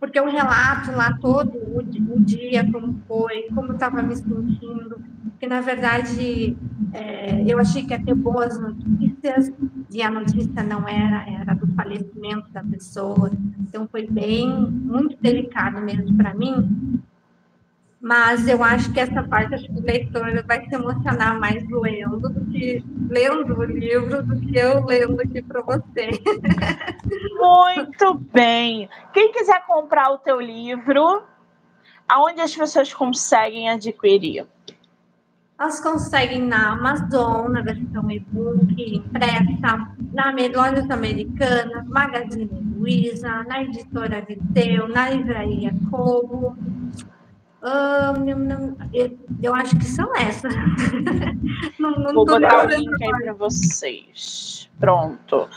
Porque 0.00 0.20
o 0.20 0.30
relato 0.30 0.92
lá 0.92 1.18
todo 1.20 1.56
o, 1.56 1.78
o 1.78 2.20
dia 2.20 2.70
como 2.70 3.00
foi, 3.06 3.48
como 3.54 3.72
estava 3.72 4.02
me 4.02 4.14
sentindo, 4.14 5.00
que 5.40 5.46
na 5.46 5.60
verdade 5.60 6.56
é, 6.92 7.44
eu 7.46 7.58
achei 7.58 7.84
que 7.84 7.92
ia 7.92 8.02
ter 8.02 8.14
boas 8.14 8.58
notícias 8.60 9.52
e 9.90 10.02
a 10.02 10.10
notícia 10.10 10.62
não 10.62 10.88
era, 10.88 11.28
era 11.28 11.54
do 11.54 11.66
falecimento 11.74 12.50
da 12.50 12.62
pessoa. 12.62 13.30
Então 13.60 13.88
foi 13.88 14.06
bem, 14.06 14.48
muito 14.48 15.16
delicado 15.20 15.80
mesmo 15.80 16.16
para 16.16 16.34
mim. 16.34 16.97
Mas 18.00 18.46
eu 18.46 18.62
acho 18.62 18.92
que 18.92 19.00
essa 19.00 19.22
parte, 19.24 19.54
acho 19.54 19.66
que 19.66 19.80
o 19.80 19.82
leitor 19.82 20.44
vai 20.44 20.64
se 20.64 20.74
emocionar 20.74 21.38
mais 21.38 21.64
lendo 21.68 22.28
do 22.28 22.44
que 22.46 22.84
lendo 23.08 23.58
o 23.58 23.64
livro 23.64 24.22
do 24.22 24.38
que 24.40 24.56
eu 24.56 24.84
lendo 24.84 25.20
aqui 25.20 25.42
para 25.42 25.62
você. 25.62 26.10
Muito 27.36 28.14
bem. 28.32 28.88
Quem 29.12 29.32
quiser 29.32 29.66
comprar 29.66 30.10
o 30.10 30.18
teu 30.18 30.40
livro, 30.40 31.24
aonde 32.08 32.40
as 32.40 32.54
pessoas 32.54 32.94
conseguem 32.94 33.68
adquirir? 33.68 34.46
Elas 35.58 35.80
conseguem 35.80 36.42
na 36.42 36.74
Amazon, 36.74 37.50
na 37.50 37.62
versão 37.62 38.08
e-book, 38.08 38.76
impressa, 38.78 39.88
na 40.12 40.32
lojas 40.54 40.88
americanas, 40.88 41.84
Magazine 41.88 42.48
Luiza, 42.76 43.42
na 43.42 43.64
editora 43.64 44.20
Viteu, 44.20 44.86
na 44.86 45.10
livraria 45.10 45.74
Como. 45.90 46.56
Eu, 48.92 49.18
eu, 49.42 49.54
acho 49.54 49.76
que 49.76 49.84
são 49.84 50.14
essas. 50.16 50.54
não, 51.78 51.90
não 51.90 52.14
Vou 52.14 52.24
botar 52.24 52.66
o 52.66 52.68
link 52.68 53.02
aí 53.02 53.22
para 53.22 53.32
vocês. 53.34 54.70
Pronto. 54.78 55.48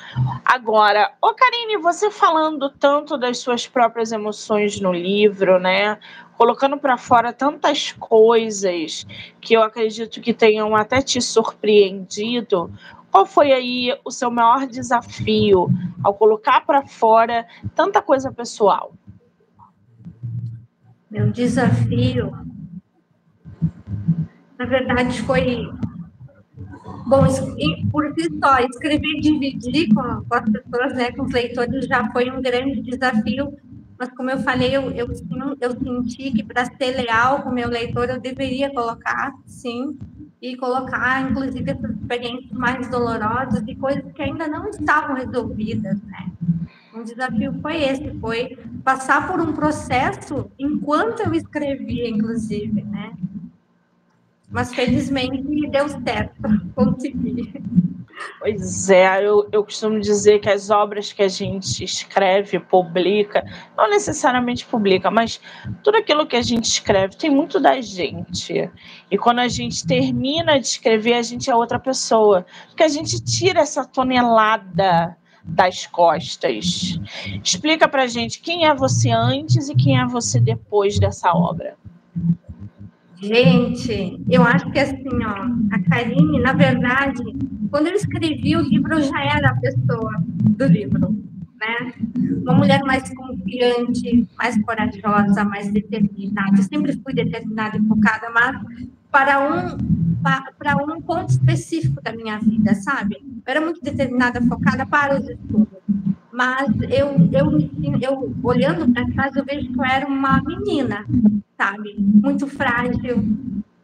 Agora, 0.43 1.11
ô 1.21 1.33
Karine, 1.35 1.77
você 1.77 2.09
falando 2.09 2.71
tanto 2.71 3.17
das 3.17 3.37
suas 3.37 3.67
próprias 3.67 4.11
emoções 4.11 4.81
no 4.81 4.91
livro, 4.91 5.59
né? 5.59 5.99
colocando 6.41 6.75
para 6.75 6.97
fora 6.97 7.31
tantas 7.31 7.91
coisas 7.91 9.05
que 9.39 9.53
eu 9.53 9.61
acredito 9.61 10.19
que 10.19 10.33
tenham 10.33 10.75
até 10.75 10.99
te 10.99 11.21
surpreendido. 11.21 12.73
Qual 13.11 13.27
foi 13.27 13.51
aí 13.51 13.95
o 14.03 14.09
seu 14.09 14.31
maior 14.31 14.65
desafio 14.65 15.67
ao 16.03 16.15
colocar 16.15 16.65
para 16.65 16.87
fora 16.87 17.45
tanta 17.75 18.01
coisa 18.01 18.31
pessoal? 18.31 18.91
Meu 21.11 21.29
desafio, 21.29 22.31
na 24.57 24.65
verdade, 24.65 25.21
foi 25.23 25.69
Bom, 27.05 27.23
por 27.91 28.13
si 28.13 28.29
só, 28.41 28.59
escrever 28.59 29.17
e 29.17 29.21
dividir 29.21 29.93
com, 29.93 29.99
as 30.01 30.49
pessoas, 30.49 30.93
né, 30.95 31.11
com 31.11 31.23
os 31.23 31.33
leitores, 31.33 31.85
já 31.85 32.09
foi 32.13 32.31
um 32.31 32.41
grande 32.41 32.81
desafio, 32.81 33.53
mas 33.99 34.09
como 34.15 34.29
eu 34.29 34.39
falei, 34.39 34.73
eu, 34.73 34.89
eu, 34.91 35.07
eu 35.59 35.71
senti 35.71 36.31
que 36.31 36.43
para 36.43 36.65
ser 36.65 36.95
leal 36.95 37.41
com 37.41 37.49
o 37.49 37.53
meu 37.53 37.67
leitor, 37.67 38.09
eu 38.09 38.21
deveria 38.21 38.73
colocar, 38.73 39.33
sim, 39.45 39.97
e 40.41 40.55
colocar, 40.55 41.29
inclusive, 41.29 41.71
essas 41.71 41.91
experiências 41.91 42.51
mais 42.51 42.89
dolorosas 42.89 43.61
e 43.67 43.75
coisas 43.75 44.09
que 44.13 44.21
ainda 44.21 44.47
não 44.47 44.69
estavam 44.69 45.15
resolvidas, 45.15 46.01
né? 46.03 46.30
Um 47.01 47.03
desafio 47.03 47.59
foi 47.63 47.83
esse, 47.83 48.13
foi 48.19 48.59
passar 48.83 49.27
por 49.27 49.41
um 49.41 49.53
processo 49.53 50.51
enquanto 50.59 51.21
eu 51.21 51.33
escrevia, 51.33 52.07
inclusive, 52.07 52.83
né? 52.83 53.13
Mas 54.47 54.71
felizmente 54.71 55.67
deu 55.67 55.89
certo, 55.89 56.35
consegui. 56.75 57.51
Pois 58.37 58.87
é, 58.91 59.25
eu, 59.25 59.49
eu 59.51 59.63
costumo 59.63 59.99
dizer 59.99 60.37
que 60.41 60.49
as 60.49 60.69
obras 60.69 61.11
que 61.11 61.23
a 61.23 61.27
gente 61.27 61.83
escreve, 61.83 62.59
publica, 62.59 63.43
não 63.75 63.89
necessariamente 63.89 64.63
publica, 64.63 65.09
mas 65.09 65.41
tudo 65.83 65.97
aquilo 65.97 66.27
que 66.27 66.35
a 66.35 66.41
gente 66.43 66.65
escreve 66.65 67.17
tem 67.17 67.31
muito 67.31 67.59
da 67.59 67.81
gente. 67.81 68.69
E 69.09 69.17
quando 69.17 69.39
a 69.39 69.47
gente 69.47 69.87
termina 69.87 70.59
de 70.59 70.67
escrever, 70.67 71.15
a 71.15 71.23
gente 71.23 71.49
é 71.49 71.55
outra 71.55 71.79
pessoa. 71.79 72.45
Porque 72.67 72.83
a 72.83 72.87
gente 72.87 73.19
tira 73.23 73.61
essa 73.61 73.83
tonelada 73.83 75.17
das 75.43 75.85
costas. 75.87 76.99
Explica 77.43 77.87
pra 77.87 78.07
gente 78.07 78.39
quem 78.39 78.65
é 78.65 78.73
você 78.73 79.09
antes 79.09 79.69
e 79.69 79.75
quem 79.75 79.99
é 79.99 80.05
você 80.05 80.39
depois 80.39 80.99
dessa 80.99 81.31
obra. 81.33 81.75
Gente, 83.21 84.19
eu 84.29 84.41
acho 84.41 84.69
que 84.71 84.79
assim, 84.79 85.23
ó, 85.23 85.75
a 85.75 85.79
Karine, 85.89 86.39
na 86.39 86.53
verdade, 86.53 87.23
quando 87.69 87.87
eu 87.87 87.93
escrevi 87.93 88.55
o 88.55 88.61
livro, 88.61 88.95
eu 88.95 89.01
já 89.03 89.23
era 89.23 89.51
a 89.51 89.55
pessoa 89.57 90.11
do 90.25 90.65
livro, 90.65 91.15
né? 91.59 91.93
uma 92.41 92.53
mulher 92.53 92.81
mais 92.83 93.13
confiante, 93.13 94.27
mais 94.37 94.61
corajosa, 94.63 95.43
mais 95.45 95.71
determinada. 95.71 96.57
Eu 96.57 96.63
sempre 96.63 96.93
fui 96.97 97.13
determinada 97.13 97.77
e 97.77 97.87
focada, 97.87 98.29
mas 98.31 98.59
para 99.11 99.39
um 99.39 100.10
para 100.21 100.75
um 100.77 101.01
ponto 101.01 101.29
específico 101.29 102.01
da 102.01 102.13
minha 102.13 102.39
vida, 102.39 102.73
sabe? 102.75 103.17
Eu 103.21 103.43
era 103.45 103.61
muito 103.61 103.81
determinada, 103.81 104.41
focada 104.41 104.85
para 104.85 105.19
os 105.19 105.27
estudos. 105.27 105.67
Mas 106.31 106.69
eu, 106.89 107.29
eu, 107.31 107.99
eu 108.01 108.35
olhando 108.43 108.91
para 108.93 109.07
trás, 109.11 109.35
eu 109.35 109.43
vejo 109.43 109.71
que 109.71 109.79
eu 109.79 109.83
era 109.83 110.07
uma 110.07 110.41
menina, 110.41 111.05
sabe? 111.57 111.95
Muito 111.97 112.47
frágil, 112.47 113.23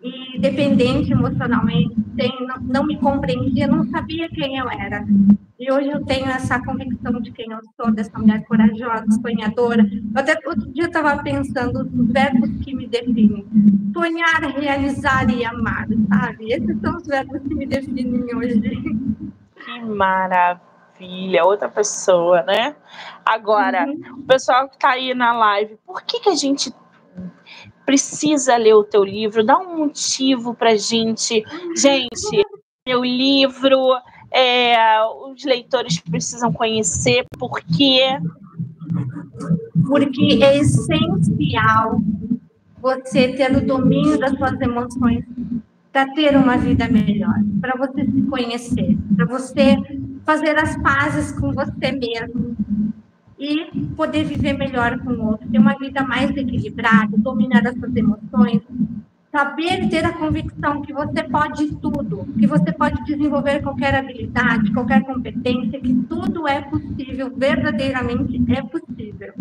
e 0.01 0.39
dependente 0.39 1.11
emocionalmente, 1.11 1.95
sem, 2.15 2.31
não, 2.47 2.59
não, 2.61 2.83
me 2.85 2.97
compreendia, 2.97 3.67
não 3.67 3.89
sabia 3.89 4.29
quem 4.29 4.57
eu 4.57 4.69
era. 4.69 5.05
E 5.59 5.71
hoje 5.71 5.89
eu 5.89 6.05
tenho 6.05 6.27
essa 6.27 6.63
convicção 6.63 7.19
de 7.19 7.31
quem 7.31 7.51
eu 7.51 7.59
sou, 7.75 7.91
dessa 7.91 8.17
mulher 8.19 8.45
corajosa, 8.45 9.05
sonhadora. 9.21 9.83
Eu 9.83 10.19
até 10.19 10.37
outro 10.45 10.71
dia 10.71 10.85
estava 10.85 11.21
pensando 11.23 11.81
os 11.81 12.11
verbos 12.11 12.49
que 12.63 12.75
me 12.75 12.87
definem: 12.87 13.47
sonhar, 13.91 14.41
realizar 14.55 15.27
e 15.29 15.43
amar, 15.43 15.87
sabe? 16.09 16.53
Esses 16.53 16.79
são 16.79 16.97
os 16.97 17.07
verbos 17.07 17.41
que 17.41 17.55
me 17.55 17.65
definem 17.65 18.35
hoje. 18.35 18.61
Que 19.65 19.79
maravilha! 19.81 21.43
Outra 21.43 21.67
pessoa, 21.67 22.43
né? 22.43 22.75
Agora, 23.25 23.87
uhum. 23.87 24.19
o 24.19 24.23
pessoal 24.23 24.69
que 24.69 24.75
está 24.75 24.91
aí 24.91 25.15
na 25.15 25.33
live, 25.33 25.77
por 25.85 26.03
que, 26.03 26.19
que 26.19 26.29
a 26.29 26.35
gente 26.35 26.71
precisa 27.83 28.57
ler 28.57 28.73
o 28.73 28.83
teu 28.83 29.03
livro, 29.03 29.45
dá 29.45 29.57
um 29.57 29.77
motivo 29.77 30.53
para 30.53 30.75
gente. 30.75 31.43
Gente, 31.75 32.45
meu 32.85 33.03
livro, 33.03 33.95
é, 34.31 35.03
os 35.03 35.43
leitores 35.43 35.99
precisam 35.99 36.51
conhecer, 36.51 37.25
porque 37.37 38.01
porque 39.87 40.39
é 40.41 40.57
essencial 40.57 42.01
você 42.81 43.33
ter 43.33 43.55
o 43.55 43.65
domínio 43.65 44.19
das 44.19 44.31
suas 44.31 44.59
emoções 44.59 45.23
para 45.91 46.13
ter 46.13 46.35
uma 46.35 46.57
vida 46.57 46.87
melhor, 46.89 47.35
para 47.61 47.75
você 47.77 48.05
se 48.05 48.21
conhecer, 48.23 48.97
para 49.15 49.25
você 49.25 49.75
fazer 50.25 50.57
as 50.57 50.79
pazes 50.81 51.31
com 51.31 51.53
você 51.53 51.91
mesmo, 51.91 52.55
e 53.39 53.65
poder 53.95 54.25
viver 54.25 54.53
melhor 54.53 54.99
com 54.99 55.11
o 55.11 55.27
outro, 55.27 55.47
ter 55.49 55.59
uma 55.59 55.77
vida 55.77 56.03
mais 56.03 56.29
equilibrada, 56.31 57.15
dominar 57.17 57.65
as 57.67 57.77
suas 57.77 57.95
emoções, 57.95 58.61
saber 59.31 59.89
ter 59.89 60.05
a 60.05 60.13
convicção 60.13 60.81
que 60.81 60.93
você 60.93 61.23
pode 61.23 61.75
tudo, 61.75 62.25
que 62.39 62.47
você 62.47 62.71
pode 62.71 63.03
desenvolver 63.03 63.61
qualquer 63.61 63.95
habilidade, 63.95 64.73
qualquer 64.73 65.03
competência, 65.03 65.79
que 65.79 65.93
tudo 66.09 66.47
é 66.47 66.61
possível, 66.61 67.31
verdadeiramente 67.35 68.43
é 68.51 68.61
possível. 68.61 69.33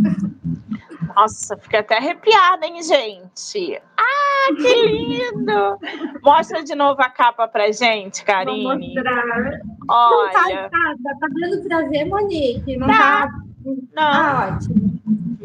Nossa, 1.14 1.56
fiquei 1.56 1.78
até 1.78 1.96
arrepiada, 1.96 2.66
hein, 2.66 2.82
gente? 2.82 3.80
Ah, 3.96 4.54
que 4.54 4.86
lindo! 4.86 5.78
Mostra 6.22 6.62
de 6.62 6.74
novo 6.74 7.00
a 7.00 7.08
capa 7.08 7.48
pra 7.48 7.72
gente, 7.72 8.22
Karine. 8.24 8.64
Vou 8.64 8.78
mostrar. 8.78 9.60
Olha. 9.88 10.62
Não 10.62 10.70
tá, 10.70 10.94
tá, 11.04 11.16
tá 11.20 11.26
dando 11.40 11.68
prazer, 11.68 12.06
Monique? 12.06 12.76
Não 12.76 12.86
tá. 12.86 13.28
tá 13.28 13.46
não. 13.94 14.02
Ah, 14.02 14.56
ótimo. 14.56 14.95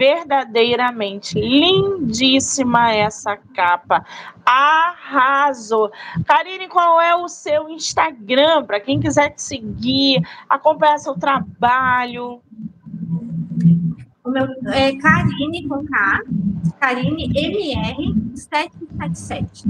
Verdadeiramente 0.01 1.39
lindíssima 1.39 2.91
essa 2.91 3.37
capa. 3.37 4.03
Arrasou. 4.43 5.91
Karine, 6.25 6.67
qual 6.67 6.99
é 6.99 7.15
o 7.15 7.27
seu 7.27 7.69
Instagram? 7.69 8.65
Para 8.65 8.79
quem 8.79 8.99
quiser 8.99 9.29
te 9.29 9.43
seguir, 9.43 10.27
acompanhar 10.49 10.97
seu 10.97 11.13
trabalho. 11.13 12.41
O 14.23 14.29
meu 14.31 14.47
é 14.73 14.95
Karine 14.97 15.67
com 15.67 15.85
K, 15.85 16.21
Karine 16.79 17.25
MR 17.35 18.35
777. 18.35 19.65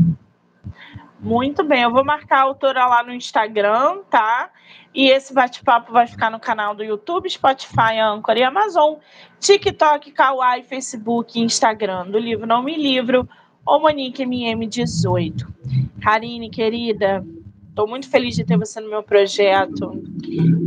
Muito 1.19 1.61
bem, 1.65 1.81
eu 1.81 1.91
vou 1.91 2.05
marcar 2.05 2.37
a 2.37 2.43
autora 2.43 2.87
lá 2.87 3.03
no 3.03 3.13
Instagram, 3.13 3.99
tá? 4.09 4.49
E 4.93 5.09
esse 5.09 5.33
bate-papo 5.33 5.91
vai 5.91 6.05
ficar 6.05 6.29
no 6.29 6.39
canal 6.39 6.75
do 6.75 6.83
YouTube, 6.83 7.29
Spotify, 7.29 7.99
Anchor 8.01 8.35
e 8.35 8.43
Amazon, 8.43 8.95
TikTok, 9.39 10.11
Kawaii, 10.11 10.63
Facebook 10.63 11.39
e 11.39 11.43
Instagram 11.43 12.09
do 12.09 12.19
livro 12.19 12.45
Não 12.45 12.61
Me 12.61 12.75
Livro, 12.75 13.27
ou 13.65 13.79
Monique 13.79 14.23
MM18. 14.23 15.47
Karine, 16.01 16.49
querida, 16.49 17.23
Estou 17.71 17.87
muito 17.87 18.09
feliz 18.09 18.35
de 18.35 18.43
ter 18.43 18.57
você 18.57 18.81
no 18.81 18.89
meu 18.89 19.01
projeto. 19.01 20.03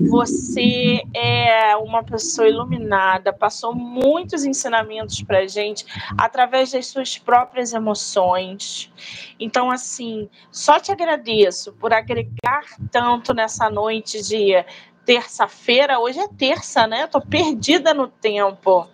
Você 0.08 1.02
é 1.12 1.76
uma 1.76 2.02
pessoa 2.02 2.48
iluminada, 2.48 3.30
passou 3.30 3.74
muitos 3.74 4.42
ensinamentos 4.42 5.20
para 5.20 5.46
gente 5.46 5.84
através 6.16 6.72
das 6.72 6.86
suas 6.86 7.18
próprias 7.18 7.74
emoções. 7.74 8.90
Então, 9.38 9.70
assim, 9.70 10.30
só 10.50 10.80
te 10.80 10.90
agradeço 10.92 11.74
por 11.74 11.92
agregar 11.92 12.64
tanto 12.90 13.34
nessa 13.34 13.68
noite 13.68 14.26
de 14.26 14.64
terça-feira, 15.04 16.00
hoje 16.00 16.18
é 16.18 16.28
terça, 16.28 16.86
né? 16.86 17.06
Tô 17.06 17.20
perdida 17.20 17.92
no 17.92 18.08
tempo. 18.08 18.88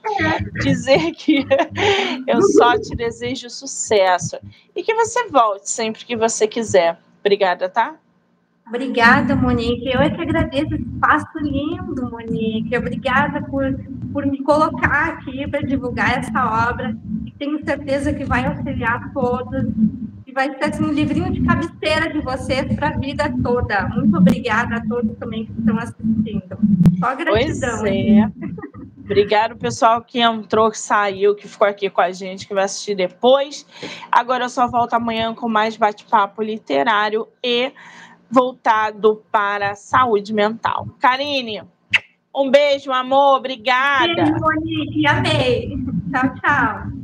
Dizer 0.61 1.13
que 1.13 1.47
eu 2.27 2.43
só 2.43 2.77
te 2.77 2.97
desejo 2.97 3.49
sucesso 3.49 4.37
e 4.75 4.83
que 4.83 4.95
você 4.95 5.29
volte 5.29 5.71
sempre 5.71 6.05
que 6.05 6.17
você 6.17 6.49
quiser. 6.49 6.99
Obrigada, 7.21 7.69
tá? 7.69 7.97
Obrigada, 8.67 9.35
Monique. 9.35 9.89
Eu 9.89 10.01
é 10.01 10.11
que 10.11 10.21
agradeço 10.21 10.75
esse 10.75 10.85
espaço 10.85 11.39
lindo, 11.41 12.09
Monique. 12.11 12.77
Obrigada 12.77 13.43
por, 13.43 13.65
por 14.13 14.25
me 14.25 14.43
colocar 14.45 15.09
aqui 15.09 15.47
para 15.49 15.61
divulgar 15.61 16.19
essa 16.19 16.71
obra. 16.71 16.97
Tenho 17.39 17.65
certeza 17.65 18.13
que 18.13 18.25
vai 18.25 18.47
auxiliar 18.47 19.13
todos 19.13 19.67
vai 20.33 20.55
ser 20.57 20.65
assim, 20.65 20.85
um 20.85 20.93
livrinho 20.93 21.33
de 21.33 21.43
cabeceira 21.43 22.13
de 22.13 22.21
vocês 22.21 22.75
para 22.75 22.89
a 22.89 22.99
vida 22.99 23.33
toda. 23.43 23.89
Muito 23.89 24.17
obrigada 24.17 24.77
a 24.77 24.87
todos 24.87 25.17
também 25.19 25.47
que 25.47 25.53
estão 25.53 25.79
assistindo. 25.79 26.59
Só 26.99 27.15
gratidão. 27.17 27.81
Pois 27.81 27.85
é. 27.85 28.31
Obrigado, 29.11 29.57
pessoal 29.57 30.03
que 30.03 30.21
entrou, 30.21 30.71
que 30.71 30.79
saiu, 30.79 31.35
que 31.35 31.49
ficou 31.49 31.67
aqui 31.67 31.91
com 31.91 32.01
a 32.01 32.13
gente, 32.13 32.47
que 32.47 32.55
vai 32.55 32.63
assistir 32.63 32.95
depois. 32.95 33.67
Agora 34.11 34.45
eu 34.45 34.49
só 34.49 34.69
volto 34.69 34.95
amanhã 34.95 35.35
com 35.35 35.49
mais 35.49 35.77
bate-papo 35.77 36.41
literário 36.41 37.27
e 37.43 37.73
voltado 38.31 39.21
para 39.33 39.73
a 39.73 39.75
saúde 39.75 40.33
mental. 40.33 40.87
Karine, 41.01 41.63
um 42.33 42.53
beijo, 42.53 42.93
amor, 42.93 43.39
obrigada. 43.39 44.15
Beijo, 44.15 44.33
Monique, 44.39 45.07
amei. 45.09 45.77
Tchau, 46.13 46.35
tchau. 46.37 47.00